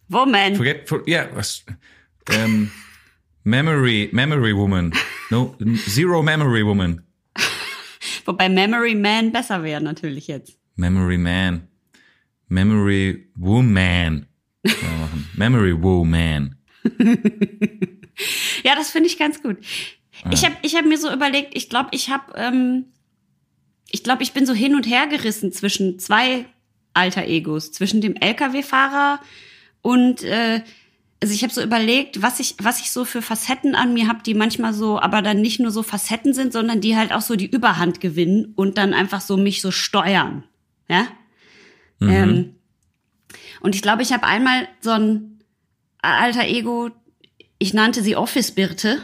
Woman. 0.08 0.56
Forgetful, 0.56 1.02
ja, 1.06 1.28
was? 1.34 1.64
Ähm, 2.30 2.70
memory, 3.44 4.10
memory 4.12 4.54
woman. 4.54 4.92
No, 5.30 5.56
zero 5.88 6.22
memory 6.22 6.64
woman. 6.64 7.02
Wobei 8.26 8.48
Memory 8.48 8.94
Man 8.94 9.32
besser 9.32 9.62
wäre 9.62 9.80
natürlich 9.80 10.26
jetzt. 10.26 10.58
Memory 10.76 11.18
Man. 11.18 11.68
Memory 12.48 13.28
Woman. 13.36 14.26
Memory 15.36 15.82
Woman. 15.82 16.56
Ja, 18.62 18.74
das 18.74 18.90
finde 18.90 19.08
ich 19.08 19.18
ganz 19.18 19.42
gut. 19.42 19.58
Ich 20.30 20.44
habe 20.44 20.56
ich 20.62 20.74
hab 20.74 20.86
mir 20.86 20.96
so 20.96 21.12
überlegt, 21.12 21.56
ich 21.56 21.68
glaube, 21.68 21.90
ich 21.92 22.08
habe, 22.08 22.32
ähm, 22.36 22.86
ich 23.94 24.02
glaube, 24.02 24.24
ich 24.24 24.32
bin 24.32 24.44
so 24.44 24.52
hin 24.52 24.74
und 24.74 24.88
her 24.88 25.06
gerissen 25.06 25.52
zwischen 25.52 26.00
zwei 26.00 26.46
alter 26.94 27.26
Egos, 27.26 27.70
zwischen 27.70 28.00
dem 28.00 28.16
LKW-Fahrer 28.16 29.20
und 29.82 30.24
äh, 30.24 30.62
also 31.22 31.32
ich 31.32 31.44
habe 31.44 31.54
so 31.54 31.62
überlegt, 31.62 32.20
was 32.20 32.40
ich, 32.40 32.56
was 32.60 32.80
ich 32.80 32.90
so 32.90 33.04
für 33.04 33.22
Facetten 33.22 33.76
an 33.76 33.94
mir 33.94 34.08
habe, 34.08 34.24
die 34.24 34.34
manchmal 34.34 34.74
so, 34.74 35.00
aber 35.00 35.22
dann 35.22 35.40
nicht 35.40 35.60
nur 35.60 35.70
so 35.70 35.84
Facetten 35.84 36.34
sind, 36.34 36.52
sondern 36.52 36.80
die 36.80 36.96
halt 36.96 37.12
auch 37.12 37.20
so 37.20 37.36
die 37.36 37.46
Überhand 37.46 38.00
gewinnen 38.00 38.52
und 38.56 38.78
dann 38.78 38.94
einfach 38.94 39.20
so 39.20 39.36
mich 39.36 39.62
so 39.62 39.70
steuern. 39.70 40.42
Ja? 40.88 41.06
Ähm, 42.00 42.56
und 43.60 43.76
ich 43.76 43.80
glaube, 43.80 44.02
ich 44.02 44.12
habe 44.12 44.26
einmal 44.26 44.68
so 44.80 44.90
ein 44.90 45.38
alter 46.02 46.46
Ego, 46.46 46.90
ich 47.58 47.72
nannte 47.72 48.02
sie 48.02 48.16
Office 48.16 48.50
Birte. 48.50 48.98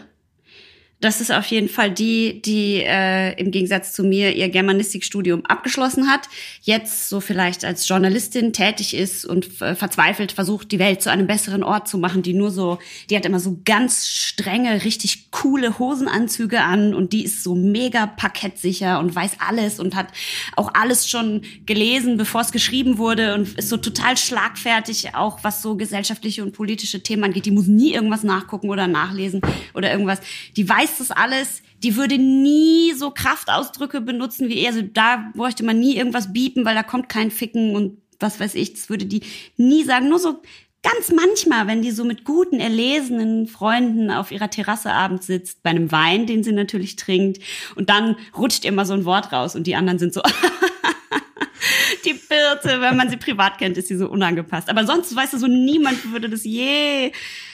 Das 1.01 1.23
ist 1.23 1.33
auf 1.33 1.47
jeden 1.47 1.71
Fall 1.71 1.91
die, 1.91 2.43
die 2.43 2.83
äh, 2.85 3.33
im 3.41 3.51
Gegensatz 3.51 3.95
zu 3.95 4.05
mir 4.05 4.35
ihr 4.37 4.51
Germanistikstudium 4.51 5.47
abgeschlossen 5.47 6.11
hat, 6.11 6.29
jetzt 6.61 7.09
so 7.09 7.21
vielleicht 7.21 7.65
als 7.65 7.89
Journalistin 7.89 8.53
tätig 8.53 8.93
ist 8.95 9.25
und 9.25 9.47
verzweifelt 9.47 10.33
versucht, 10.33 10.71
die 10.73 10.79
Welt 10.79 11.01
zu 11.01 11.11
einem 11.11 11.27
besseren 11.27 11.63
Ort 11.63 11.89
zu 11.89 11.97
machen, 11.97 12.23
die 12.23 12.35
nur 12.35 12.51
so, 12.51 12.79
die 13.09 13.17
hat 13.17 13.25
immer 13.25 13.41
so 13.41 13.61
ganz 13.65 14.09
strenge, 14.09 14.85
richtig 14.85 15.31
coole 15.31 15.79
Hosenanzüge 15.79 16.61
an 16.61 16.95
und 16.95 17.15
die 17.15 17.25
ist 17.25 17.43
so 17.43 17.55
mega 17.55 18.07
parkettsicher 18.07 18.99
und 18.99 19.15
weiß 19.15 19.37
alles 19.39 19.81
und 19.81 19.97
hat 19.97 20.09
auch 20.57 20.71
alles 20.75 21.09
schon 21.09 21.41
gelesen, 21.65 22.19
bevor 22.19 22.43
es 22.43 22.53
geschrieben 22.53 22.99
wurde 22.99 23.35
und 23.35 23.59
ist 23.59 23.71
so 23.71 23.79
total 23.79 24.19
schlagfertig, 24.19 25.15
auch 25.15 25.39
was 25.45 25.63
so 25.63 25.77
gesellschaftliche 25.77 26.43
und 26.43 26.53
politische 26.53 27.03
Themen 27.03 27.25
angeht. 27.25 27.47
Die 27.47 27.51
muss 27.51 27.69
nie 27.69 27.95
irgendwas 27.95 28.23
nachgucken 28.23 28.69
oder 28.69 28.87
nachlesen 28.87 29.41
oder 29.73 29.91
irgendwas. 29.91 30.21
Die 30.57 30.69
weiß 30.69 30.90
das 30.99 31.11
alles. 31.11 31.63
Die 31.83 31.97
würde 31.97 32.19
nie 32.19 32.93
so 32.93 33.11
Kraftausdrücke 33.11 34.01
benutzen 34.01 34.49
wie 34.49 34.59
er. 34.59 34.71
Also 34.71 34.83
da 34.83 35.31
bräuchte 35.35 35.65
man 35.65 35.79
nie 35.79 35.97
irgendwas 35.97 36.33
biepen, 36.33 36.65
weil 36.65 36.75
da 36.75 36.83
kommt 36.83 37.09
kein 37.09 37.31
Ficken 37.31 37.75
und 37.75 37.99
was 38.19 38.41
weiß 38.41 38.55
ich. 38.55 38.75
Das 38.75 38.89
würde 38.89 39.07
die 39.07 39.23
nie 39.57 39.85
sagen. 39.85 40.09
Nur 40.09 40.19
so 40.19 40.43
ganz 40.83 41.11
manchmal, 41.11 41.67
wenn 41.67 41.83
die 41.83 41.91
so 41.91 42.05
mit 42.05 42.25
guten, 42.25 42.61
erlesenen 42.61 43.47
Freunden 43.47 44.11
auf 44.11 44.31
ihrer 44.31 44.51
Terrasse 44.51 44.93
abends 44.93 45.27
sitzt, 45.27 45.63
bei 45.63 45.71
einem 45.71 45.93
Wein, 45.93 46.27
den 46.27 46.43
sie 46.43 46.53
natürlich 46.53 46.97
trinkt, 46.97 47.43
und 47.77 47.91
dann 47.91 48.17
rutscht 48.37 48.65
ihr 48.65 48.73
mal 48.73 48.87
so 48.87 48.95
ein 48.95 49.05
Wort 49.05 49.33
raus 49.33 49.55
und 49.55 49.67
die 49.67 49.75
anderen 49.75 49.99
sind 49.99 50.15
so, 50.15 50.23
die 52.05 52.15
Birte, 52.15 52.81
wenn 52.81 52.97
man 52.97 53.11
sie 53.11 53.17
privat 53.17 53.59
kennt, 53.59 53.77
ist 53.77 53.89
sie 53.89 53.97
so 53.97 54.09
unangepasst. 54.09 54.71
Aber 54.71 54.87
sonst, 54.87 55.15
weißt 55.15 55.35
du, 55.35 55.39
so 55.39 55.47
niemand 55.47 56.13
würde 56.13 56.31
das 56.31 56.45
je 56.45 57.13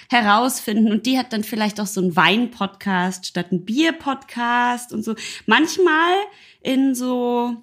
herausfinden. 0.08 0.92
Und 0.92 1.06
die 1.06 1.18
hat 1.18 1.32
dann 1.32 1.44
vielleicht 1.44 1.80
auch 1.80 1.86
so 1.86 2.00
einen 2.00 2.16
Wein-Podcast 2.16 3.26
statt 3.26 3.46
einen 3.50 3.64
Bier-Podcast 3.64 4.92
und 4.92 5.04
so. 5.04 5.14
Manchmal 5.46 6.14
in 6.62 6.94
so 6.94 7.56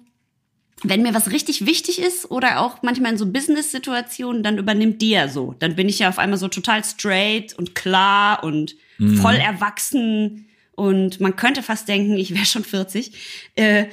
wenn 0.82 1.02
mir 1.02 1.14
was 1.14 1.30
richtig 1.30 1.66
wichtig 1.66 1.98
ist 1.98 2.30
oder 2.30 2.60
auch 2.60 2.82
manchmal 2.82 3.12
in 3.12 3.18
so 3.18 3.26
Business-Situationen, 3.26 4.42
dann 4.42 4.58
übernimmt 4.58 5.00
die 5.00 5.10
ja 5.10 5.28
so. 5.28 5.54
Dann 5.58 5.76
bin 5.76 5.88
ich 5.88 6.00
ja 6.00 6.10
auf 6.10 6.18
einmal 6.18 6.38
so 6.38 6.48
total 6.48 6.84
straight 6.84 7.54
und 7.54 7.74
klar 7.74 8.44
und 8.44 8.76
mhm. 8.98 9.16
voll 9.16 9.36
erwachsen 9.36 10.46
und 10.72 11.20
man 11.20 11.36
könnte 11.36 11.62
fast 11.62 11.88
denken, 11.88 12.16
ich 12.16 12.34
wäre 12.34 12.44
schon 12.44 12.64
40. 12.64 13.12
Äh, 13.54 13.86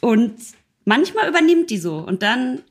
und 0.00 0.34
manchmal 0.84 1.28
übernimmt 1.28 1.70
die 1.70 1.78
so 1.78 1.98
und 1.98 2.22
dann 2.22 2.62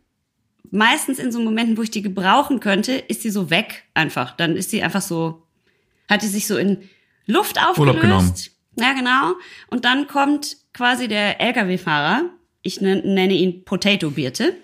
meistens 0.72 1.20
in 1.20 1.32
so 1.32 1.40
Momenten, 1.40 1.78
wo 1.78 1.82
ich 1.82 1.92
die 1.92 2.02
gebrauchen 2.02 2.60
könnte, 2.60 2.94
ist 2.94 3.22
sie 3.22 3.30
so 3.30 3.50
weg 3.50 3.84
einfach. 3.94 4.36
Dann 4.36 4.56
ist 4.56 4.70
sie 4.70 4.84
einfach 4.84 5.02
so, 5.02 5.44
hat 6.10 6.22
die 6.22 6.28
sich 6.28 6.48
so 6.48 6.58
in 6.58 6.90
Luft 7.26 7.60
aufgelöst. 7.62 8.52
Ja, 8.80 8.94
genau. 8.94 9.34
Und 9.70 9.86
dann 9.86 10.08
kommt 10.08 10.58
quasi 10.74 11.08
der 11.08 11.42
LKW-Fahrer 11.42 12.30
ich 12.62 12.82
nenne 12.82 13.34
ihn 13.34 13.64
Potato 13.64 14.12
Birte. 14.12 14.56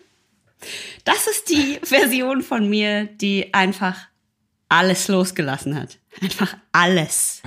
Das 1.03 1.27
ist 1.27 1.49
die 1.49 1.79
Version 1.83 2.41
von 2.41 2.69
mir, 2.69 3.05
die 3.05 3.53
einfach 3.53 4.07
alles 4.69 5.07
losgelassen 5.07 5.75
hat. 5.75 5.99
Einfach 6.21 6.57
alles. 6.71 7.41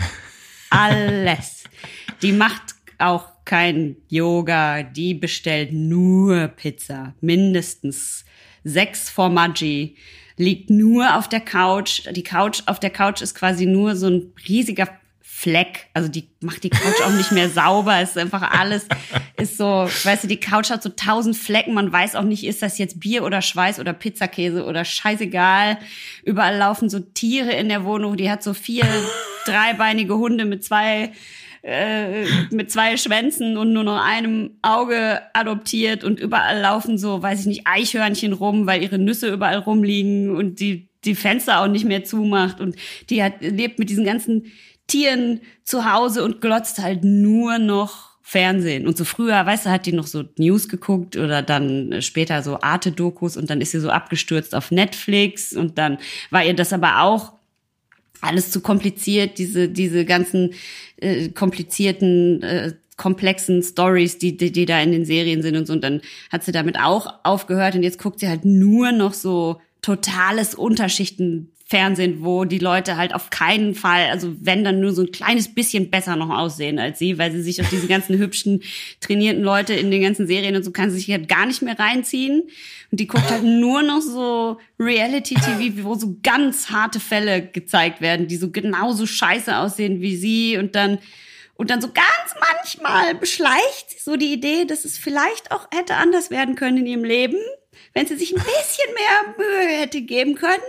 Alles. 0.71 1.65
Die 2.23 2.33
macht 2.33 2.75
auch 2.99 3.27
kein 3.45 3.97
Yoga, 4.09 4.83
die 4.83 5.15
bestellt 5.15 5.73
nur 5.73 6.49
Pizza. 6.49 7.15
Mindestens 7.21 8.25
sechs 8.65 9.11
Formaggi. 9.11 9.97
Liegt 10.37 10.71
nur 10.71 11.17
auf 11.17 11.29
der 11.29 11.41
Couch. 11.41 12.03
Die 12.13 12.23
Couch, 12.23 12.63
auf 12.67 12.79
der 12.79 12.91
Couch 12.91 13.23
ist 13.23 13.35
quasi 13.35 13.67
nur 13.67 13.97
so 13.97 14.09
ein 14.09 14.33
riesiger 14.49 14.89
Fleck. 15.21 15.87
Also 15.95 16.09
die 16.09 16.29
macht 16.41 16.65
die 16.65 16.71
Couch 16.71 17.01
auch 17.05 17.13
nicht 17.13 17.31
mehr 17.31 17.49
sauber. 17.51 18.01
Es 18.01 18.11
ist 18.11 18.19
einfach 18.19 18.51
alles, 18.59 18.89
ist 19.37 19.57
so, 19.57 19.89
weißt 20.03 20.25
du, 20.25 20.29
die 20.29 20.41
Couch 20.41 20.71
hat 20.71 20.83
so 20.83 20.89
tausend 20.89 21.37
Flecken. 21.37 21.75
Man 21.75 21.93
weiß 21.93 22.17
auch 22.17 22.25
nicht, 22.25 22.45
ist 22.45 22.61
das 22.61 22.77
jetzt 22.79 22.99
Bier 22.99 23.25
oder 23.25 23.41
Schweiß 23.41 23.79
oder 23.79 23.93
Pizzakäse 23.93 24.65
oder 24.65 24.85
scheißegal. 24.85 25.79
Überall 26.25 26.57
laufen 26.57 26.89
so 26.89 26.99
Tiere 26.99 27.53
in 27.53 27.69
der 27.69 27.85
Wohnung. 27.85 28.17
Die 28.17 28.29
hat 28.29 28.43
so 28.43 28.53
vier 28.53 28.85
dreibeinige 29.47 30.17
Hunde 30.17 30.45
mit 30.45 30.65
zwei 30.65 31.13
äh, 31.69 32.25
mit 32.51 32.71
zwei 32.71 32.97
Schwänzen 32.97 33.59
und 33.59 33.73
nur 33.73 33.85
noch 33.85 34.03
einem 34.03 34.53
Auge 34.63 35.21
adoptiert 35.35 36.03
und 36.03 36.19
überall 36.19 36.61
laufen 36.61 36.97
so, 36.97 37.23
weiß 37.23 37.41
ich 37.41 37.47
nicht, 37.47 37.67
Eichhörnchen 37.67 38.33
rum, 38.33 38.67
weil 38.67 38.83
ihre 38.83 38.99
Nüsse 38.99 39.31
überall 39.31 39.59
rumliegen 39.59 40.35
und 40.35 40.61
die 40.61 40.89
die 41.05 41.15
Fenster 41.15 41.61
auch 41.61 41.69
nicht 41.69 41.85
mehr 41.85 42.03
zumacht 42.03 42.61
und 42.61 42.75
die 43.09 43.23
hat 43.23 43.35
lebt 43.41 43.79
mit 43.79 43.89
diesen 43.89 44.05
ganzen 44.05 44.47
Tieren 44.89 45.41
zu 45.63 45.91
Hause 45.93 46.25
und 46.25 46.41
glotzt 46.41 46.81
halt 46.81 47.05
nur 47.05 47.59
noch 47.59 48.09
Fernsehen. 48.23 48.87
Und 48.87 48.97
so 48.97 49.05
früher, 49.05 49.47
weißt 49.47 49.67
du, 49.67 49.71
hat 49.71 49.87
die 49.87 49.93
noch 49.93 50.07
so 50.07 50.25
News 50.39 50.69
geguckt 50.69 51.17
oder 51.17 51.43
dann 51.43 52.03
später 52.03 52.43
so 52.43 52.61
Arte-Dokus 52.61 53.37
und 53.37 53.49
dann 53.49 53.61
ist 53.61 53.71
sie 53.71 53.81
so 53.81 53.91
abgestürzt 53.91 54.55
auf 54.55 54.71
Netflix 54.71 55.53
und 55.53 55.79
dann 55.79 55.99
war 56.31 56.45
ihr 56.45 56.55
das 56.55 56.73
aber 56.73 57.03
auch 57.03 57.38
alles 58.21 58.51
zu 58.51 58.61
kompliziert, 58.61 59.39
diese, 59.39 59.69
diese 59.69 60.05
ganzen 60.05 60.55
äh, 60.97 61.29
komplizierten, 61.29 62.43
äh, 62.43 62.73
komplexen 62.97 63.63
Stories, 63.63 64.19
die, 64.19 64.37
die, 64.37 64.51
die 64.51 64.67
da 64.67 64.81
in 64.81 64.93
den 64.93 65.05
Serien 65.05 65.43
sind 65.43 65.57
und 65.57 65.67
so. 65.67 65.73
Und 65.73 65.85
dann 65.85 66.01
hat 66.31 66.45
sie 66.45 66.53
damit 66.53 66.79
auch 66.79 67.15
aufgehört 67.23 67.75
und 67.75 67.83
jetzt 67.83 67.99
guckt 67.99 68.21
sie 68.21 68.29
halt 68.29 68.45
nur 68.45 68.93
noch 68.93 69.15
so 69.15 69.61
totales 69.83 70.55
Unterschichten 70.55 71.53
Fernsehen, 71.71 72.25
wo 72.25 72.47
die 72.47 72.59
Leute 72.59 72.97
halt 72.97 73.15
auf 73.15 73.29
keinen 73.29 73.75
Fall, 73.75 74.07
also 74.07 74.35
wenn 74.41 74.65
dann 74.65 74.81
nur 74.81 74.93
so 74.93 75.03
ein 75.03 75.13
kleines 75.13 75.55
bisschen 75.55 75.91
besser 75.91 76.17
noch 76.17 76.31
aussehen 76.31 76.79
als 76.79 76.99
sie, 76.99 77.19
weil 77.19 77.31
sie 77.31 77.43
sich 77.43 77.61
auf 77.61 77.69
diese 77.69 77.87
ganzen 77.87 78.17
hübschen, 78.17 78.63
trainierten 79.03 79.43
Leute 79.43 79.75
in 79.75 79.91
den 79.91 80.01
ganzen 80.01 80.27
Serien 80.27 80.57
und 80.57 80.65
so 80.65 80.71
kann 80.71 80.91
sie 80.91 80.97
sich 80.97 81.11
halt 81.11 81.29
gar 81.29 81.45
nicht 81.45 81.61
mehr 81.61 81.79
reinziehen. 81.79 82.45
Und 82.91 83.01
die 83.01 83.07
guckt 83.07 83.31
halt 83.31 83.45
nur 83.45 83.83
noch 83.83 84.01
so 84.01 84.57
Reality-TV, 84.81 85.85
wo 85.85 85.95
so 85.95 86.17
ganz 86.23 86.71
harte 86.71 87.01
Fälle 87.01 87.47
gezeigt 87.47 88.01
werden, 88.01 88.29
die 88.29 88.37
so 88.37 88.51
genauso 88.51 89.05
scheiße 89.05 89.55
aussehen 89.55 90.01
wie 90.01 90.17
sie 90.17 90.57
und 90.57 90.75
dann 90.75 90.99
und 91.57 91.69
dann 91.69 91.83
so 91.83 91.89
ganz 91.89 92.35
manchmal 92.41 93.15
beschleicht 93.15 93.91
sie 93.91 93.99
so 93.99 94.17
die 94.17 94.33
Idee, 94.33 94.65
dass 94.65 94.87
es 94.87 94.97
vielleicht 94.97 95.51
auch 95.51 95.67
hätte 95.71 95.97
anders 95.97 96.31
werden 96.31 96.55
können 96.55 96.79
in 96.79 96.87
ihrem 96.87 97.05
Leben, 97.05 97.37
wenn 97.95 98.07
sie 98.07 98.17
sich 98.17 98.33
ein 98.33 98.43
bisschen 98.43 98.95
mehr 98.95 99.35
Mühe 99.37 99.81
hätte 99.81 100.03
geben 100.03 100.35
können. 100.35 100.63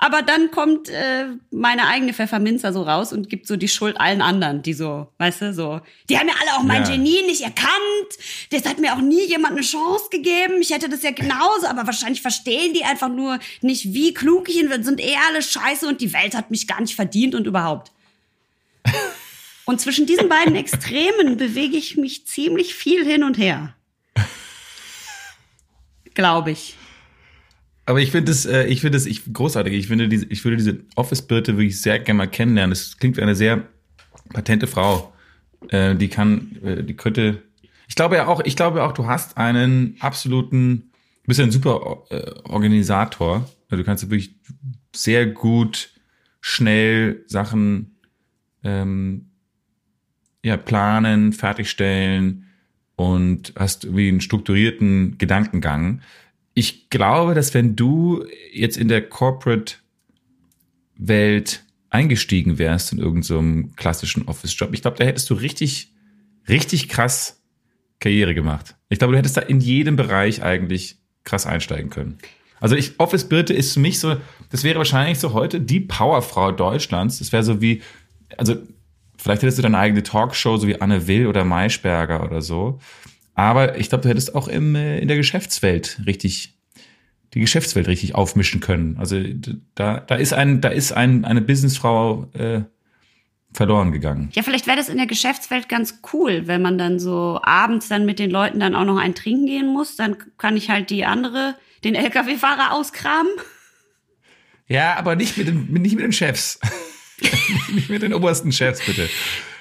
Aber 0.00 0.22
dann 0.22 0.52
kommt 0.52 0.88
äh, 0.88 1.26
meine 1.50 1.88
eigene 1.88 2.14
Pfefferminzer 2.14 2.72
so 2.72 2.82
raus 2.82 3.12
und 3.12 3.28
gibt 3.28 3.48
so 3.48 3.56
die 3.56 3.68
Schuld 3.68 4.00
allen 4.00 4.22
anderen, 4.22 4.62
die 4.62 4.72
so, 4.72 5.08
weißt 5.18 5.42
du, 5.42 5.54
so, 5.54 5.80
die 6.08 6.16
haben 6.16 6.28
ja 6.28 6.34
alle 6.40 6.56
auch 6.56 6.62
mein 6.62 6.84
ja. 6.84 6.90
Genie 6.90 7.22
nicht 7.26 7.42
erkannt. 7.42 7.72
Das 8.50 8.64
hat 8.64 8.78
mir 8.78 8.94
auch 8.94 9.00
nie 9.00 9.26
jemand 9.26 9.54
eine 9.54 9.62
Chance 9.62 10.04
gegeben. 10.10 10.60
Ich 10.60 10.70
hätte 10.70 10.88
das 10.88 11.02
ja 11.02 11.10
genauso, 11.10 11.66
aber 11.66 11.84
wahrscheinlich 11.86 12.22
verstehen 12.22 12.74
die 12.74 12.84
einfach 12.84 13.08
nur 13.08 13.40
nicht, 13.60 13.92
wie 13.92 14.14
klug 14.14 14.48
ich 14.48 14.68
bin, 14.68 14.84
sind 14.84 15.00
eh 15.00 15.16
alle 15.28 15.42
scheiße 15.42 15.88
und 15.88 16.00
die 16.00 16.12
Welt 16.12 16.36
hat 16.36 16.52
mich 16.52 16.68
gar 16.68 16.80
nicht 16.80 16.94
verdient 16.94 17.34
und 17.34 17.48
überhaupt. 17.48 17.90
Und 19.64 19.80
zwischen 19.80 20.06
diesen 20.06 20.28
beiden 20.28 20.54
Extremen 20.54 21.36
bewege 21.36 21.76
ich 21.76 21.96
mich 21.96 22.24
ziemlich 22.24 22.74
viel 22.74 23.04
hin 23.04 23.24
und 23.24 23.36
her. 23.36 23.74
Glaube 26.18 26.50
ich. 26.50 26.74
Aber 27.86 28.00
ich 28.00 28.10
finde 28.10 28.32
es, 28.32 28.44
äh, 28.44 28.64
ich 28.64 28.80
finde 28.80 28.98
es, 28.98 29.06
ich 29.06 29.32
großartig. 29.32 29.72
Ich 29.72 29.86
finde 29.86 30.08
diese, 30.08 30.26
ich 30.26 30.44
würde 30.44 30.56
diese 30.56 30.80
Office-Birte 30.96 31.56
wirklich 31.56 31.80
sehr 31.80 32.00
gerne 32.00 32.18
mal 32.18 32.26
kennenlernen. 32.26 32.70
Das 32.70 32.96
klingt 32.96 33.16
wie 33.16 33.22
eine 33.22 33.36
sehr 33.36 33.68
patente 34.30 34.66
Frau. 34.66 35.12
Äh, 35.68 35.94
die 35.94 36.08
kann, 36.08 36.56
äh, 36.64 36.82
die 36.82 36.94
könnte. 36.94 37.44
Ich 37.86 37.94
glaube 37.94 38.16
ja 38.16 38.26
auch, 38.26 38.40
ich 38.44 38.56
glaube 38.56 38.82
auch, 38.82 38.90
du 38.90 39.06
hast 39.06 39.36
einen 39.36 39.96
absoluten, 40.00 40.90
du 41.22 41.28
bist 41.28 41.38
ja 41.38 41.46
ein 41.46 41.52
super 41.52 42.02
äh, 42.10 42.32
Organisator. 42.42 43.48
Also 43.70 43.80
du 43.80 43.84
kannst 43.84 44.02
wirklich 44.10 44.34
sehr 44.92 45.24
gut, 45.24 45.90
schnell 46.40 47.22
Sachen 47.28 47.96
ähm, 48.64 49.30
ja, 50.42 50.56
planen, 50.56 51.32
fertigstellen 51.32 52.47
und 52.98 53.54
hast 53.56 53.96
wie 53.96 54.08
einen 54.08 54.20
strukturierten 54.20 55.16
Gedankengang 55.16 56.02
ich 56.58 56.90
glaube, 56.90 57.34
dass 57.34 57.54
wenn 57.54 57.76
du 57.76 58.24
jetzt 58.52 58.76
in 58.76 58.88
der 58.88 59.08
Corporate 59.08 59.76
Welt 60.96 61.62
eingestiegen 61.88 62.58
wärst 62.58 62.92
in 62.92 62.98
irgendeinem 62.98 63.68
so 63.68 63.76
klassischen 63.76 64.26
Office-Job, 64.26 64.70
ich 64.72 64.82
glaube, 64.82 64.96
da 64.96 65.04
hättest 65.04 65.30
du 65.30 65.34
richtig, 65.34 65.92
richtig 66.48 66.88
krass 66.88 67.40
Karriere 68.00 68.34
gemacht. 68.34 68.74
Ich 68.88 68.98
glaube, 68.98 69.12
du 69.12 69.18
hättest 69.18 69.36
da 69.36 69.40
in 69.42 69.60
jedem 69.60 69.94
Bereich 69.94 70.42
eigentlich 70.42 70.98
krass 71.22 71.46
einsteigen 71.46 71.90
können. 71.90 72.18
Also 72.58 72.74
ich, 72.74 72.98
Office 72.98 73.28
Birte 73.28 73.54
ist 73.54 73.74
für 73.74 73.80
mich 73.80 74.00
so, 74.00 74.16
das 74.50 74.64
wäre 74.64 74.78
wahrscheinlich 74.78 75.20
so 75.20 75.34
heute 75.34 75.60
die 75.60 75.78
Powerfrau 75.78 76.50
Deutschlands. 76.50 77.20
Das 77.20 77.30
wäre 77.30 77.44
so 77.44 77.60
wie, 77.60 77.82
also 78.36 78.56
vielleicht 79.18 79.42
hättest 79.42 79.58
du 79.58 79.62
deine 79.62 79.78
eigene 79.78 80.02
Talkshow, 80.02 80.56
so 80.56 80.66
wie 80.66 80.80
Anne 80.80 81.06
Will 81.06 81.26
oder 81.26 81.44
Maischberger 81.44 82.24
oder 82.24 82.40
so. 82.40 82.78
Aber 83.34 83.78
ich 83.78 83.88
glaube, 83.88 84.02
du 84.02 84.08
hättest 84.08 84.34
auch 84.34 84.48
im, 84.48 84.74
äh, 84.74 84.98
in 84.98 85.08
der 85.08 85.16
Geschäftswelt 85.16 86.00
richtig, 86.06 86.58
die 87.34 87.40
Geschäftswelt 87.40 87.86
richtig 87.86 88.14
aufmischen 88.14 88.60
können. 88.60 88.96
Also 88.98 89.22
da, 89.74 90.00
da 90.00 90.14
ist 90.16 90.32
ein, 90.32 90.60
da 90.60 90.70
ist 90.70 90.92
ein, 90.92 91.24
eine 91.24 91.40
Businessfrau 91.40 92.26
äh, 92.32 92.62
verloren 93.52 93.92
gegangen. 93.92 94.30
Ja, 94.32 94.42
vielleicht 94.42 94.66
wäre 94.66 94.76
das 94.76 94.88
in 94.88 94.96
der 94.96 95.06
Geschäftswelt 95.06 95.68
ganz 95.68 96.00
cool, 96.12 96.46
wenn 96.46 96.62
man 96.62 96.78
dann 96.78 96.98
so 96.98 97.38
abends 97.42 97.88
dann 97.88 98.06
mit 98.06 98.18
den 98.18 98.30
Leuten 98.30 98.60
dann 98.60 98.74
auch 98.74 98.84
noch 98.84 98.98
ein 98.98 99.14
Trinken 99.14 99.46
gehen 99.46 99.72
muss. 99.72 99.96
Dann 99.96 100.16
kann 100.36 100.56
ich 100.56 100.70
halt 100.70 100.90
die 100.90 101.04
andere, 101.04 101.54
den 101.84 101.94
LKW-Fahrer 101.94 102.72
auskramen. 102.72 103.32
Ja, 104.66 104.96
aber 104.96 105.16
nicht 105.16 105.38
mit 105.38 105.48
den, 105.48 105.72
nicht 105.72 105.94
mit 105.94 106.04
den 106.04 106.12
Chefs. 106.12 106.60
nicht 107.74 107.90
mit 107.90 108.02
den 108.02 108.14
obersten 108.14 108.52
Chefs, 108.52 108.84
bitte. 108.84 109.08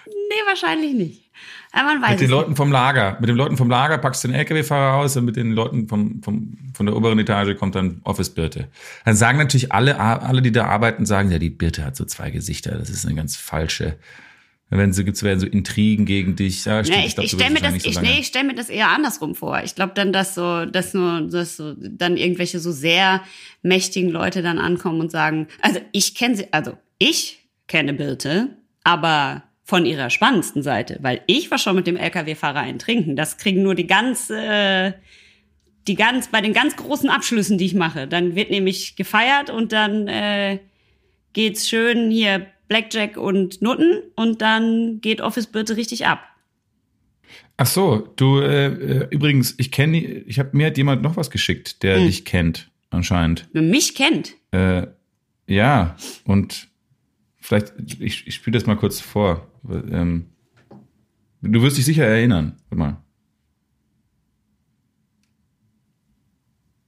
Nee, 0.06 0.48
wahrscheinlich 0.48 0.94
nicht. 0.94 1.28
Aber 1.72 1.94
man 1.94 2.02
weiß 2.02 2.12
mit 2.12 2.22
den 2.22 2.30
Leuten 2.30 2.56
vom 2.56 2.72
Lager. 2.72 3.18
Mit 3.20 3.30
den 3.30 3.36
Leuten 3.36 3.58
vom 3.58 3.70
Lager 3.70 3.98
packst 3.98 4.24
du 4.24 4.30
den 4.30 4.36
LKW-Fahrer 4.36 4.94
raus 4.94 5.18
und 5.18 5.26
mit 5.26 5.36
den 5.36 5.52
Leuten 5.52 5.88
vom, 5.88 6.22
vom, 6.24 6.58
von 6.74 6.86
der 6.86 6.96
oberen 6.96 7.20
Etage 7.20 7.58
kommt 7.58 7.76
dann 7.76 8.02
Office-Birte. 8.04 8.70
Dann 9.06 9.16
sagen 9.16 9.38
natürlich 9.38 9.72
alle, 9.72 10.00
alle, 10.00 10.42
die 10.42 10.52
da 10.52 10.66
arbeiten, 10.66 11.06
sagen, 11.06 11.30
ja, 11.30 11.40
die 11.40 11.50
Birte 11.50 11.84
hat 11.84 11.96
so 11.96 12.06
zwei 12.06 12.32
Gesichter. 12.32 12.72
Das 12.78 12.90
ist 12.90 13.06
eine 13.06 13.16
ganz 13.16 13.36
falsche, 13.36 13.98
Wenn 14.70 14.94
so 14.94 15.04
gibt's 15.04 15.24
werden 15.24 15.40
so 15.40 15.46
Intrigen 15.46 16.06
gegen 16.06 16.36
dich. 16.36 16.66
Ja, 16.66 16.84
stimmt, 16.84 17.00
Nee, 17.00 17.06
ich, 17.06 17.18
ich 17.18 17.32
so 17.32 17.38
stelle 17.38 17.52
mir 17.52 17.60
das, 17.60 17.74
wahrscheinlich 17.74 17.86
ich, 17.86 17.96
so 17.96 18.02
nee, 18.02 18.20
ich 18.20 18.28
stell 18.28 18.44
mir 18.44 18.56
das 18.56 18.70
eher 18.70 18.90
andersrum 18.90 19.36
vor. 19.36 19.62
Ich 19.64 19.76
glaube 19.76 19.92
dann, 19.94 20.14
dass 20.14 20.36
so, 20.36 20.66
dass 20.66 20.94
nur, 20.94 21.22
dass 21.22 21.58
so 21.58 21.76
dann 21.78 22.18
irgendwelche 22.18 22.60
so 22.60 22.72
sehr 22.72 23.22
mächtigen 23.62 24.10
Leute 24.10 24.42
dann 24.42 24.58
ankommen 24.58 25.02
und 25.02 25.12
sagen, 25.12 25.48
also 25.62 25.80
ich 25.92 26.16
kenne 26.16 26.38
sie, 26.38 26.52
also 26.52 26.78
ich 26.98 27.37
kenne 27.68 27.94
Birte, 27.94 28.58
aber 28.84 29.44
von 29.64 29.86
ihrer 29.86 30.10
spannendsten 30.10 30.64
Seite, 30.64 30.98
weil 31.02 31.22
ich 31.28 31.52
war 31.52 31.58
schon 31.58 31.76
mit 31.76 31.88
dem 31.88 31.98
LKW-Fahrer 31.98 32.62
ein 32.62 32.80
Trinken. 32.80 33.18
Das 33.18 33.38
kriegen 33.38 33.64
nur 33.64 33.76
die 33.76 33.86
ganz, 33.86 34.30
äh, 34.30 34.94
die 35.88 35.96
ganz, 35.96 36.30
bei 36.30 36.40
den 36.40 36.54
ganz 36.54 36.78
großen 36.78 37.10
Abschlüssen, 37.10 37.58
die 37.58 37.66
ich 37.66 37.74
mache. 37.74 38.08
Dann 38.08 38.36
wird 38.36 38.50
nämlich 38.50 38.96
gefeiert 38.96 39.50
und 39.50 39.74
dann 39.74 40.08
äh, 40.08 40.60
geht's 41.34 41.68
schön 41.68 42.10
hier 42.10 42.48
Blackjack 42.70 43.18
und 43.18 43.62
Nutten 43.62 44.04
und 44.16 44.42
dann 44.42 45.02
geht 45.02 45.20
Office 45.20 45.48
Birte 45.48 45.76
richtig 45.76 46.06
ab. 46.06 46.24
Ach 47.58 47.66
so, 47.66 48.08
du 48.16 48.40
äh, 48.40 48.68
äh, 48.68 49.08
übrigens, 49.10 49.56
ich 49.58 49.72
kenne, 49.72 49.98
ich 49.98 50.40
habe 50.40 50.52
mir 50.54 50.68
hat 50.68 50.78
jemand 50.78 51.02
noch 51.02 51.18
was 51.18 51.30
geschickt, 51.32 51.84
der 51.84 51.98
Hm. 51.98 52.06
dich 52.06 52.24
kennt 52.24 52.72
anscheinend. 52.90 53.54
Mich 53.54 53.96
kennt. 53.96 54.36
Äh, 54.52 54.88
ja, 55.48 55.96
und 56.24 56.70
vielleicht, 57.48 57.74
ich, 58.02 58.28
ich 58.28 58.36
spiele 58.36 58.58
das 58.60 58.68
mal 58.68 58.76
kurz 58.76 59.00
vor. 59.00 59.50
Ähm, 59.70 60.26
du 61.42 61.62
wirst 61.62 61.78
dich 61.78 61.86
sicher 61.86 62.06
erinnern. 62.06 62.58
Warte 62.70 62.76
mal. 62.76 63.04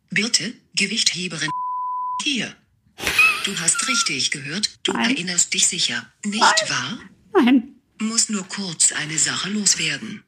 Birte, 0.10 0.54
Gewichtheberin. 0.76 1.50
Hier. 2.24 2.54
Du 3.46 3.58
hast 3.58 3.88
richtig 3.88 4.32
gehört, 4.32 4.80
du 4.84 4.92
Nein. 4.92 5.12
erinnerst 5.12 5.54
dich 5.54 5.68
sicher, 5.68 6.12
nicht 6.26 6.70
wahr? 6.70 7.00
Nein. 7.34 7.76
Muss 8.02 8.28
nur 8.28 8.44
kurz 8.44 8.92
eine 8.92 9.18
Sache 9.18 9.50
loswerden. 9.50 10.24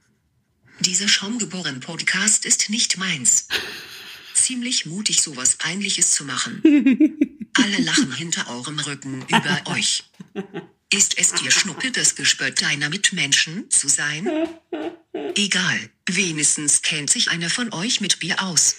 Dieser 0.80 1.10
Schaumgeboren 1.10 1.82
Podcast 1.82 2.46
ist 2.46 2.70
nicht 2.70 2.98
meins. 2.98 3.48
Ziemlich 4.34 4.86
mutig, 4.86 5.22
sowas 5.22 5.58
Peinliches 5.58 6.12
zu 6.12 6.24
machen. 6.24 6.62
Alle 7.54 7.78
lachen 7.80 8.14
hinter 8.14 8.47
eurem 8.49 8.80
Rücken 8.80 9.22
über 9.28 9.62
euch. 9.66 10.04
Ist 10.93 11.18
es 11.18 11.34
dir 11.34 11.52
Schnuppe, 11.52 11.91
das 11.91 12.16
Gespött 12.16 12.62
deiner 12.62 12.89
Mitmenschen 12.89 13.70
zu 13.70 13.88
sein? 13.88 14.30
Egal, 15.36 15.89
wenigstens 16.06 16.82
kennt 16.82 17.10
sich 17.10 17.30
einer 17.30 17.49
von 17.49 17.72
euch 17.74 18.02
mit 18.02 18.20
Bier 18.20 18.41
aus. 18.43 18.76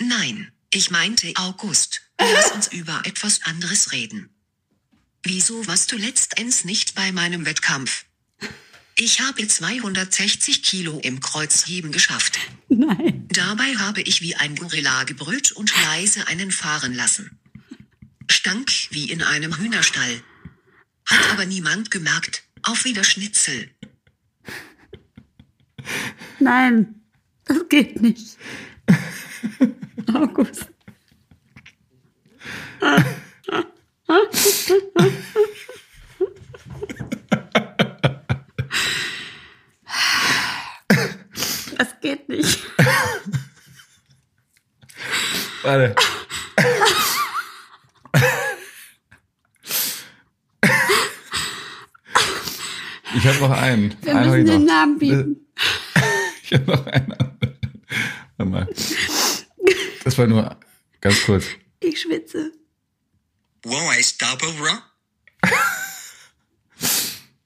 Nein, 0.00 0.50
ich 0.72 0.90
meinte 0.90 1.32
August. 1.36 2.02
Lass 2.18 2.52
uns 2.52 2.68
über 2.68 3.02
etwas 3.04 3.42
anderes 3.44 3.92
reden. 3.92 4.30
Wieso 5.22 5.66
warst 5.66 5.92
du 5.92 5.96
letztens 5.96 6.64
nicht 6.64 6.94
bei 6.94 7.12
meinem 7.12 7.44
Wettkampf? 7.46 8.04
Ich 8.96 9.20
habe 9.20 9.46
260 9.46 10.62
Kilo 10.62 10.98
im 10.98 11.20
Kreuzheben 11.20 11.92
geschafft. 11.92 12.38
Nein. 12.68 13.26
Dabei 13.28 13.76
habe 13.76 14.02
ich 14.02 14.20
wie 14.20 14.36
ein 14.36 14.56
Gorilla 14.56 15.04
gebrüllt 15.04 15.52
und 15.52 15.72
leise 15.84 16.26
einen 16.26 16.50
fahren 16.50 16.94
lassen. 16.94 17.39
Stank 18.40 18.70
wie 18.88 19.10
in 19.10 19.22
einem 19.22 19.54
Hühnerstall. 19.58 20.22
Hat 21.04 21.30
aber 21.30 21.44
niemand 21.44 21.90
gemerkt. 21.90 22.42
Auf 22.62 22.86
wieder 22.86 23.04
Schnitzel. 23.04 23.70
Nein. 26.38 27.02
Das 27.44 27.68
geht 27.68 28.00
nicht. 28.00 28.38
August. 30.14 30.70
Das 41.76 42.00
geht 42.00 42.26
nicht. 42.30 42.58
Warte. 45.62 45.94
Ich 53.20 53.26
habe 53.26 53.38
noch 53.40 53.50
einen. 53.50 53.94
Wir 54.00 54.16
einen 54.16 54.30
müssen 54.30 54.46
den 54.46 54.64
noch. 54.64 54.72
Namen 54.72 54.98
bieten. 54.98 55.36
Ich 56.42 56.54
habe 56.58 56.64
noch 56.72 56.86
einen. 56.86 57.14
Warte 58.38 58.50
mal. 58.50 58.66
Das 60.02 60.18
war 60.18 60.26
nur 60.26 60.56
ganz 61.00 61.22
kurz. 61.24 61.44
Ich 61.80 62.00
schwitze. 62.00 62.50
Wow, 63.62 63.94
I 63.96 64.02
stop 64.02 64.42
over? 64.42 64.82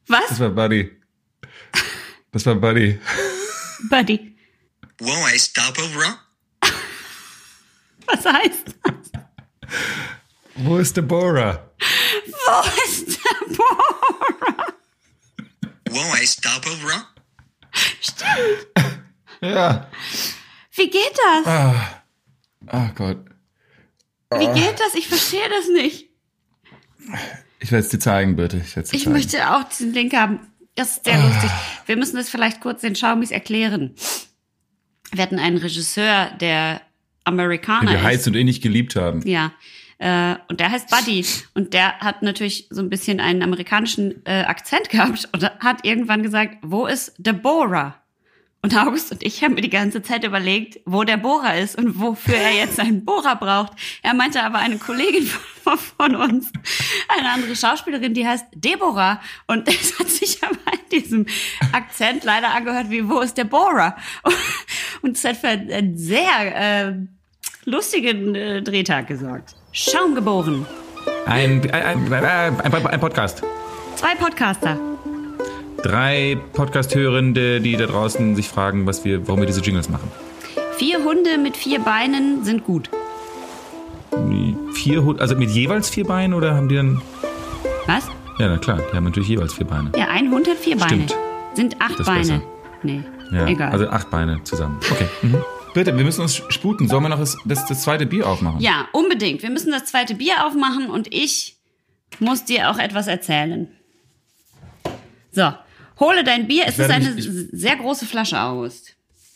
Das 0.07 0.31
Was? 0.31 0.41
war 0.41 0.51
Buddy. 0.51 0.91
Das 2.31 2.47
war 2.47 2.55
Buddy. 2.55 3.01
Buddy. 3.91 4.37
Wow, 5.01 5.29
I 5.35 5.39
stop 5.39 5.77
over? 5.79 6.19
Was 8.07 8.25
heißt 8.25 8.67
das? 8.85 9.23
Wo 10.57 10.77
ist 10.79 10.97
Deborah? 10.97 11.71
Wo 12.27 12.85
ist 12.85 13.09
der 13.09 13.55
Bohrer? 13.57 14.74
Wow, 15.95 16.21
I 16.21 16.27
stop 16.27 16.67
over? 16.67 17.07
Ja. 19.41 19.89
Wie 20.75 20.91
geht 20.91 21.13
das? 21.45 21.47
Ach 22.67 22.95
Gott. 22.95 23.19
Wie 24.37 24.47
geht 24.61 24.81
das? 24.81 24.95
Ich 24.97 25.07
verstehe 25.09 25.49
das 25.49 25.69
nicht. 25.69 26.09
Ich 27.61 27.71
werde 27.71 27.85
es 27.85 27.91
dir 27.91 27.99
zeigen, 28.01 28.37
bitte. 28.37 28.57
Ich, 28.57 28.75
dir 28.75 28.81
Ich 28.83 29.03
zeigen. 29.05 29.13
möchte 29.13 29.51
auch 29.55 29.65
diesen 29.65 29.93
Link 29.93 30.15
haben. 30.15 30.41
Das 30.75 30.97
ist 30.97 31.05
sehr 31.05 31.19
lustig. 31.23 31.51
Wir 31.87 31.97
müssen 31.97 32.17
das 32.17 32.29
vielleicht 32.31 32.61
kurz 32.61 32.81
den 32.81 32.97
Schaumis 32.97 33.31
erklären. 33.31 33.95
Wir 35.13 35.23
hatten 35.23 35.39
einen 35.39 35.59
Regisseur, 35.59 36.31
der 36.41 36.79
Den 36.79 36.81
Amerikaner 37.25 37.91
wir 37.93 37.99
ist. 37.99 38.05
heiß 38.05 38.27
und 38.27 38.35
ähnlich 38.35 38.61
geliebt 38.61 38.97
haben. 38.97 39.23
Ja. 39.27 39.53
Äh, 40.05 40.37
und 40.49 40.61
der 40.61 40.71
heißt 40.71 40.91
Buddy. 40.91 41.25
Und 41.55 41.73
der 41.73 41.99
hat 42.01 42.21
natürlich 42.21 42.67
so 42.69 42.83
ein 42.83 42.91
bisschen 42.91 43.21
einen 43.21 43.43
amerikanischen 43.43 44.23
äh, 44.27 44.43
Akzent 44.43 44.91
gehabt 44.91 45.31
und 45.33 45.43
hat 45.43 45.87
irgendwann 45.87 46.23
gesagt, 46.23 46.59
wo 46.61 46.87
ist 46.87 47.15
Deborah? 47.17 47.95
Und 48.61 48.77
August 48.77 49.13
und 49.13 49.23
ich 49.23 49.43
haben 49.43 49.55
mir 49.55 49.61
die 49.63 49.71
ganze 49.71 50.03
Zeit 50.03 50.25
überlegt, 50.25 50.81
wo 50.87 51.05
der 51.05 51.19
Bohrer 51.19 51.59
ist 51.59 51.77
und 51.77 52.01
wofür 52.01 52.37
er 52.37 52.53
jetzt 52.53 52.81
einen 52.81 53.05
Bohrer 53.05 53.37
braucht. 53.37 53.73
Er 54.03 54.15
meinte 54.15 54.43
aber 54.43 54.59
eine 54.59 54.79
Kollegin 54.79 55.27
von, 55.63 55.79
von 55.79 56.17
uns, 56.17 56.51
eine 57.09 57.31
andere 57.31 57.57
Schauspielerin, 57.57 58.13
die 58.13 58.27
heißt 58.27 58.47
Deborah. 58.55 59.21
Und 59.47 59.69
es 59.69 59.99
hat 59.99 60.09
sich 60.09 60.43
aber 60.43 60.57
in 60.73 61.01
diesem 61.01 61.27
Akzent 61.73 62.25
leider 62.25 62.55
angehört 62.55 62.91
wie, 62.91 63.09
wo 63.09 63.21
ist 63.21 63.39
der 63.39 63.45
Bohrer? 63.45 63.97
Und 65.03 65.17
es 65.17 65.25
hat 65.25 65.37
für 65.37 65.49
einen 65.49 65.97
sehr 65.97 66.89
äh, 66.89 66.95
lustigen 67.65 68.35
äh, 68.35 68.63
Drehtag 68.63 69.07
gesorgt. 69.09 69.55
Schaum 69.73 70.15
geboren. 70.15 70.67
Ein, 71.27 71.69
ein, 71.73 72.13
ein, 72.13 72.61
ein, 72.87 73.01
Podcast. 73.01 73.43
Zwei 73.97 74.15
Podcaster. 74.15 74.79
Drei 75.83 76.39
Podcast-Hörende, 76.55 77.61
die 77.61 77.77
da 77.77 77.87
draußen 77.87 78.37
sich 78.37 78.49
fragen, 78.49 78.87
was 78.87 79.05
wir, 79.05 79.27
warum 79.29 79.41
wir 79.41 79.47
diese 79.47 79.61
Jingles 79.61 79.89
machen. 79.89 80.11
Vier 80.79 81.05
Hunde 81.05 81.39
mit 81.39 81.57
vier 81.57 81.81
Beinen 81.81 82.45
sind 82.45 82.65
gut. 82.65 82.89
Vier 84.73 85.05
Hund, 85.05 85.21
also 85.21 85.35
mit 85.37 85.51
jeweils 85.51 85.89
vier 85.91 86.05
Beinen 86.07 86.35
oder 86.35 86.55
haben 86.55 86.69
die 86.69 86.77
dann? 86.77 87.03
Was? 87.87 88.07
Ja, 88.39 88.49
na 88.49 88.59
klar, 88.59 88.81
die 88.91 88.97
haben 88.97 89.05
natürlich 89.05 89.29
jeweils 89.29 89.53
vier 89.55 89.67
Beine. 89.67 89.91
Ja, 89.97 90.09
ein 90.09 90.31
Hund 90.31 90.49
hat 90.49 90.57
vier 90.57 90.77
Beine. 90.77 91.05
Stimmt. 91.05 91.17
Sind 91.55 91.81
acht 91.81 91.99
Das 91.99 92.07
Beine. 92.07 92.19
besser. 92.21 92.43
Nee, 92.83 93.03
Ja, 93.31 93.47
egal. 93.47 93.73
Also 93.73 93.89
acht 93.89 94.11
Beine 94.11 94.41
zusammen. 94.45 94.79
Okay. 94.91 95.07
Mhm. 95.23 95.37
Bitte, 95.75 95.97
wir 95.97 96.05
müssen 96.05 96.21
uns 96.23 96.37
sputen. 96.49 96.89
Sollen 96.89 97.03
wir 97.03 97.09
noch 97.09 97.19
das, 97.19 97.37
das, 97.45 97.67
das 97.67 97.83
zweite 97.83 98.07
Bier 98.07 98.27
aufmachen? 98.29 98.61
ja, 98.61 98.87
unbedingt. 98.93 99.43
Wir 99.43 99.51
müssen 99.51 99.73
das 99.73 99.87
zweite 99.87 100.15
Bier 100.15 100.47
aufmachen 100.47 100.89
und 100.89 101.13
ich 101.13 101.57
muss 102.21 102.45
dir 102.45 102.71
auch 102.71 102.79
etwas 102.79 103.09
erzählen. 103.09 103.69
So, 105.33 105.53
hole 105.99 106.23
dein 106.25 106.47
Bier. 106.47 106.65
Es 106.67 106.79
ist 106.79 106.91
eine 106.91 107.11
mich- 107.11 107.27
ich- 107.29 107.49
sehr 107.53 107.77
große 107.77 108.07
Flasche, 108.07 108.41
August. 108.41 108.95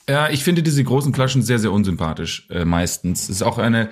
Ja, 0.09 0.31
ich 0.31 0.45
finde 0.45 0.63
diese 0.63 0.83
großen 0.85 1.13
Flaschen 1.13 1.43
sehr, 1.43 1.59
sehr 1.59 1.73
unsympathisch, 1.73 2.47
äh, 2.51 2.65
meistens. 2.65 3.25
Es 3.25 3.31
ist 3.31 3.43
auch 3.43 3.59
eine, 3.59 3.91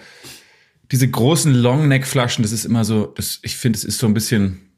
diese 0.92 1.11
großen 1.11 1.53
Longneck-Flaschen, 1.53 2.42
das 2.42 2.53
ist 2.53 2.64
immer 2.64 2.84
so, 2.84 3.07
das, 3.07 3.40
ich 3.42 3.57
finde, 3.57 3.76
es 3.76 3.84
ist 3.84 3.99
so 3.99 4.07
ein 4.07 4.14
bisschen 4.14 4.70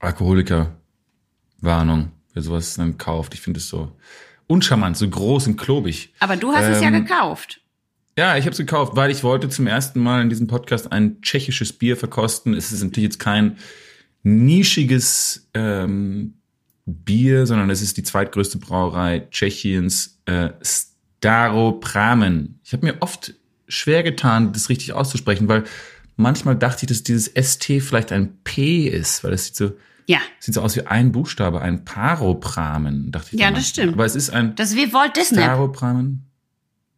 Alkoholiker-Warnung, 0.00 2.12
wer 2.34 2.42
sowas 2.42 2.74
dann 2.74 2.98
kauft. 2.98 3.32
Ich 3.34 3.40
finde 3.40 3.58
es 3.58 3.68
so 3.68 3.96
uncharmant, 4.50 4.96
so 4.96 5.08
groß 5.08 5.46
und 5.46 5.56
klobig. 5.56 6.12
Aber 6.18 6.36
du 6.36 6.52
hast 6.52 6.66
es 6.66 6.82
ja 6.82 6.88
Ähm, 6.88 7.04
gekauft. 7.04 7.60
Ja, 8.18 8.36
ich 8.36 8.44
habe 8.44 8.50
es 8.50 8.58
gekauft, 8.58 8.96
weil 8.96 9.10
ich 9.10 9.22
wollte 9.22 9.48
zum 9.48 9.66
ersten 9.66 10.00
Mal 10.00 10.20
in 10.20 10.28
diesem 10.28 10.48
Podcast 10.48 10.90
ein 10.92 11.22
tschechisches 11.22 11.72
Bier 11.72 11.96
verkosten. 11.96 12.54
Es 12.54 12.72
ist 12.72 12.82
natürlich 12.82 13.04
jetzt 13.04 13.18
kein 13.20 13.56
nischiges 14.24 15.48
ähm, 15.54 16.34
Bier, 16.84 17.46
sondern 17.46 17.70
es 17.70 17.80
ist 17.80 17.96
die 17.96 18.02
zweitgrößte 18.02 18.58
Brauerei 18.58 19.26
Tschechiens, 19.30 20.20
äh, 20.26 20.50
Staropramen. 20.62 22.58
Ich 22.64 22.72
habe 22.72 22.84
mir 22.86 22.96
oft 23.00 23.34
schwer 23.68 24.02
getan, 24.02 24.52
das 24.52 24.68
richtig 24.68 24.92
auszusprechen, 24.92 25.48
weil 25.48 25.64
manchmal 26.16 26.56
dachte 26.56 26.84
ich, 26.84 26.88
dass 26.88 27.04
dieses 27.04 27.28
ST 27.28 27.80
vielleicht 27.80 28.10
ein 28.10 28.38
P 28.42 28.88
ist, 28.88 29.22
weil 29.22 29.32
es 29.32 29.46
sieht 29.46 29.56
so 29.56 29.72
Ja. 30.06 30.18
Sieht 30.38 30.54
so 30.54 30.62
aus 30.62 30.76
wie 30.76 30.86
ein 30.86 31.12
Buchstabe, 31.12 31.60
ein 31.60 31.84
Paropramen, 31.84 33.10
dachte 33.10 33.34
ich. 33.34 33.40
Ja, 33.40 33.46
damals. 33.46 33.64
das 33.64 33.70
stimmt. 33.70 33.94
Aber 33.94 34.04
es 34.04 34.14
ist 34.14 34.30
ein 34.30 34.54
Das 34.54 34.70
ist 34.70 34.76
wie 34.76 34.92
Walt 34.92 35.16
Disney. 35.16 35.42
Staropramen. 35.42 36.26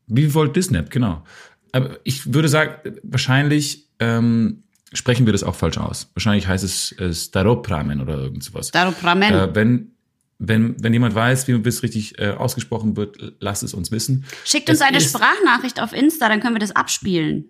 Wie 0.07 0.35
Walt 0.35 0.57
Disney, 0.57 0.83
genau. 0.89 1.25
Aber 1.73 1.99
ich 2.05 2.35
würde 2.35 2.49
sagen, 2.49 2.75
wahrscheinlich 3.03 3.89
ähm, 3.99 4.65
sprechen 4.93 5.27
wir 5.27 5.33
das 5.33 5.43
auch 5.43 5.55
falsch 5.55 5.79
aus. 5.79 6.11
Wahrscheinlich 6.15 6.47
heißt 6.47 6.65
es 6.65 6.93
äh, 6.99 7.13
Staropramen 7.13 8.01
oder 8.01 8.19
irgend 8.19 8.45
sowas. 8.45 8.69
Staropramen. 8.69 9.33
Äh, 9.33 9.55
wenn, 9.55 9.93
wenn, 10.39 10.83
wenn 10.83 10.93
jemand 10.93 11.15
weiß, 11.15 11.49
wie 11.49 11.53
es 11.53 11.83
richtig 11.83 12.19
äh, 12.19 12.31
ausgesprochen 12.31 12.97
wird, 12.97 13.17
lasst 13.41 13.63
es 13.63 13.75
uns 13.75 13.91
wissen. 13.91 14.25
Schickt 14.45 14.69
uns 14.69 14.81
es 14.81 14.87
eine 14.87 15.01
Sprachnachricht 15.01 15.81
auf 15.81 15.93
Insta, 15.93 16.29
dann 16.29 16.41
können 16.41 16.55
wir 16.55 16.61
das 16.61 16.77
abspielen. 16.77 17.47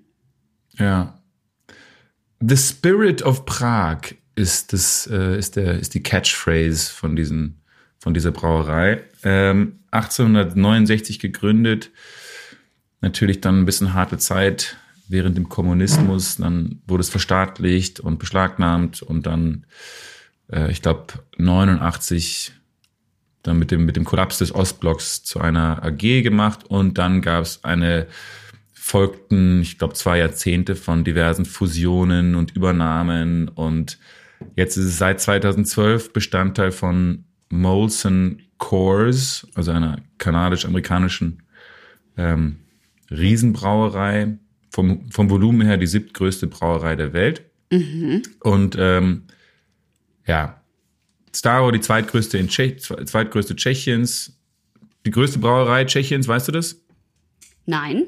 Ja. 0.79 1.21
The 2.41 2.57
Spirit 2.57 3.23
of 3.23 3.45
Prague 3.45 4.17
ist 4.43 4.73
das 4.73 5.09
äh, 5.11 5.39
ist 5.39 5.57
der 5.57 5.79
ist 5.79 5.95
die 5.95 6.03
Catchphrase 6.03 6.93
von 6.93 7.17
diesen 7.17 7.63
von 7.99 8.13
dieser 8.15 8.33
Brauerei. 8.33 9.05
Ähm, 9.23 9.79
1869 9.93 11.21
gegründet. 11.21 11.91
Natürlich 13.01 13.41
dann 13.41 13.61
ein 13.61 13.65
bisschen 13.65 13.95
harte 13.95 14.19
Zeit 14.19 14.77
während 15.09 15.37
dem 15.37 15.49
Kommunismus. 15.49 16.37
Dann 16.37 16.83
wurde 16.87 17.03
es 17.03 17.11
verstaatlicht 17.11 18.01
und 18.01 18.19
beschlagnahmt 18.19 19.03
und 19.03 19.27
dann, 19.27 19.67
äh, 20.51 20.71
ich 20.73 20.83
glaube, 20.83 21.15
89 21.39 22.53
dann 23.45 23.59
mit 23.59 23.71
dem, 23.71 23.85
mit 23.85 23.97
dem 23.97 24.05
Kollaps 24.05 24.39
des 24.39 24.55
Ostblocks 24.55 25.23
zu 25.23 25.41
einer 25.41 25.85
AG 25.85 26.23
gemacht 26.23 26.65
und 26.65 26.99
dann 26.99 27.23
gab 27.23 27.43
es 27.43 27.63
eine 27.65 28.07
folgten, 28.73 29.63
ich 29.63 29.79
glaube, 29.79 29.95
zwei 29.95 30.19
Jahrzehnte 30.19 30.75
von 30.75 31.05
diversen 31.05 31.45
Fusionen 31.45 32.35
und 32.35 32.57
Übernahmen 32.57 33.49
und 33.49 33.99
jetzt 34.57 34.77
ist 34.77 34.87
es 34.87 34.99
seit 34.99 35.21
2012 35.21 36.13
Bestandteil 36.13 36.73
von 36.73 37.25
Molson 37.51 38.43
Coors, 38.59 39.47
also 39.55 39.73
einer 39.73 39.99
kanadisch-amerikanischen 40.19 41.43
ähm, 42.17 42.61
Riesenbrauerei, 43.11 44.39
vom, 44.71 45.11
vom 45.11 45.31
Volumen 45.31 45.67
her 45.67 45.77
die 45.77 45.87
siebtgrößte 45.87 46.47
Brauerei 46.47 46.97
der 46.97 47.13
Welt. 47.13 47.45
Und 48.41 48.77
ähm, 48.79 49.25
ja, 50.27 50.63
Staro, 51.35 51.71
die 51.71 51.81
zweitgrößte 51.81 52.39
in 52.39 52.49
Tschech, 52.49 52.81
zweitgrößte 52.81 53.57
Tschechiens, 53.57 54.39
die 55.05 55.11
größte 55.11 55.39
Brauerei 55.39 55.85
Tschechiens, 55.85 56.29
weißt 56.29 56.49
du 56.49 56.53
das? 56.53 56.81
Nein? 57.67 58.05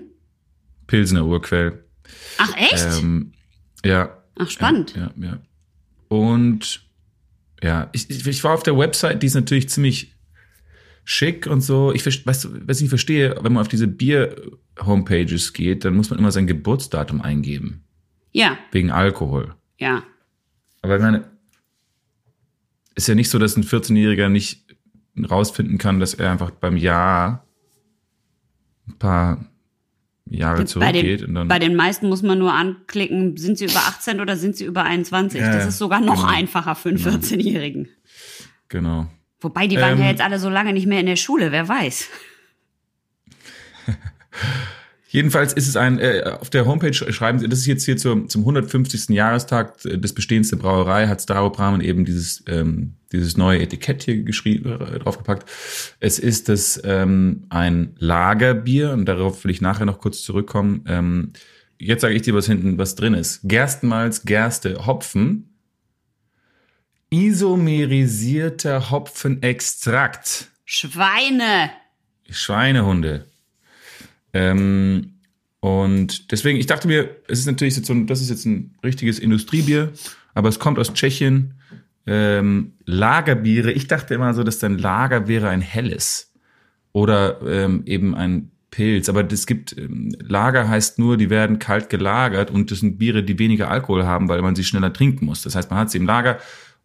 Pilsener 0.87 1.24
Urquell. 1.24 1.85
Ach, 2.39 2.57
echt? 2.57 3.03
Ähm, 3.03 3.32
ja. 3.85 4.22
Ach, 4.37 4.51
spannend. 4.51 4.95
Ja, 4.97 5.11
ja. 5.16 5.39
Und 6.21 6.87
ja, 7.62 7.89
ich, 7.93 8.11
ich, 8.11 8.45
war 8.45 8.55
auf 8.55 8.62
der 8.62 8.77
Website, 8.77 9.23
die 9.23 9.27
ist 9.27 9.35
natürlich 9.35 9.69
ziemlich 9.69 10.15
schick 11.05 11.47
und 11.47 11.61
so. 11.61 11.93
Ich 11.93 12.05
weißt 12.05 12.45
du, 12.45 12.69
was 12.69 12.81
ich 12.81 12.89
verstehe, 12.89 13.37
wenn 13.41 13.53
man 13.53 13.62
auf 13.62 13.69
diese 13.69 13.87
Bier-Homepages 13.87 15.53
geht, 15.53 15.85
dann 15.85 15.95
muss 15.95 16.11
man 16.11 16.19
immer 16.19 16.33
sein 16.33 16.47
Geburtsdatum 16.47 17.21
eingeben. 17.23 17.85
Ja, 18.33 18.59
Wegen 18.73 18.91
Alkohol. 18.91 19.55
ja. 19.79 20.03
Aber 20.83 20.97
ich 20.97 21.03
meine, 21.03 21.25
ist 22.95 23.09
ja 23.09 23.15
nicht 23.15 23.31
so, 23.31 23.39
dass 23.39 23.57
ein 23.57 23.65
14-Jähriger 23.65 24.29
nicht 24.29 24.77
rausfinden 25.19 25.79
kann, 25.79 25.99
dass 25.99 26.12
er 26.12 26.31
einfach 26.31 26.51
beim 26.51 26.77
Jahr 26.77 27.47
ein 28.87 28.99
paar 28.99 29.45
Jahre 30.37 30.59
Bei 30.59 30.64
zurückgeht 30.64 31.20
den, 31.20 31.28
und 31.28 31.35
dann. 31.35 31.49
bei 31.49 31.59
den 31.59 31.74
meisten 31.74 32.09
muss 32.09 32.22
man 32.22 32.39
nur 32.39 32.53
anklicken, 32.53 33.37
sind 33.37 33.59
sie 33.59 33.64
über 33.66 33.80
18 33.80 34.20
oder 34.20 34.37
sind 34.37 34.57
sie 34.57 34.64
über 34.64 34.85
21. 34.85 35.41
Ja, 35.41 35.53
das 35.53 35.66
ist 35.66 35.78
sogar 35.78 36.01
noch 36.01 36.22
genau. 36.26 36.28
einfacher 36.39 36.74
für 36.74 36.91
einen 36.91 36.99
14-Jährigen. 36.99 37.89
genau. 38.68 39.07
Wobei, 39.41 39.66
die 39.66 39.76
waren 39.76 39.99
Ähm, 39.99 40.01
ja 40.01 40.07
jetzt 40.07 40.22
alle 40.22 40.39
so 40.39 40.49
lange 40.49 40.72
nicht 40.72 40.87
mehr 40.87 41.01
in 41.01 41.07
der 41.07 41.16
Schule, 41.16 41.53
wer 41.53 41.68
weiß. 41.68 42.09
Jedenfalls 45.15 45.53
ist 45.53 45.69
es 45.69 45.77
ein, 45.77 46.01
äh, 46.01 46.25
auf 46.41 46.51
der 46.51 46.67
Homepage 46.67 46.93
schreiben 46.93 47.39
sie, 47.39 47.49
das 47.49 47.61
ist 47.61 47.67
jetzt 47.67 47.85
hier 47.85 47.97
zum, 47.97 48.29
zum 48.29 48.41
150. 48.41 49.11
Jahrestag 49.11 49.81
des 49.83 50.12
Bestehens 50.12 50.51
der 50.51 50.57
Brauerei, 50.57 51.07
hat 51.07 51.23
Staropramen 51.23 51.81
eben 51.83 52.05
dieses, 52.05 52.43
ähm, 52.49 52.95
dieses 53.12 53.37
neue 53.37 53.61
Etikett 53.62 54.03
hier 54.03 54.25
geschrieben, 54.25 54.73
äh, 54.73 54.99
draufgepackt. 54.99 55.49
Es 56.01 56.19
ist 56.19 56.49
das 56.49 56.83
ähm, 56.83 57.45
ein 57.49 57.95
Lagerbier 58.01 58.91
und 58.91 59.07
darauf 59.07 59.45
will 59.45 59.53
ich 59.53 59.61
nachher 59.61 59.87
noch 59.87 60.01
kurz 60.01 60.21
zurückkommen. 60.25 60.85
Ähm, 60.89 61.33
jetzt 61.79 62.01
sage 62.01 62.15
ich 62.15 62.23
dir, 62.23 62.35
was 62.35 62.47
hinten 62.47 62.77
was 62.77 62.97
drin 62.97 63.15
ist. 63.15 63.39
Gerstenmalz, 63.45 64.25
Gerste, 64.25 64.85
Hopfen, 64.85 65.61
isomerisierter 67.11 68.91
Hopfenextrakt. 68.91 70.49
Schweine! 70.65 71.71
Schweinehunde. 72.29 73.27
Ähm, 74.35 75.14
und 75.61 76.30
deswegen, 76.30 76.59
ich 76.59 76.66
dachte 76.66 76.87
mir, 76.89 77.09
es 77.26 77.39
ist 77.39 77.47
natürlich 77.47 77.74
jetzt 77.76 77.87
so, 77.87 77.95
ein- 77.95 78.07
das 78.07 78.20
ist 78.20 78.28
jetzt 78.28 78.45
ein 78.45 78.74
richtiges 78.85 79.18
Industriebier, 79.18 79.93
aber 80.35 80.51
es 80.51 80.59
kommt 80.59 80.78
aus 80.78 80.93
Tschechien. 80.93 81.55
Ähm, 82.07 82.72
Lagerbiere, 82.85 83.72
ich 83.72 83.87
dachte 83.87 84.12
immer 84.12 84.35
so, 84.35 84.43
dass 84.43 84.59
dein 84.59 84.76
Lager 84.76 85.26
wäre 85.26 85.49
ein 85.49 85.62
helles 85.62 86.35
oder 86.93 87.41
ähm, 87.47 87.82
eben 87.87 88.14
ein 88.14 88.51
Pilz. 88.70 89.09
Aber 89.09 89.24
es 89.32 89.47
gibt, 89.47 89.78
ähm, 89.78 90.14
Lager 90.18 90.68
heißt 90.68 90.99
nur, 90.99 91.16
die 91.16 91.30
werden 91.30 91.59
kalt 91.59 91.89
gelagert 91.89 92.51
und 92.51 92.70
das 92.70 92.80
sind 92.80 92.99
Biere, 92.99 93.22
die 93.22 93.39
weniger 93.39 93.70
Alkohol 93.70 94.05
haben, 94.05 94.28
weil 94.28 94.43
man 94.43 94.55
sie 94.55 94.64
schneller 94.64 94.93
trinken 94.93 95.24
muss. 95.24 95.41
Das 95.43 95.55
heißt, 95.55 95.70
man 95.70 95.78
hat 95.78 95.91
sie 95.91 95.99
im 95.99 96.07
Lager 96.07 96.39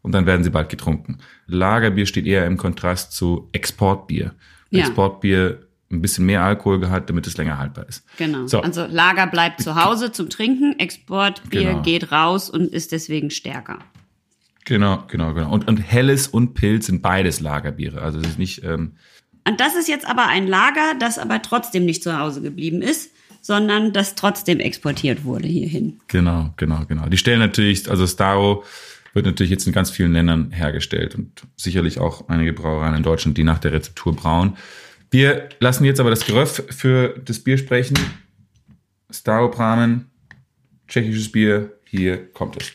und 0.04 0.14
dann 0.14 0.26
werden 0.26 0.44
sie 0.46 0.52
bald 0.52 0.70
getrunken. 0.70 1.18
Lagerbier 1.48 2.06
steht 2.06 2.26
eher 2.26 2.46
im 2.46 2.56
Kontrast 2.56 3.12
zu 3.12 3.50
Exportbier. 3.52 4.36
Ja. 4.70 4.82
Exportbier 4.86 5.68
ein 5.92 6.02
bisschen 6.02 6.26
mehr 6.26 6.44
Alkoholgehalt, 6.44 7.10
damit 7.10 7.26
es 7.26 7.38
länger 7.38 7.58
haltbar 7.58 7.88
ist. 7.90 8.04
Genau. 8.18 8.46
So. 8.48 8.62
Also 8.62 8.86
Lager 8.86 9.26
bleibt 9.28 9.62
zu 9.62 9.76
Hause 9.76 10.12
zum 10.12 10.30
Trinken, 10.30 10.78
Exportbier 10.78 11.64
Genau. 11.64 11.82
geht 11.82 12.12
raus 12.12 12.50
und 12.50 12.72
ist 12.72 12.92
deswegen 12.92 13.32
stärker. 13.32 13.80
Genau, 14.66 15.04
genau, 15.08 15.34
genau. 15.34 15.52
Und, 15.52 15.68
und 15.68 15.78
Helles 15.78 16.28
und 16.28 16.54
Pilz 16.54 16.86
sind 16.86 17.02
beides 17.02 17.40
Lagerbiere. 17.40 18.02
Also 18.02 18.20
es 18.20 18.28
ist 18.28 18.40
nicht, 18.40 18.64
ähm, 18.64 18.92
Und 19.48 19.60
das 19.60 19.76
ist 19.76 19.88
jetzt 19.88 20.08
aber 20.08 20.28
ein 20.28 20.48
Lager, 20.48 20.94
das 21.00 21.18
aber 21.18 21.42
trotzdem 21.42 21.86
nicht 21.86 22.04
zu 22.04 22.20
Hause 22.20 22.42
geblieben 22.44 22.84
ist, 22.84 23.10
sondern 23.42 23.92
das 23.94 24.14
trotzdem 24.14 24.60
exportiert 24.60 25.24
wurde 25.24 25.48
hierhin. 25.48 26.00
Genau, 26.08 26.54
genau, 26.58 26.86
genau. 26.88 27.08
Die 27.08 27.18
stellen 27.18 27.40
natürlich, 27.40 27.90
also 27.90 28.06
Staro 28.06 28.64
wird 29.14 29.26
natürlich 29.26 29.50
jetzt 29.50 29.66
in 29.66 29.74
ganz 29.74 29.90
vielen 29.90 30.14
Ländern 30.14 30.52
hergestellt 30.52 31.16
und 31.16 31.32
sicherlich 31.56 32.00
auch 32.00 32.30
einige 32.30 32.54
Brauereien 32.54 32.94
in 32.94 33.02
Deutschland, 33.02 33.38
die 33.40 33.44
nach 33.44 33.58
der 33.58 33.72
Rezeptur 33.72 34.16
brauen. 34.16 34.56
Wir 35.12 35.50
lassen 35.60 35.86
jetzt 35.86 36.00
aber 36.00 36.10
das 36.10 36.26
Geröff 36.26 36.64
für 36.70 37.20
das 37.26 37.40
Bier 37.40 37.58
sprechen. 37.58 37.98
Staro 39.10 39.50
Pramen, 39.50 40.12
tschechisches 40.88 41.32
Bier, 41.32 41.80
hier 41.86 42.32
kommt 42.32 42.58
es. 42.62 42.72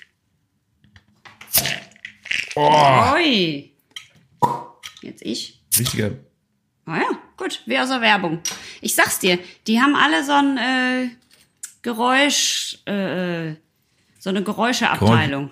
Oi! 2.57 3.71
Jetzt 5.03 5.23
ich. 5.23 5.61
Richtiger, 5.79 6.13
Ah 6.87 6.99
ja, 6.99 7.19
gut, 7.37 7.63
wie 7.67 7.79
aus 7.79 7.89
der 7.89 8.01
Werbung. 8.01 8.41
Ich 8.81 8.95
sag's 8.95 9.19
dir, 9.19 9.39
die 9.67 9.81
haben 9.81 9.95
alle 9.97 10.25
so 10.25 10.33
ein 10.33 10.59
äh, 10.59 11.09
Geräusch, 11.81 12.79
äh, 12.85 13.55
so 14.19 14.31
eine 14.31 14.43
Geräuscheabteilung. 14.43 15.51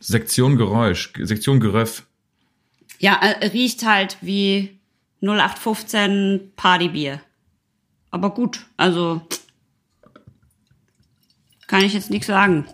Sektion 0.00 0.56
Geräusch, 0.56 1.12
Sektion 1.20 1.60
Geröff. 1.60 2.06
Ja, 2.98 3.16
äh, 3.16 3.46
riecht 3.48 3.84
halt 3.84 4.16
wie 4.22 4.78
0815 5.22 6.52
Partybier. 6.56 7.20
Aber 8.10 8.30
gut, 8.30 8.66
also 8.76 9.22
kann 11.66 11.82
ich 11.82 11.94
jetzt 11.94 12.10
nichts 12.10 12.26
sagen. 12.26 12.66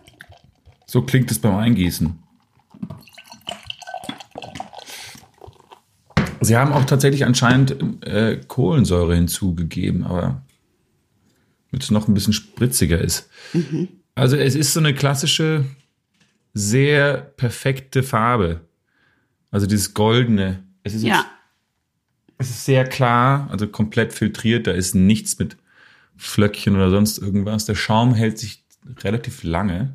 So 0.86 1.02
klingt 1.02 1.30
es 1.30 1.38
beim 1.38 1.54
Eingießen. 1.54 2.18
Sie 6.40 6.56
haben 6.56 6.72
auch 6.72 6.84
tatsächlich 6.84 7.24
anscheinend 7.24 7.76
äh, 8.04 8.40
Kohlensäure 8.48 9.14
hinzugegeben, 9.14 10.04
aber 10.04 10.42
damit 11.70 11.84
es 11.84 11.90
noch 11.90 12.08
ein 12.08 12.14
bisschen 12.14 12.32
spritziger 12.32 13.00
ist. 13.00 13.28
Also 14.14 14.36
es 14.36 14.54
ist 14.54 14.72
so 14.72 14.80
eine 14.80 14.94
klassische, 14.94 15.64
sehr 16.54 17.18
perfekte 17.18 18.02
Farbe. 18.02 18.62
Also 19.50 19.66
dieses 19.66 19.94
Goldene. 19.94 20.64
Es 20.82 20.94
ist, 20.94 21.02
Ja, 21.02 21.16
jetzt, 21.16 21.26
es 22.38 22.50
ist 22.50 22.64
sehr 22.64 22.84
klar, 22.84 23.48
also 23.50 23.66
komplett 23.66 24.12
filtriert. 24.12 24.66
Da 24.66 24.72
ist 24.72 24.94
nichts 24.94 25.38
mit 25.38 25.56
Flöckchen 26.16 26.76
oder 26.76 26.90
sonst 26.90 27.18
irgendwas. 27.18 27.66
Der 27.66 27.74
Schaum 27.74 28.14
hält 28.14 28.38
sich 28.38 28.64
relativ 29.02 29.42
lange. 29.42 29.94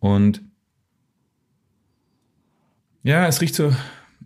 Und 0.00 0.42
ja, 3.04 3.26
es 3.26 3.40
riecht 3.40 3.54
so, 3.54 3.72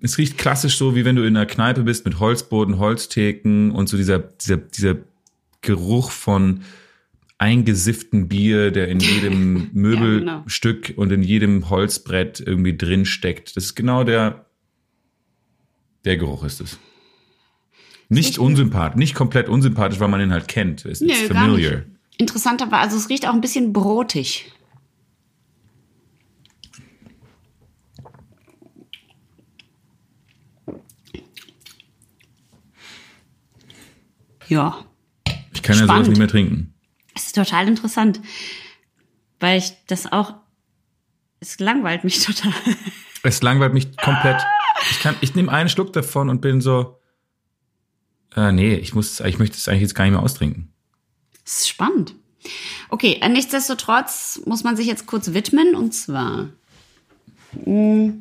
es 0.00 0.18
riecht 0.18 0.38
klassisch 0.38 0.76
so, 0.76 0.96
wie 0.96 1.04
wenn 1.04 1.16
du 1.16 1.22
in 1.22 1.36
einer 1.36 1.46
Kneipe 1.46 1.82
bist 1.82 2.04
mit 2.04 2.18
Holzboden, 2.18 2.78
Holztheken 2.78 3.70
und 3.70 3.88
so 3.88 3.96
dieser, 3.96 4.18
dieser, 4.18 4.56
dieser 4.56 4.96
Geruch 5.60 6.10
von 6.10 6.62
eingesifften 7.38 8.28
Bier, 8.28 8.70
der 8.70 8.88
in 8.88 9.00
jedem 9.00 9.70
genau. 9.74 9.88
Möbelstück 9.88 10.94
und 10.96 11.12
in 11.12 11.22
jedem 11.22 11.68
Holzbrett 11.68 12.40
irgendwie 12.40 12.76
drin 12.76 13.04
steckt. 13.04 13.56
Das 13.56 13.64
ist 13.64 13.74
genau 13.74 14.04
der, 14.04 14.46
der 16.04 16.16
Geruch 16.16 16.44
ist 16.44 16.60
es. 16.60 16.78
Nicht 18.08 18.38
unsympathisch, 18.38 18.96
nicht 18.98 19.14
komplett 19.14 19.48
unsympathisch, 19.48 19.98
weil 20.00 20.08
man 20.08 20.20
ihn 20.20 20.32
halt 20.32 20.48
kennt. 20.48 20.84
Es 20.84 21.00
ist 21.00 21.08
Nö, 21.08 21.34
familiar. 21.34 21.76
nicht. 21.76 21.86
Interessanterweise, 22.18 22.82
also 22.82 22.96
es 22.98 23.08
riecht 23.08 23.26
auch 23.26 23.32
ein 23.32 23.40
bisschen 23.40 23.72
brotig. 23.72 24.52
Ja, 34.48 34.84
Ich 35.54 35.62
kann 35.62 35.76
ja 35.76 35.82
sowas 35.82 35.86
Spannend. 35.94 36.08
nicht 36.08 36.18
mehr 36.18 36.28
trinken. 36.28 36.74
es 37.14 37.26
ist 37.26 37.34
total 37.36 37.68
interessant, 37.68 38.20
weil 39.40 39.58
ich 39.58 39.72
das 39.86 40.10
auch, 40.10 40.34
es 41.40 41.58
langweilt 41.58 42.04
mich 42.04 42.20
total. 42.24 42.52
Es 43.22 43.40
langweilt 43.42 43.72
mich 43.72 43.96
komplett. 43.96 44.42
Ich 44.90 45.00
kann, 45.00 45.16
ich 45.20 45.34
nehme 45.34 45.50
einen 45.52 45.68
Schluck 45.68 45.92
davon 45.92 46.28
und 46.28 46.40
bin 46.40 46.60
so, 46.60 46.98
äh, 48.36 48.52
nee, 48.52 48.74
ich 48.74 48.94
muss, 48.94 49.20
ich 49.20 49.38
möchte 49.38 49.56
es 49.56 49.68
eigentlich 49.68 49.82
jetzt 49.82 49.94
gar 49.94 50.04
nicht 50.04 50.12
mehr 50.12 50.22
austrinken. 50.22 50.72
Das 51.44 51.60
ist 51.60 51.68
spannend. 51.68 52.14
Okay, 52.88 53.18
äh, 53.20 53.28
nichtsdestotrotz 53.28 54.40
muss 54.46 54.64
man 54.64 54.76
sich 54.76 54.86
jetzt 54.86 55.06
kurz 55.06 55.32
widmen 55.32 55.74
und 55.74 55.92
zwar. 55.92 56.48
mh, 57.64 58.14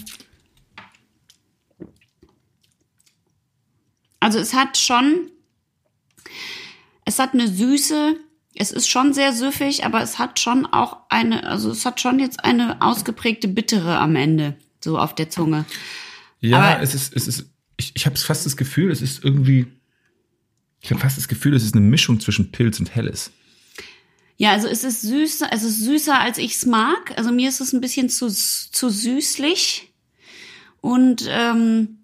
Also 4.22 4.38
es 4.38 4.54
hat 4.54 4.78
schon, 4.78 5.32
es 7.06 7.18
hat 7.18 7.34
eine 7.34 7.48
Süße, 7.48 8.16
es 8.54 8.72
ist 8.72 8.88
schon 8.88 9.14
sehr 9.14 9.34
süffig, 9.34 9.84
aber 9.84 10.02
es 10.02 10.20
hat 10.20 10.40
schon 10.40 10.68
auch 10.68 10.98
eine, 11.10 11.44
also 11.48 11.72
es 11.72 11.86
hat 11.88 12.00
schon 12.00 12.20
jetzt 12.20 12.46
eine 12.46 12.84
ausgeprägte 12.84 13.48
Bittere 13.48 13.98
am 13.98 14.16
Ende, 14.16 14.56
so 14.80 15.00
auf 15.00 15.16
der 15.16 15.32
Zunge. 15.32 15.66
Ja, 16.42 16.60
Aber- 16.74 16.82
es 16.84 16.94
ist, 16.94 17.16
es 17.16 17.28
ist, 17.28 17.46
ich, 17.78 17.92
ich 17.96 18.06
habe 18.06 18.18
fast 18.18 18.46
das 18.46 18.58
Gefühl, 18.58 18.92
es 18.92 19.02
ist 19.02 19.24
irgendwie, 19.24 19.68
ich 20.82 20.90
habe 20.92 21.00
fast 21.00 21.18
das 21.18 21.28
Gefühl, 21.28 21.56
es 21.56 21.64
ist 21.64 21.76
eine 21.76 21.86
Mischung 21.86 22.20
zwischen 22.20 22.52
Pilz 22.52 22.80
und 22.80 22.94
Helles. 22.94 23.32
Ja, 24.38 24.52
also 24.52 24.68
es 24.68 24.84
ist 24.84 25.02
süß, 25.02 25.44
es 25.52 25.64
ist 25.64 25.80
süßer, 25.84 26.20
als 26.20 26.40
ich 26.40 26.56
es 26.56 26.66
mag. 26.66 27.14
Also 27.16 27.32
mir 27.32 27.48
ist 27.48 27.62
es 27.62 27.74
ein 27.74 27.82
bisschen 27.82 28.10
zu, 28.10 28.28
zu 28.28 28.90
süßlich. 28.90 29.94
Und 30.82 31.28
ähm, 31.30 32.00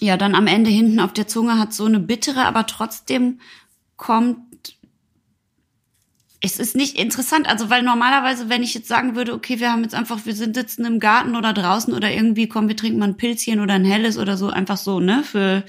ja, 0.00 0.16
dann 0.16 0.34
am 0.34 0.46
Ende 0.46 0.70
hinten 0.70 0.98
auf 0.98 1.12
der 1.12 1.28
Zunge 1.28 1.58
hat 1.58 1.74
so 1.74 1.84
eine 1.84 2.00
bittere, 2.00 2.46
aber 2.46 2.66
trotzdem 2.66 3.40
kommt. 3.96 4.38
Es 6.40 6.60
ist 6.60 6.76
nicht 6.76 6.96
interessant, 6.96 7.48
also 7.48 7.68
weil 7.68 7.82
normalerweise, 7.82 8.48
wenn 8.48 8.62
ich 8.62 8.72
jetzt 8.72 8.86
sagen 8.86 9.16
würde, 9.16 9.34
okay, 9.34 9.58
wir 9.58 9.72
haben 9.72 9.82
jetzt 9.82 9.94
einfach, 9.94 10.24
wir 10.24 10.34
sind 10.34 10.54
sitzen 10.54 10.84
im 10.84 11.00
Garten 11.00 11.34
oder 11.34 11.52
draußen 11.52 11.92
oder 11.92 12.12
irgendwie, 12.12 12.48
komm, 12.48 12.68
wir 12.68 12.76
trinken 12.76 13.00
mal 13.00 13.08
ein 13.08 13.16
Pilzchen 13.16 13.58
oder 13.58 13.74
ein 13.74 13.84
helles 13.84 14.18
oder 14.18 14.36
so, 14.36 14.48
einfach 14.48 14.76
so, 14.76 15.00
ne, 15.00 15.24
für, 15.24 15.64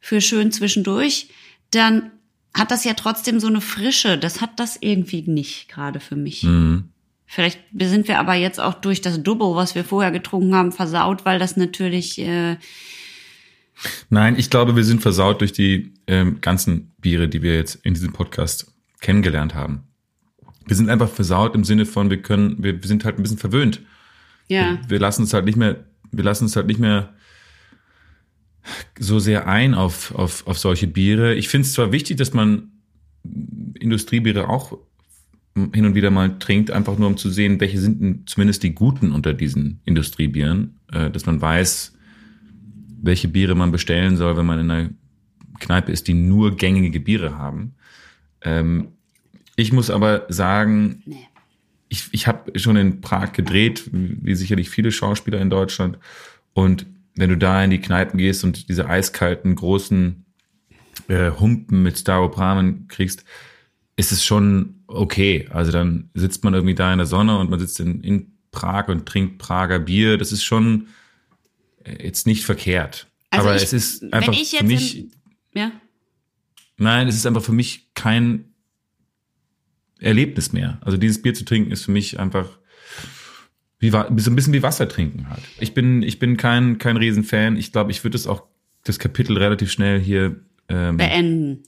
für 0.00 0.22
schön 0.22 0.52
zwischendurch, 0.52 1.28
dann 1.70 2.12
hat 2.54 2.70
das 2.70 2.84
ja 2.84 2.94
trotzdem 2.94 3.40
so 3.40 3.48
eine 3.48 3.60
Frische. 3.60 4.16
Das 4.16 4.40
hat 4.40 4.58
das 4.58 4.78
irgendwie 4.80 5.22
nicht 5.22 5.68
gerade 5.68 6.00
für 6.00 6.16
mich. 6.16 6.42
Vielleicht 7.26 7.60
sind 7.78 8.08
wir 8.08 8.20
aber 8.20 8.34
jetzt 8.34 8.60
auch 8.60 8.74
durch 8.74 9.00
das 9.00 9.22
Double, 9.22 9.54
was 9.54 9.74
wir 9.74 9.84
vorher 9.84 10.12
getrunken 10.12 10.54
haben, 10.54 10.72
versaut, 10.72 11.24
weil 11.24 11.38
das 11.38 11.56
natürlich 11.56 12.18
äh, 12.20 12.56
Nein, 14.08 14.38
ich 14.38 14.50
glaube, 14.50 14.76
wir 14.76 14.84
sind 14.84 15.02
versaut 15.02 15.40
durch 15.40 15.52
die 15.52 15.92
ähm, 16.06 16.40
ganzen 16.40 16.92
Biere, 16.98 17.28
die 17.28 17.42
wir 17.42 17.56
jetzt 17.56 17.76
in 17.84 17.94
diesem 17.94 18.12
Podcast 18.12 18.72
kennengelernt 19.04 19.54
haben. 19.54 19.82
Wir 20.66 20.74
sind 20.74 20.88
einfach 20.88 21.10
versaut 21.10 21.54
im 21.54 21.62
Sinne 21.62 21.84
von, 21.84 22.08
wir 22.08 22.22
können, 22.22 22.62
wir, 22.64 22.80
wir 22.82 22.88
sind 22.88 23.04
halt 23.04 23.18
ein 23.18 23.22
bisschen 23.22 23.38
verwöhnt. 23.38 23.82
ja. 24.48 24.78
Wir 24.88 24.98
lassen 24.98 25.22
uns 25.22 25.34
halt 25.34 25.44
nicht 25.44 25.56
mehr, 25.56 25.84
wir 26.10 26.24
lassen 26.24 26.44
uns 26.44 26.56
halt 26.56 26.66
nicht 26.66 26.80
mehr 26.80 27.12
so 28.98 29.18
sehr 29.18 29.46
ein 29.46 29.74
auf, 29.74 30.14
auf, 30.14 30.46
auf 30.46 30.58
solche 30.58 30.86
Biere. 30.86 31.34
Ich 31.34 31.48
finde 31.48 31.66
es 31.66 31.74
zwar 31.74 31.92
wichtig, 31.92 32.16
dass 32.16 32.32
man 32.32 32.72
Industriebiere 33.78 34.48
auch 34.48 34.78
hin 35.54 35.84
und 35.84 35.94
wieder 35.94 36.10
mal 36.10 36.38
trinkt, 36.38 36.70
einfach 36.70 36.96
nur 36.98 37.08
um 37.08 37.18
zu 37.18 37.28
sehen, 37.28 37.60
welche 37.60 37.78
sind 37.78 38.00
denn 38.00 38.22
zumindest 38.26 38.62
die 38.62 38.74
guten 38.74 39.12
unter 39.12 39.34
diesen 39.34 39.80
Industriebieren, 39.84 40.80
äh, 40.90 41.10
dass 41.10 41.26
man 41.26 41.42
weiß, 41.42 41.92
welche 43.02 43.28
Biere 43.28 43.54
man 43.54 43.70
bestellen 43.70 44.16
soll, 44.16 44.38
wenn 44.38 44.46
man 44.46 44.60
in 44.60 44.70
einer 44.70 44.90
Kneipe 45.60 45.92
ist, 45.92 46.08
die 46.08 46.14
nur 46.14 46.56
gängige 46.56 47.00
Biere 47.00 47.36
haben. 47.36 47.74
Ähm, 48.44 48.88
ich 49.56 49.72
muss 49.72 49.90
aber 49.90 50.26
sagen, 50.28 51.02
Nee. 51.06 51.26
ich, 51.88 52.08
ich 52.12 52.26
habe 52.26 52.58
schon 52.58 52.76
in 52.76 53.00
Prag 53.00 53.32
gedreht, 53.32 53.88
wie 53.92 54.34
sicherlich 54.34 54.70
viele 54.70 54.92
Schauspieler 54.92 55.40
in 55.40 55.50
Deutschland. 55.50 55.98
Und 56.52 56.86
wenn 57.16 57.30
du 57.30 57.36
da 57.36 57.62
in 57.62 57.70
die 57.70 57.80
Kneipen 57.80 58.18
gehst 58.18 58.42
und 58.44 58.68
diese 58.68 58.88
eiskalten, 58.88 59.54
großen 59.54 60.24
äh, 61.08 61.30
Humpen 61.32 61.82
mit 61.82 61.98
Staropramen 61.98 62.88
kriegst, 62.88 63.24
ist 63.96 64.10
es 64.12 64.24
schon 64.24 64.82
okay. 64.88 65.48
Also 65.52 65.70
dann 65.70 66.10
sitzt 66.14 66.42
man 66.42 66.54
irgendwie 66.54 66.74
da 66.74 66.92
in 66.92 66.98
der 66.98 67.06
Sonne 67.06 67.38
und 67.38 67.50
man 67.50 67.60
sitzt 67.60 67.78
in, 67.80 68.00
in 68.02 68.32
Prag 68.50 68.88
und 68.88 69.06
trinkt 69.06 69.38
Prager 69.38 69.78
Bier. 69.78 70.18
Das 70.18 70.32
ist 70.32 70.42
schon 70.44 70.88
äh, 71.84 72.04
jetzt 72.04 72.26
nicht 72.26 72.44
verkehrt. 72.44 73.06
Also 73.30 73.46
Aber 73.48 73.56
ich- 73.56 73.62
es 73.62 73.72
ist 73.72 74.12
einfach 74.12 74.34
für 74.34 74.64
mich, 74.64 74.98
im- 74.98 75.10
Ja. 75.54 75.70
Nein, 76.76 77.08
es 77.08 77.16
ist 77.16 77.26
einfach 77.26 77.42
für 77.42 77.52
mich 77.52 77.94
kein 77.94 78.54
Erlebnis 80.00 80.52
mehr. 80.52 80.78
Also 80.82 80.96
dieses 80.96 81.22
Bier 81.22 81.34
zu 81.34 81.44
trinken 81.44 81.70
ist 81.70 81.84
für 81.84 81.92
mich 81.92 82.18
einfach 82.18 82.58
wie, 83.78 83.90
so 83.90 83.98
ein 84.30 84.36
bisschen 84.36 84.52
wie 84.52 84.62
Wasser 84.62 84.88
trinken 84.88 85.28
halt. 85.28 85.42
Ich 85.60 85.74
bin, 85.74 86.02
ich 86.02 86.18
bin 86.18 86.36
kein, 86.36 86.78
kein 86.78 86.96
Riesenfan. 86.96 87.56
Ich 87.56 87.72
glaube, 87.72 87.90
ich 87.90 88.02
würde 88.02 88.12
das 88.12 88.26
auch, 88.26 88.44
das 88.84 88.98
Kapitel 88.98 89.36
relativ 89.36 89.70
schnell 89.70 90.00
hier 90.00 90.36
ähm, 90.68 90.96
Beenden. 90.96 91.62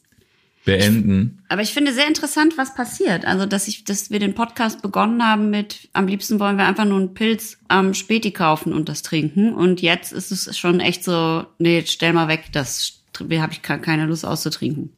beenden. 0.65 1.43
Aber 1.49 1.63
ich 1.63 1.73
finde 1.75 1.93
sehr 1.93 2.09
interessant, 2.09 2.57
was 2.57 2.75
passiert. 2.75 3.27
Also, 3.27 3.45
dass 3.45 3.69
ich, 3.69 3.85
dass 3.85 4.11
wir 4.11 4.19
den 4.19 4.35
Podcast 4.35 4.81
begonnen 4.81 5.23
haben 5.23 5.51
mit, 5.51 5.89
am 5.93 6.07
liebsten 6.07 6.41
wollen 6.41 6.57
wir 6.57 6.67
einfach 6.67 6.87
nur 6.87 6.99
einen 6.99 7.15
Pilz 7.15 7.59
am 7.69 7.93
Späti 7.93 8.31
kaufen 8.33 8.73
und 8.73 8.89
das 8.89 9.03
trinken. 9.03 9.53
Und 9.53 9.83
jetzt 9.83 10.13
ist 10.13 10.31
es 10.31 10.59
schon 10.59 10.81
echt 10.81 11.05
so, 11.05 11.45
nee, 11.59 11.85
stell 11.87 12.15
mal 12.15 12.29
weg, 12.29 12.47
das 12.53 12.96
habe 13.21 13.53
ich 13.53 13.63
ke- 13.63 13.79
keine 13.81 14.07
Lust 14.07 14.25
auszutrinken. 14.25 14.91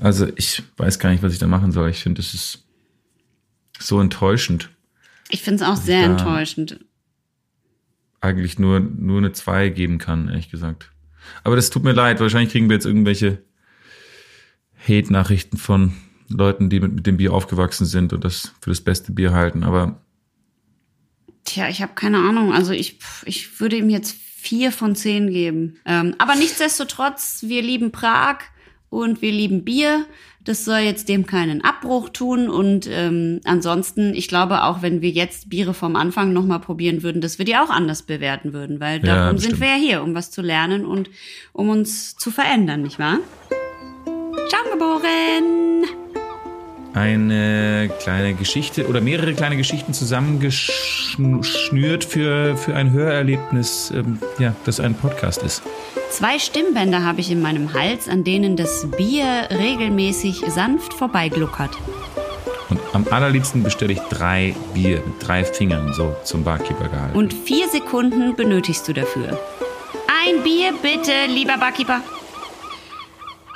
Also 0.00 0.28
ich 0.36 0.62
weiß 0.76 0.98
gar 0.98 1.10
nicht, 1.10 1.22
was 1.22 1.32
ich 1.32 1.38
da 1.38 1.46
machen 1.46 1.72
soll. 1.72 1.90
Ich 1.90 2.02
finde, 2.02 2.20
das 2.22 2.34
ist 2.34 2.64
so 3.78 4.00
enttäuschend. 4.00 4.70
Ich 5.30 5.42
finde 5.42 5.62
es 5.64 5.68
auch 5.68 5.76
sehr 5.76 6.04
enttäuschend. 6.04 6.80
Eigentlich 8.20 8.58
nur, 8.58 8.80
nur 8.80 9.18
eine 9.18 9.32
2 9.32 9.68
geben 9.68 9.98
kann, 9.98 10.28
ehrlich 10.28 10.50
gesagt. 10.50 10.90
Aber 11.44 11.56
das 11.56 11.70
tut 11.70 11.84
mir 11.84 11.92
leid. 11.92 12.20
Wahrscheinlich 12.20 12.50
kriegen 12.52 12.68
wir 12.68 12.74
jetzt 12.74 12.86
irgendwelche 12.86 13.42
Hate-Nachrichten 14.86 15.56
von 15.56 15.92
Leuten, 16.28 16.70
die 16.70 16.80
mit, 16.80 16.92
mit 16.94 17.06
dem 17.06 17.16
Bier 17.16 17.32
aufgewachsen 17.32 17.86
sind 17.86 18.12
und 18.12 18.24
das 18.24 18.52
für 18.60 18.70
das 18.70 18.80
beste 18.80 19.12
Bier 19.12 19.32
halten. 19.32 19.62
Aber 19.64 20.00
Tja, 21.44 21.68
ich 21.68 21.80
habe 21.80 21.94
keine 21.94 22.18
Ahnung. 22.18 22.52
Also 22.52 22.72
ich, 22.72 22.98
ich 23.24 23.60
würde 23.60 23.76
ihm 23.76 23.88
jetzt 23.88 24.16
vier 24.40 24.70
von 24.70 24.94
zehn 24.94 25.30
geben. 25.30 25.78
Ähm, 25.84 26.14
aber 26.18 26.36
nichtsdestotrotz, 26.36 27.40
wir 27.42 27.60
lieben 27.60 27.90
Prag 27.90 28.38
und 28.88 29.20
wir 29.20 29.32
lieben 29.32 29.64
Bier. 29.64 30.06
Das 30.44 30.64
soll 30.64 30.78
jetzt 30.78 31.08
dem 31.08 31.26
keinen 31.26 31.62
Abbruch 31.62 32.08
tun. 32.08 32.48
Und 32.48 32.88
ähm, 32.90 33.40
ansonsten, 33.44 34.14
ich 34.14 34.28
glaube, 34.28 34.62
auch 34.62 34.80
wenn 34.80 35.02
wir 35.02 35.10
jetzt 35.10 35.50
Biere 35.50 35.74
vom 35.74 35.96
Anfang 35.96 36.32
nochmal 36.32 36.60
probieren 36.60 37.02
würden, 37.02 37.20
dass 37.20 37.38
wir 37.38 37.44
die 37.44 37.56
auch 37.56 37.68
anders 37.68 38.02
bewerten 38.02 38.52
würden. 38.52 38.78
Weil 38.80 39.04
Ja, 39.04 39.16
darum 39.16 39.38
sind 39.38 39.60
wir 39.60 39.68
ja 39.68 39.74
hier, 39.74 40.02
um 40.02 40.14
was 40.14 40.30
zu 40.30 40.40
lernen 40.40 40.86
und 40.86 41.10
um 41.52 41.68
uns 41.68 42.16
zu 42.16 42.30
verändern, 42.30 42.82
nicht 42.82 42.98
wahr? 42.98 43.18
Schaumgeboren! 44.50 45.67
Eine 46.98 47.90
kleine 48.00 48.34
Geschichte 48.34 48.88
oder 48.88 49.00
mehrere 49.00 49.32
kleine 49.32 49.56
Geschichten 49.56 49.94
zusammengeschnürt 49.94 52.04
für, 52.04 52.56
für 52.56 52.74
ein 52.74 52.92
Hörerlebnis, 52.92 53.92
ähm, 53.94 54.18
ja, 54.38 54.54
das 54.64 54.80
ein 54.80 54.94
Podcast 54.94 55.42
ist. 55.42 55.62
Zwei 56.10 56.38
Stimmbänder 56.38 57.04
habe 57.04 57.20
ich 57.20 57.30
in 57.30 57.40
meinem 57.40 57.72
Hals, 57.72 58.08
an 58.08 58.24
denen 58.24 58.56
das 58.56 58.86
Bier 58.96 59.48
regelmäßig 59.50 60.42
sanft 60.48 60.94
vorbeigluckert. 60.94 61.70
Und 62.70 62.80
am 62.92 63.06
allerliebsten 63.10 63.62
bestelle 63.62 63.92
ich 63.92 64.00
drei 64.10 64.54
Bier 64.74 65.02
mit 65.06 65.26
drei 65.26 65.44
Fingern 65.44 65.92
so 65.92 66.16
zum 66.24 66.44
Barkeeper 66.44 66.88
gehalten. 66.88 67.16
Und 67.16 67.32
vier 67.32 67.68
Sekunden 67.68 68.34
benötigst 68.34 68.86
du 68.88 68.92
dafür. 68.92 69.38
Ein 70.26 70.42
Bier 70.42 70.72
bitte, 70.82 71.12
lieber 71.28 71.56
Barkeeper. 71.58 72.02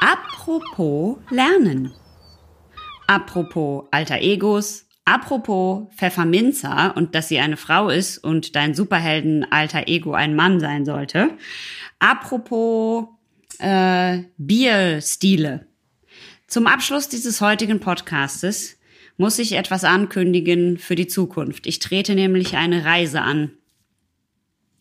Apropos 0.01 1.17
Lernen. 1.31 1.93
Apropos 3.13 3.89
alter 3.91 4.23
Egos. 4.23 4.87
Apropos 5.05 5.89
Pfefferminzer 5.95 6.97
und 6.97 7.15
dass 7.15 7.29
sie 7.29 7.41
eine 7.41 7.59
Frau 7.59 7.91
ist 7.91 8.17
und 8.17 8.57
dein 8.57 8.75
Superhelden 8.75 9.45
alter 9.53 9.87
Ego 9.87 10.15
ein 10.15 10.35
Mann 10.35 10.61
sein 10.61 10.87
sollte. 10.87 11.37
Apropos 11.99 13.09
äh, 13.59 14.23
Bierstile. 14.39 15.67
Zum 16.47 16.67
Abschluss 16.67 17.11
dieses 17.11 17.43
heutigen 17.43 17.81
Podcastes 17.81 18.79
muss 19.19 19.39
ich 19.39 19.53
etwas 19.53 19.85
ankündigen 19.85 20.79
für 20.79 20.95
die 20.95 21.07
Zukunft. 21.07 21.67
Ich 21.67 21.81
trete 21.81 22.15
nämlich 22.15 22.57
eine 22.57 22.87
Reise 22.87 23.21
an. 23.21 23.51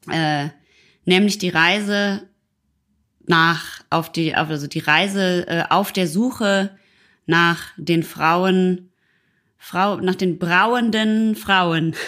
Äh, 0.09 0.47
nämlich 1.03 1.37
die 1.37 1.49
Reise 1.49 2.29
nach, 3.27 3.83
auf 3.89 4.09
die, 4.09 4.35
also 4.35 4.67
die 4.67 4.79
Reise 4.79 5.45
äh, 5.49 5.63
auf 5.69 5.91
der 5.91 6.07
Suche 6.07 6.77
nach 7.25 7.71
den 7.77 8.03
Frauen, 8.03 8.91
Frau, 9.57 9.97
nach 9.97 10.15
den 10.15 10.39
brauenden 10.39 11.35
Frauen. 11.35 11.95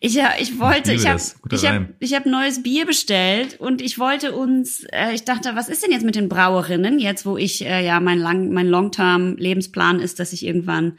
Ich, 0.00 0.14
ja, 0.14 0.34
ich 0.38 0.60
wollte, 0.60 0.92
Ich 0.92 1.02
ich 1.02 1.08
habe 1.08 1.20
ich 1.50 1.66
hab, 1.66 1.82
ich 1.98 2.14
hab 2.14 2.26
neues 2.26 2.62
Bier 2.62 2.86
bestellt 2.86 3.58
und 3.58 3.80
ich 3.80 3.98
wollte 3.98 4.32
uns, 4.32 4.84
äh, 4.92 5.12
ich 5.14 5.24
dachte, 5.24 5.52
was 5.54 5.68
ist 5.68 5.82
denn 5.82 5.90
jetzt 5.90 6.04
mit 6.04 6.14
den 6.14 6.28
Brauerinnen, 6.28 7.00
jetzt 7.00 7.26
wo 7.26 7.36
ich 7.36 7.64
äh, 7.64 7.84
ja 7.84 7.98
mein 7.98 8.18
lang, 8.18 8.52
mein 8.52 8.68
Longterm-Lebensplan 8.68 9.98
ist, 9.98 10.20
dass 10.20 10.32
ich 10.32 10.44
irgendwann 10.44 10.98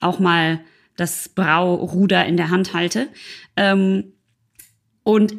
auch 0.00 0.18
mal 0.18 0.60
das 0.96 1.28
Brauruder 1.28 2.24
in 2.24 2.36
der 2.36 2.50
Hand 2.50 2.72
halte. 2.72 3.08
Ähm, 3.56 4.12
und 5.02 5.34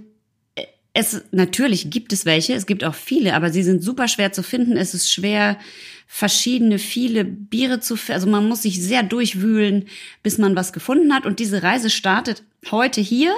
es 0.94 1.24
natürlich 1.32 1.92
gibt 1.92 2.12
es 2.12 2.26
welche, 2.26 2.54
es 2.54 2.66
gibt 2.66 2.84
auch 2.84 2.96
viele, 2.96 3.36
aber 3.36 3.52
sie 3.52 3.62
sind 3.62 3.84
super 3.84 4.08
schwer 4.08 4.32
zu 4.32 4.42
finden. 4.42 4.78
Es 4.78 4.96
ist 4.96 5.14
schwer, 5.14 5.60
verschiedene, 6.08 6.80
viele 6.80 7.26
Biere 7.26 7.80
zu. 7.80 7.97
Also 8.08 8.28
man 8.28 8.47
muss 8.47 8.64
sich 8.64 8.82
sehr 8.82 9.03
durchwühlen, 9.03 9.86
bis 10.24 10.38
man 10.38 10.55
was 10.55 10.74
gefunden 10.74 11.14
hat. 11.14 11.26
Und 11.26 11.39
diese 11.39 11.62
Reise 11.62 11.89
startet 11.89 12.43
heute 12.72 13.01
hier 13.01 13.34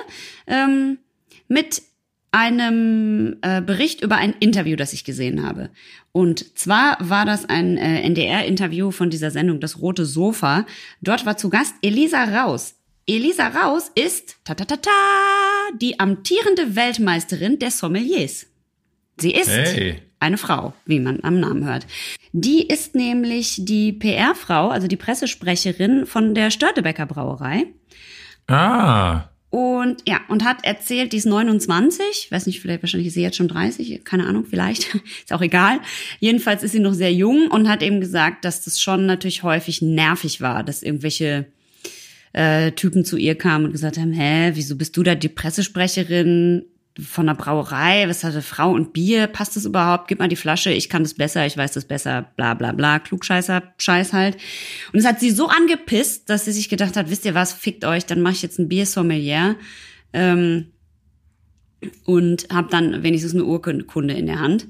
ähm, 0.47 0.99
mit 1.47 1.81
einem 2.31 3.37
äh, 3.41 3.61
Bericht 3.61 4.01
über 4.01 4.17
ein 4.17 4.35
Interview, 4.39 4.75
das 4.75 4.93
ich 4.93 5.03
gesehen 5.03 5.43
habe. 5.43 5.71
Und 6.11 6.57
zwar 6.57 6.97
war 6.99 7.25
das 7.25 7.49
ein 7.49 7.77
äh, 7.77 8.01
NDR-Interview 8.03 8.91
von 8.91 9.09
dieser 9.09 9.31
Sendung 9.31 9.59
Das 9.59 9.81
Rote 9.81 10.05
Sofa. 10.05 10.65
Dort 11.01 11.25
war 11.25 11.37
zu 11.37 11.49
Gast 11.49 11.73
Elisa 11.81 12.23
Raus. 12.23 12.75
Elisa 13.07 13.47
Raus 13.47 13.91
ist 13.95 14.37
ta 14.43 14.53
ta 14.53 14.65
ta 14.65 14.77
ta 14.77 14.91
die 15.81 15.99
amtierende 15.99 16.75
Weltmeisterin 16.75 17.57
der 17.57 17.71
Sommeliers. 17.71 18.45
Sie 19.17 19.31
ist 19.31 19.49
Hey. 19.49 20.08
Eine 20.19 20.37
Frau, 20.37 20.73
wie 20.85 20.99
man 20.99 21.23
am 21.23 21.39
Namen 21.39 21.65
hört. 21.65 21.87
Die 22.31 22.67
ist 22.67 22.95
nämlich 22.95 23.57
die 23.59 23.93
PR-Frau, 23.93 24.69
also 24.69 24.87
die 24.87 24.97
Pressesprecherin 24.97 26.05
von 26.05 26.35
der 26.35 26.51
Störtebecker 26.51 27.05
Brauerei. 27.05 27.67
Ah, 28.47 29.29
Und 29.51 30.03
ja, 30.07 30.19
und 30.27 30.43
hat 30.43 30.63
erzählt, 30.63 31.11
die 31.11 31.17
ist 31.17 31.25
29, 31.25 32.27
weiß 32.29 32.45
nicht, 32.45 32.59
vielleicht 32.61 32.83
wahrscheinlich 32.83 33.07
ist 33.07 33.15
sie 33.15 33.23
jetzt 33.23 33.37
schon 33.37 33.47
30, 33.47 34.03
keine 34.03 34.27
Ahnung, 34.27 34.45
vielleicht, 34.47 34.93
ist 35.23 35.33
auch 35.33 35.41
egal. 35.41 35.79
Jedenfalls 36.19 36.61
ist 36.61 36.73
sie 36.73 36.79
noch 36.79 36.93
sehr 36.93 37.13
jung 37.13 37.47
und 37.47 37.67
hat 37.67 37.81
eben 37.81 37.99
gesagt, 37.99 38.45
dass 38.45 38.63
das 38.63 38.79
schon 38.79 39.07
natürlich 39.07 39.41
häufig 39.41 39.81
nervig 39.81 40.41
war, 40.41 40.63
dass 40.63 40.83
irgendwelche 40.83 41.47
äh, 42.33 42.71
Typen 42.73 43.05
zu 43.05 43.17
ihr 43.17 43.35
kamen 43.35 43.65
und 43.65 43.71
gesagt 43.71 43.97
haben, 43.97 44.11
hä, 44.11 44.51
wieso 44.53 44.75
bist 44.75 44.95
du 44.95 45.01
da 45.01 45.15
die 45.15 45.29
Pressesprecherin 45.29 46.65
von 47.01 47.27
der 47.27 47.33
Brauerei? 47.33 48.07
Was 48.07 48.23
hat 48.23 48.33
eine 48.33 48.41
Frau 48.41 48.71
und 48.71 48.93
Bier? 48.93 49.27
Passt 49.27 49.55
das 49.55 49.65
überhaupt? 49.65 50.07
Gib 50.07 50.19
mal 50.19 50.27
die 50.27 50.35
Flasche, 50.35 50.71
ich 50.71 50.89
kann 50.89 51.03
das 51.03 51.13
besser, 51.13 51.45
ich 51.45 51.57
weiß 51.57 51.71
das 51.71 51.85
besser, 51.85 52.31
bla 52.35 52.53
bla 52.53 52.71
bla, 52.71 52.99
Klugscheißer, 52.99 53.63
Scheiß 53.77 54.13
halt. 54.13 54.37
Und 54.93 54.99
es 54.99 55.05
hat 55.05 55.19
sie 55.19 55.31
so 55.31 55.47
angepisst, 55.47 56.29
dass 56.29 56.45
sie 56.45 56.51
sich 56.51 56.69
gedacht 56.69 56.95
hat, 56.95 57.09
wisst 57.09 57.25
ihr 57.25 57.35
was, 57.35 57.53
fickt 57.53 57.85
euch, 57.85 58.05
dann 58.05 58.21
mache 58.21 58.33
ich 58.33 58.41
jetzt 58.41 58.59
ein 58.59 58.69
Biersommelier. 58.69 59.55
Ähm, 60.13 60.71
und 62.05 62.47
habe 62.51 62.67
dann 62.69 63.03
wenigstens 63.03 63.33
eine 63.33 63.45
Urkunde 63.45 64.13
in 64.13 64.25
der 64.25 64.39
Hand. 64.39 64.67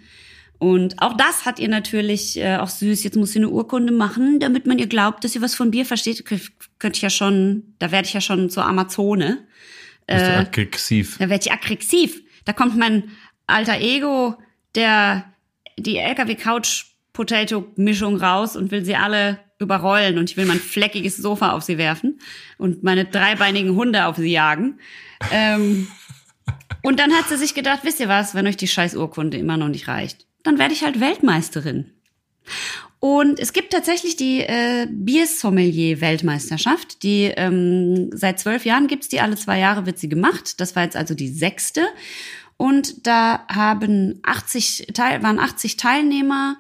Und 0.60 1.02
auch 1.02 1.16
das 1.16 1.46
hat 1.46 1.58
ihr 1.58 1.70
natürlich 1.70 2.38
äh, 2.38 2.58
auch 2.58 2.68
süß. 2.68 3.04
Jetzt 3.04 3.16
muss 3.16 3.32
sie 3.32 3.40
eine 3.40 3.50
Urkunde 3.50 3.94
machen, 3.94 4.40
damit 4.40 4.68
man 4.68 4.78
ihr 4.78 4.88
glaubt, 4.88 5.24
dass 5.24 5.32
sie 5.32 5.42
was 5.42 5.56
von 5.56 5.72
Bier 5.72 5.86
versteht. 5.86 6.28
Kö- 6.28 6.52
Könnte 6.80 6.98
ich 6.98 7.02
ja 7.02 7.10
schon, 7.10 7.76
da 7.80 7.92
werde 7.92 8.08
ich 8.08 8.14
ja 8.14 8.22
schon 8.22 8.50
zur 8.50 8.66
Amazone. 8.66 9.40
Äh, 10.10 10.40
aggressiv. 10.40 11.18
Da 11.20 11.30
werde 11.30 11.46
ich 11.46 11.52
aggressiv. 11.52 12.24
Da 12.46 12.54
kommt 12.54 12.78
mein 12.78 13.12
alter 13.48 13.80
Ego, 13.80 14.38
der 14.76 15.26
die 15.78 15.98
LKW-Couch-Potato-Mischung 15.98 18.16
raus 18.18 18.56
und 18.56 18.72
will 18.72 18.86
sie 18.86 18.96
alle 18.96 19.40
überrollen 19.60 20.18
und 20.18 20.32
ich 20.32 20.38
will 20.38 20.46
mein 20.46 20.60
fleckiges 20.60 21.18
Sofa 21.18 21.52
auf 21.52 21.64
sie 21.64 21.78
werfen 21.78 22.20
und 22.58 22.82
meine 22.84 23.04
dreibeinigen 23.06 23.76
Hunde 23.76 24.06
auf 24.06 24.16
sie 24.16 24.32
jagen. 24.32 24.80
Ähm, 25.32 25.90
und 26.82 26.98
dann 27.00 27.14
hat 27.14 27.28
sie 27.28 27.38
sich 27.38 27.54
gedacht, 27.54 27.82
wisst 27.84 28.00
ihr 28.00 28.08
was, 28.08 28.34
wenn 28.36 28.48
euch 28.48 28.58
die 28.58 28.70
scheiß 28.70 28.96
Urkunde 28.96 29.38
immer 29.38 29.58
noch 29.58 29.68
nicht 29.68 29.90
reicht, 29.90 30.26
dann 30.44 30.58
werde 30.58 30.74
ich 30.74 30.84
halt 30.84 31.02
Weltmeisterin. 31.02 31.92
Und 33.00 33.40
es 33.40 33.54
gibt 33.54 33.72
tatsächlich 33.72 34.18
die 34.18 34.42
äh, 34.42 34.88
Biersommelier-Weltmeisterschaft. 34.92 37.04
Die 37.04 37.32
ähm, 37.36 38.10
seit 38.14 38.40
zwölf 38.40 38.66
Jahren 38.66 38.88
gibt's 38.88 39.08
die, 39.08 39.22
alle 39.22 39.38
zwei 39.38 39.60
Jahre 39.60 39.86
wird 39.86 40.00
sie 40.00 40.10
gemacht. 40.10 40.60
Das 40.60 40.76
war 40.76 40.84
jetzt 40.84 40.98
also 40.98 41.14
die 41.14 41.30
sechste. 41.30 41.88
Und 42.58 43.08
da 43.08 43.46
haben 43.48 44.20
80 44.24 44.88
Teil, 44.94 45.24
waren 45.24 45.40
80 45.40 45.78
Teilnehmer, 45.78 46.58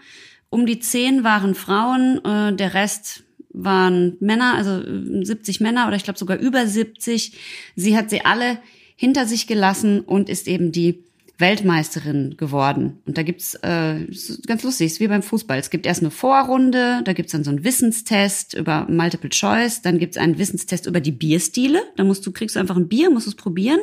um 0.49 0.65
die 0.65 0.79
10 0.79 1.25
waren 1.25 1.55
Frauen, 1.55 2.23
äh, 2.23 2.55
der 2.55 2.73
Rest 2.73 3.25
waren 3.49 4.15
Männer, 4.21 4.53
also 4.55 4.81
äh, 4.81 5.25
70 5.25 5.59
Männer 5.59 5.87
oder 5.87 5.97
ich 5.97 6.03
glaube 6.03 6.17
sogar 6.17 6.37
über 6.37 6.65
70. 6.65 7.33
Sie 7.75 7.97
hat 7.97 8.09
sie 8.09 8.23
alle 8.23 8.59
hinter 8.95 9.25
sich 9.25 9.45
gelassen 9.45 9.99
und 9.99 10.29
ist 10.29 10.47
eben 10.47 10.71
die 10.71 11.03
Weltmeisterin 11.39 12.35
geworden. 12.37 12.99
Und 13.05 13.17
da 13.17 13.23
gibt's 13.23 13.55
äh, 13.55 14.05
ganz 14.45 14.63
lustig, 14.63 14.87
ist 14.87 14.99
wie 14.99 15.07
beim 15.07 15.23
Fußball. 15.23 15.57
Es 15.57 15.69
gibt 15.69 15.85
erst 15.85 16.01
eine 16.01 16.11
Vorrunde, 16.11 17.01
da 17.05 17.13
gibt's 17.13 17.31
dann 17.31 17.45
so 17.45 17.49
einen 17.49 17.63
Wissenstest 17.63 18.53
über 18.53 18.85
Multiple 18.89 19.29
Choice, 19.29 19.81
dann 19.81 19.99
gibt's 19.99 20.17
einen 20.17 20.37
Wissenstest 20.37 20.85
über 20.85 20.99
die 20.99 21.13
Bierstile. 21.13 21.81
Da 21.95 22.03
musst 22.03 22.25
du 22.25 22.31
kriegst 22.31 22.55
du 22.55 22.59
einfach 22.59 22.75
ein 22.75 22.89
Bier, 22.89 23.09
musst 23.09 23.27
es 23.27 23.35
probieren 23.35 23.79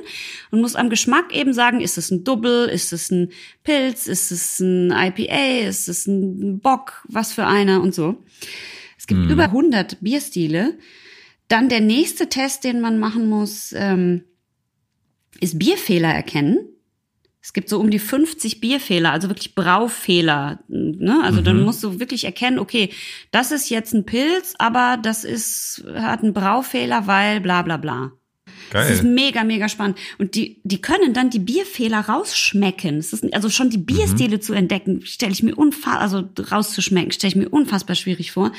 und 0.50 0.60
musst 0.60 0.76
am 0.76 0.90
Geschmack 0.90 1.34
eben 1.34 1.54
sagen, 1.54 1.80
ist 1.80 1.96
es 1.96 2.10
ein 2.10 2.24
Double, 2.24 2.66
ist 2.68 2.92
es 2.92 3.10
ein 3.10 3.30
Pilz, 3.64 4.06
ist 4.06 4.30
es 4.30 4.60
ein 4.60 4.90
IPA, 4.90 5.68
ist 5.68 5.88
es 5.88 6.06
ein 6.06 6.60
Bock, 6.60 7.04
was 7.08 7.32
für 7.32 7.46
einer 7.46 7.80
und 7.80 7.94
so. 7.94 8.22
Es 8.98 9.06
gibt 9.06 9.30
über 9.30 9.44
100 9.44 10.00
Bierstile. 10.00 10.76
Dann 11.48 11.68
der 11.68 11.80
nächste 11.80 12.28
Test, 12.28 12.64
den 12.64 12.80
man 12.80 12.98
machen 12.98 13.28
muss, 13.28 13.72
ähm, 13.76 14.24
ist 15.40 15.58
Bierfehler 15.58 16.12
erkennen. 16.12 16.58
Es 17.46 17.52
gibt 17.52 17.68
so 17.68 17.78
um 17.78 17.90
die 17.90 18.00
50 18.00 18.60
Bierfehler, 18.60 19.12
also 19.12 19.28
wirklich 19.28 19.54
Braufehler. 19.54 20.58
Ne? 20.66 21.20
Also 21.22 21.42
dann 21.42 21.62
musst 21.62 21.80
du 21.84 22.00
wirklich 22.00 22.24
erkennen, 22.24 22.58
okay, 22.58 22.90
das 23.30 23.52
ist 23.52 23.70
jetzt 23.70 23.94
ein 23.94 24.04
Pilz, 24.04 24.56
aber 24.58 24.98
das 25.00 25.22
ist, 25.22 25.84
hat 25.94 26.24
einen 26.24 26.32
Braufehler, 26.34 27.06
weil 27.06 27.40
bla 27.40 27.62
bla 27.62 27.76
bla. 27.76 28.10
Das 28.72 28.90
ist 28.90 29.04
Geil. 29.04 29.12
mega, 29.12 29.44
mega 29.44 29.68
spannend. 29.68 29.96
Und 30.18 30.34
die, 30.34 30.60
die 30.64 30.80
können 30.80 31.14
dann 31.14 31.30
die 31.30 31.38
Bierfehler 31.38 32.00
rausschmecken. 32.00 32.96
Das 32.96 33.12
ist, 33.12 33.32
also 33.32 33.48
schon 33.48 33.70
die 33.70 33.78
Bierstile 33.78 34.40
zu 34.40 34.52
entdecken, 34.52 35.02
stelle 35.06 35.30
ich 35.30 35.44
mir 35.44 35.54
unfassbar, 35.54 36.00
also 36.00 36.24
rauszuschmecken, 36.50 37.12
stelle 37.12 37.28
ich 37.28 37.36
mir 37.36 37.48
unfassbar 37.48 37.94
schwierig 37.94 38.32
vor. 38.32 38.50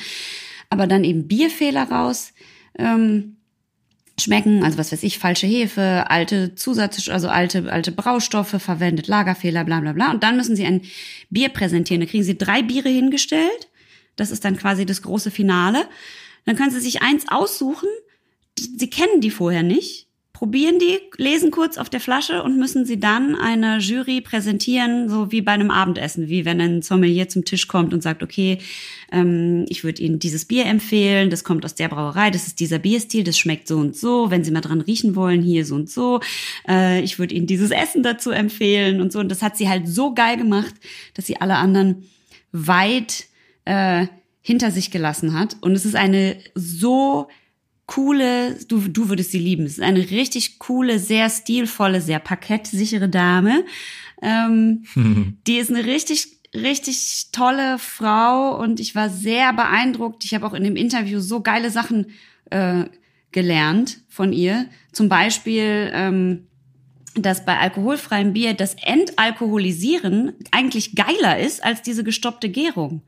Aber 0.70 0.86
dann 0.86 1.04
eben 1.04 1.28
Bierfehler 1.28 1.90
raus. 1.90 2.32
Ähm, 2.78 3.36
schmecken, 4.20 4.64
also 4.64 4.78
was 4.78 4.92
weiß 4.92 5.02
ich, 5.02 5.18
falsche 5.18 5.46
Hefe, 5.46 6.10
alte 6.10 6.54
Zusatz, 6.54 7.08
also 7.08 7.28
alte, 7.28 7.70
alte 7.72 7.92
Braustoffe 7.92 8.60
verwendet, 8.60 9.06
Lagerfehler, 9.06 9.64
bla 9.64 9.80
bla 9.80 9.92
bla. 9.92 10.10
Und 10.10 10.22
dann 10.22 10.36
müssen 10.36 10.56
sie 10.56 10.64
ein 10.64 10.82
Bier 11.30 11.48
präsentieren. 11.50 12.00
Da 12.00 12.06
kriegen 12.06 12.24
sie 12.24 12.36
drei 12.36 12.62
Biere 12.62 12.88
hingestellt. 12.88 13.68
Das 14.16 14.30
ist 14.30 14.44
dann 14.44 14.56
quasi 14.56 14.84
das 14.84 15.02
große 15.02 15.30
Finale. 15.30 15.86
Dann 16.44 16.56
können 16.56 16.70
sie 16.70 16.80
sich 16.80 17.02
eins 17.02 17.26
aussuchen. 17.28 17.88
Sie 18.58 18.90
kennen 18.90 19.20
die 19.20 19.30
vorher 19.30 19.62
nicht, 19.62 20.07
probieren 20.38 20.78
die, 20.78 21.00
lesen 21.16 21.50
kurz 21.50 21.78
auf 21.78 21.90
der 21.90 21.98
Flasche 21.98 22.44
und 22.44 22.60
müssen 22.60 22.86
sie 22.86 23.00
dann 23.00 23.34
einer 23.34 23.78
Jury 23.78 24.20
präsentieren, 24.20 25.08
so 25.08 25.32
wie 25.32 25.40
bei 25.40 25.50
einem 25.50 25.72
Abendessen, 25.72 26.28
wie 26.28 26.44
wenn 26.44 26.60
ein 26.60 26.80
Sommelier 26.80 27.28
zum 27.28 27.44
Tisch 27.44 27.66
kommt 27.66 27.92
und 27.92 28.04
sagt, 28.04 28.22
okay, 28.22 28.58
ähm, 29.10 29.66
ich 29.68 29.82
würde 29.82 30.00
Ihnen 30.00 30.20
dieses 30.20 30.44
Bier 30.44 30.66
empfehlen, 30.66 31.28
das 31.28 31.42
kommt 31.42 31.64
aus 31.64 31.74
der 31.74 31.88
Brauerei, 31.88 32.30
das 32.30 32.46
ist 32.46 32.60
dieser 32.60 32.78
Bierstil, 32.78 33.24
das 33.24 33.36
schmeckt 33.36 33.66
so 33.66 33.78
und 33.78 33.96
so, 33.96 34.30
wenn 34.30 34.44
Sie 34.44 34.52
mal 34.52 34.60
dran 34.60 34.80
riechen 34.80 35.16
wollen, 35.16 35.42
hier 35.42 35.64
so 35.64 35.74
und 35.74 35.90
so. 35.90 36.20
Äh, 36.68 37.00
ich 37.00 37.18
würde 37.18 37.34
Ihnen 37.34 37.48
dieses 37.48 37.72
Essen 37.72 38.04
dazu 38.04 38.30
empfehlen 38.30 39.00
und 39.00 39.10
so. 39.10 39.18
Und 39.18 39.30
das 39.30 39.42
hat 39.42 39.56
sie 39.56 39.68
halt 39.68 39.88
so 39.88 40.14
geil 40.14 40.36
gemacht, 40.36 40.72
dass 41.14 41.26
sie 41.26 41.40
alle 41.40 41.56
anderen 41.56 42.04
weit 42.52 43.24
äh, 43.64 44.06
hinter 44.40 44.70
sich 44.70 44.92
gelassen 44.92 45.36
hat. 45.36 45.56
Und 45.62 45.72
es 45.72 45.84
ist 45.84 45.96
eine 45.96 46.36
so 46.54 47.26
coole, 47.88 48.54
du, 48.68 48.86
du 48.86 49.08
würdest 49.08 49.32
sie 49.32 49.38
lieben. 49.40 49.64
Es 49.64 49.72
ist 49.72 49.82
eine 49.82 50.10
richtig 50.10 50.60
coole, 50.60 51.00
sehr 51.00 51.28
stilvolle, 51.30 52.00
sehr 52.00 52.20
parkettsichere 52.20 53.08
Dame. 53.08 53.64
Ähm, 54.22 54.84
die 55.46 55.56
ist 55.56 55.70
eine 55.70 55.84
richtig, 55.84 56.38
richtig 56.54 57.32
tolle 57.32 57.78
Frau 57.78 58.60
und 58.60 58.78
ich 58.78 58.94
war 58.94 59.08
sehr 59.08 59.52
beeindruckt. 59.54 60.24
Ich 60.24 60.34
habe 60.34 60.46
auch 60.46 60.52
in 60.52 60.64
dem 60.64 60.76
Interview 60.76 61.18
so 61.18 61.40
geile 61.40 61.70
Sachen 61.70 62.08
äh, 62.50 62.84
gelernt 63.32 64.02
von 64.08 64.34
ihr. 64.34 64.66
Zum 64.92 65.08
Beispiel, 65.08 65.90
ähm, 65.94 66.46
dass 67.14 67.46
bei 67.46 67.58
alkoholfreiem 67.58 68.34
Bier 68.34 68.52
das 68.52 68.74
Entalkoholisieren 68.74 70.34
eigentlich 70.50 70.94
geiler 70.94 71.38
ist 71.38 71.64
als 71.64 71.80
diese 71.80 72.04
gestoppte 72.04 72.50
Gärung. 72.50 73.02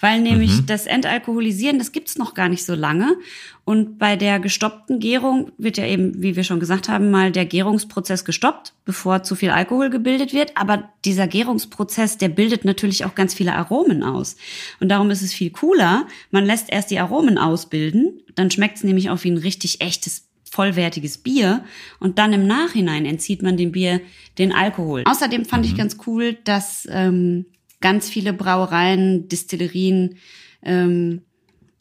Weil 0.00 0.20
nämlich 0.20 0.62
mhm. 0.62 0.66
das 0.66 0.86
Entalkoholisieren, 0.86 1.78
das 1.78 1.92
gibt's 1.92 2.18
noch 2.18 2.34
gar 2.34 2.48
nicht 2.48 2.64
so 2.64 2.74
lange. 2.74 3.16
Und 3.64 3.98
bei 3.98 4.16
der 4.16 4.40
gestoppten 4.40 5.00
Gärung 5.00 5.50
wird 5.56 5.78
ja 5.78 5.86
eben, 5.86 6.22
wie 6.22 6.36
wir 6.36 6.44
schon 6.44 6.60
gesagt 6.60 6.88
haben, 6.88 7.10
mal 7.10 7.32
der 7.32 7.46
Gärungsprozess 7.46 8.24
gestoppt, 8.24 8.74
bevor 8.84 9.22
zu 9.22 9.34
viel 9.34 9.50
Alkohol 9.50 9.88
gebildet 9.88 10.34
wird. 10.34 10.56
Aber 10.56 10.90
dieser 11.04 11.26
Gärungsprozess, 11.26 12.18
der 12.18 12.28
bildet 12.28 12.64
natürlich 12.64 13.04
auch 13.04 13.14
ganz 13.14 13.32
viele 13.32 13.54
Aromen 13.54 14.02
aus. 14.02 14.36
Und 14.80 14.90
darum 14.90 15.10
ist 15.10 15.22
es 15.22 15.32
viel 15.32 15.50
cooler, 15.50 16.06
man 16.30 16.44
lässt 16.44 16.70
erst 16.70 16.90
die 16.90 16.98
Aromen 16.98 17.38
ausbilden, 17.38 18.20
dann 18.34 18.50
schmeckt's 18.50 18.84
nämlich 18.84 19.08
auch 19.10 19.24
wie 19.24 19.30
ein 19.30 19.38
richtig 19.38 19.80
echtes 19.80 20.28
vollwertiges 20.54 21.18
Bier 21.18 21.64
und 21.98 22.18
dann 22.18 22.32
im 22.32 22.46
Nachhinein 22.46 23.06
entzieht 23.06 23.42
man 23.42 23.56
dem 23.56 23.72
Bier 23.72 24.00
den 24.38 24.52
Alkohol. 24.52 25.02
Außerdem 25.04 25.44
fand 25.44 25.64
mhm. 25.64 25.70
ich 25.70 25.76
ganz 25.76 25.96
cool, 26.06 26.36
dass 26.44 26.86
ähm, 26.90 27.46
ganz 27.80 28.08
viele 28.08 28.32
Brauereien, 28.32 29.28
Distillerien 29.28 30.16
ähm, 30.62 31.22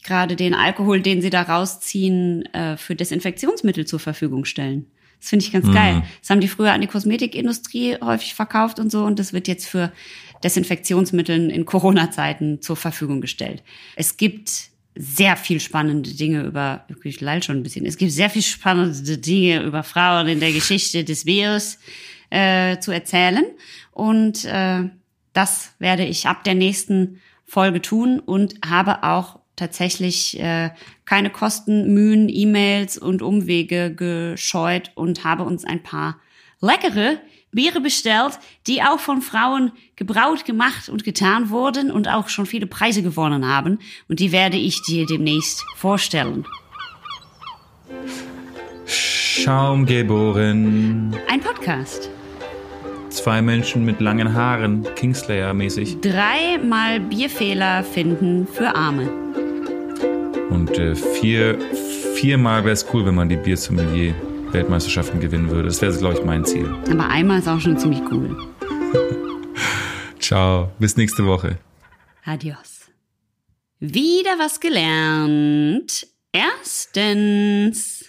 gerade 0.04 0.36
den 0.36 0.54
Alkohol, 0.54 1.02
den 1.02 1.22
sie 1.22 1.30
da 1.30 1.44
rausziehen, 1.44 2.46
äh, 2.54 2.78
für 2.78 2.96
Desinfektionsmittel 2.96 3.86
zur 3.86 4.00
Verfügung 4.00 4.46
stellen. 4.46 4.88
Das 5.20 5.30
finde 5.30 5.46
ich 5.46 5.54
ganz 5.54 5.66
mhm. 5.66 5.74
geil. 5.74 6.04
Das 6.20 6.30
haben 6.30 6.42
die 6.42 6.50
früher 6.50 6.74
an 6.74 6.82
die 6.82 6.88
Kosmetikindustrie 6.88 7.98
häufig 8.02 8.34
verkauft 8.34 8.80
und 8.80 8.92
so 8.92 9.06
und 9.06 9.20
das 9.20 9.32
wird 9.32 9.48
jetzt 9.48 9.68
für 9.68 9.94
Desinfektionsmittel 10.44 11.50
in 11.50 11.66
Corona-Zeiten 11.66 12.62
zur 12.62 12.76
Verfügung 12.76 13.22
gestellt. 13.22 13.64
Es 13.96 14.18
gibt 14.18 14.52
sehr 14.96 15.38
viel 15.38 15.60
spannende 15.60 16.12
Dinge 16.12 16.44
über, 16.44 16.86
ich 17.04 17.22
leid 17.22 17.46
schon 17.46 17.58
ein 17.58 17.64
bisschen, 17.64 17.86
es 17.86 17.98
gibt 17.98 18.12
sehr 18.12 18.30
viel 18.30 18.42
spannende 18.42 19.18
Dinge 19.18 19.64
über 19.64 19.84
Frauen 19.84 20.28
in 20.28 20.40
der 20.40 20.52
Geschichte 20.52 21.04
des 21.04 21.26
Virus 21.26 21.80
äh, 22.30 22.78
zu 22.80 22.92
erzählen. 22.92 23.46
Und 23.92 24.46
äh, 24.46 24.90
das 25.34 25.74
werde 25.80 26.06
ich 26.06 26.28
ab 26.28 26.44
der 26.44 26.56
nächsten 26.56 27.20
Folge 27.46 27.82
tun 27.82 28.20
und 28.20 28.56
habe 28.66 29.04
auch 29.04 29.40
tatsächlich 29.56 30.40
äh, 30.40 30.72
keine 31.06 31.30
Kosten, 31.30 31.94
Mühen, 31.94 32.30
E-Mails 32.30 32.98
und 32.98 33.22
Umwege 33.22 33.94
gescheut 33.94 34.92
und 34.96 35.24
habe 35.24 35.44
uns 35.44 35.66
ein 35.66 35.84
paar 35.84 36.18
leckere 36.60 37.18
Biere 37.52 37.82
bestellt, 37.82 38.40
die 38.66 38.82
auch 38.82 39.00
von 39.00 39.22
Frauen 39.22 39.72
gebraut, 39.96 40.44
gemacht 40.46 40.90
und 40.90 41.04
getan 41.04 41.50
wurden 41.50 41.92
und 41.92 42.08
auch 42.08 42.30
schon 42.30 42.48
viele 42.48 42.66
Preise 42.66 43.04
gewonnen 43.04 43.48
haben. 43.48 43.78
Und 44.10 44.20
die 44.20 44.32
werde 44.32 44.58
ich 44.58 44.82
dir 44.82 45.06
demnächst 45.06 45.64
vorstellen. 45.76 46.46
Schaum 48.88 49.86
geboren. 49.86 51.16
Ein 51.30 51.42
Podcast. 51.42 52.10
Zwei 53.14 53.44
Menschen 53.44 53.86
mit 53.86 54.02
langen 54.02 54.34
Haaren, 54.34 54.84
Kingslayer-mäßig. 54.96 56.02
Dreimal 56.02 57.00
Bierfehler 57.00 57.84
finden 57.84 58.48
für 58.48 58.76
Arme. 58.76 59.08
Und 60.50 60.72
äh, 60.80 60.96
vier, 60.96 61.60
viermal 62.16 62.64
wäre 62.64 62.74
es 62.74 62.88
cool, 62.92 63.06
wenn 63.06 63.14
man 63.14 63.30
die 63.30 63.36
Biersommelier 63.36 64.16
Weltmeisterschaften 64.52 65.20
gewinnen 65.20 65.48
würde. 65.52 65.68
Das 65.68 65.80
wäre, 65.84 65.96
glaube 65.96 66.16
ich, 66.16 66.26
mein 66.26 66.44
Ziel. 66.44 66.68
Aber 66.90 67.08
einmal 67.08 67.38
ist 67.38 67.48
auch 67.48 67.60
schon 67.60 67.78
ziemlich 67.78 68.02
cool. 68.12 68.36
Ciao, 70.20 70.72
bis 70.80 70.98
nächste 70.98 71.24
Woche. 71.24 71.60
Adios. 72.26 72.90
Wieder 73.80 74.40
was 74.40 74.60
gelernt. 74.60 76.08
Erstens. 76.32 78.06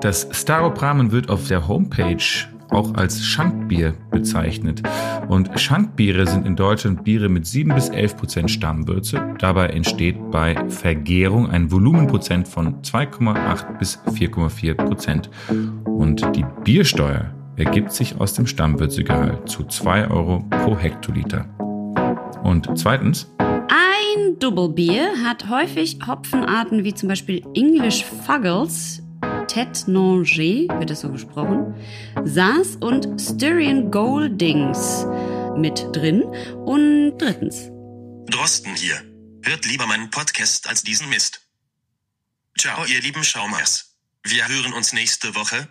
Das 0.00 0.28
Staropramen 0.30 1.10
wird 1.10 1.28
auf 1.28 1.48
der 1.48 1.66
Homepage 1.66 2.46
auch 2.72 2.94
als 2.94 3.24
Schankbier 3.24 3.94
bezeichnet. 4.10 4.82
Und 5.28 5.50
Schankbiere 5.58 6.26
sind 6.26 6.46
in 6.46 6.56
Deutschland 6.56 7.04
Biere 7.04 7.28
mit 7.28 7.46
7 7.46 7.74
bis 7.74 7.88
11 7.88 8.16
Prozent 8.16 8.50
Stammwürze. 8.50 9.34
Dabei 9.38 9.68
entsteht 9.68 10.30
bei 10.30 10.56
Vergärung 10.68 11.50
ein 11.50 11.70
Volumenprozent 11.70 12.48
von 12.48 12.82
2,8 12.82 13.78
bis 13.78 13.98
4,4 13.98 14.74
Prozent. 14.74 15.30
Und 15.84 16.24
die 16.34 16.44
Biersteuer 16.64 17.32
ergibt 17.56 17.92
sich 17.92 18.20
aus 18.20 18.34
dem 18.34 18.46
Stammwürzegehalt 18.46 19.48
zu 19.48 19.64
2 19.64 20.10
Euro 20.10 20.44
pro 20.64 20.76
Hektoliter. 20.76 21.46
Und 22.42 22.68
zweitens, 22.76 23.32
ein 23.38 24.38
Doppelbier 24.38 25.12
hat 25.24 25.48
häufig 25.48 25.98
Hopfenarten 26.06 26.84
wie 26.84 26.94
zum 26.94 27.08
Beispiel 27.08 27.42
English 27.54 28.04
Fuggles, 28.04 29.01
Tête 29.52 29.86
Nangé, 29.86 30.66
wird 30.78 30.88
das 30.88 31.02
so 31.02 31.10
gesprochen, 31.10 31.74
Saas 32.24 32.76
und 32.76 33.20
Styrian 33.20 33.90
Goldings 33.90 35.04
mit 35.58 35.88
drin. 35.92 36.22
Und 36.64 37.18
drittens. 37.18 37.68
Drosten 38.30 38.74
hier. 38.74 38.96
Hört 39.42 39.66
lieber 39.66 39.86
meinen 39.86 40.08
Podcast 40.08 40.66
als 40.70 40.82
diesen 40.82 41.10
Mist. 41.10 41.46
Ciao, 42.58 42.86
ihr 42.86 43.02
lieben 43.02 43.22
Schaumers. 43.24 43.98
Wir 44.24 44.48
hören 44.48 44.72
uns 44.72 44.94
nächste 44.94 45.34
Woche. 45.34 45.68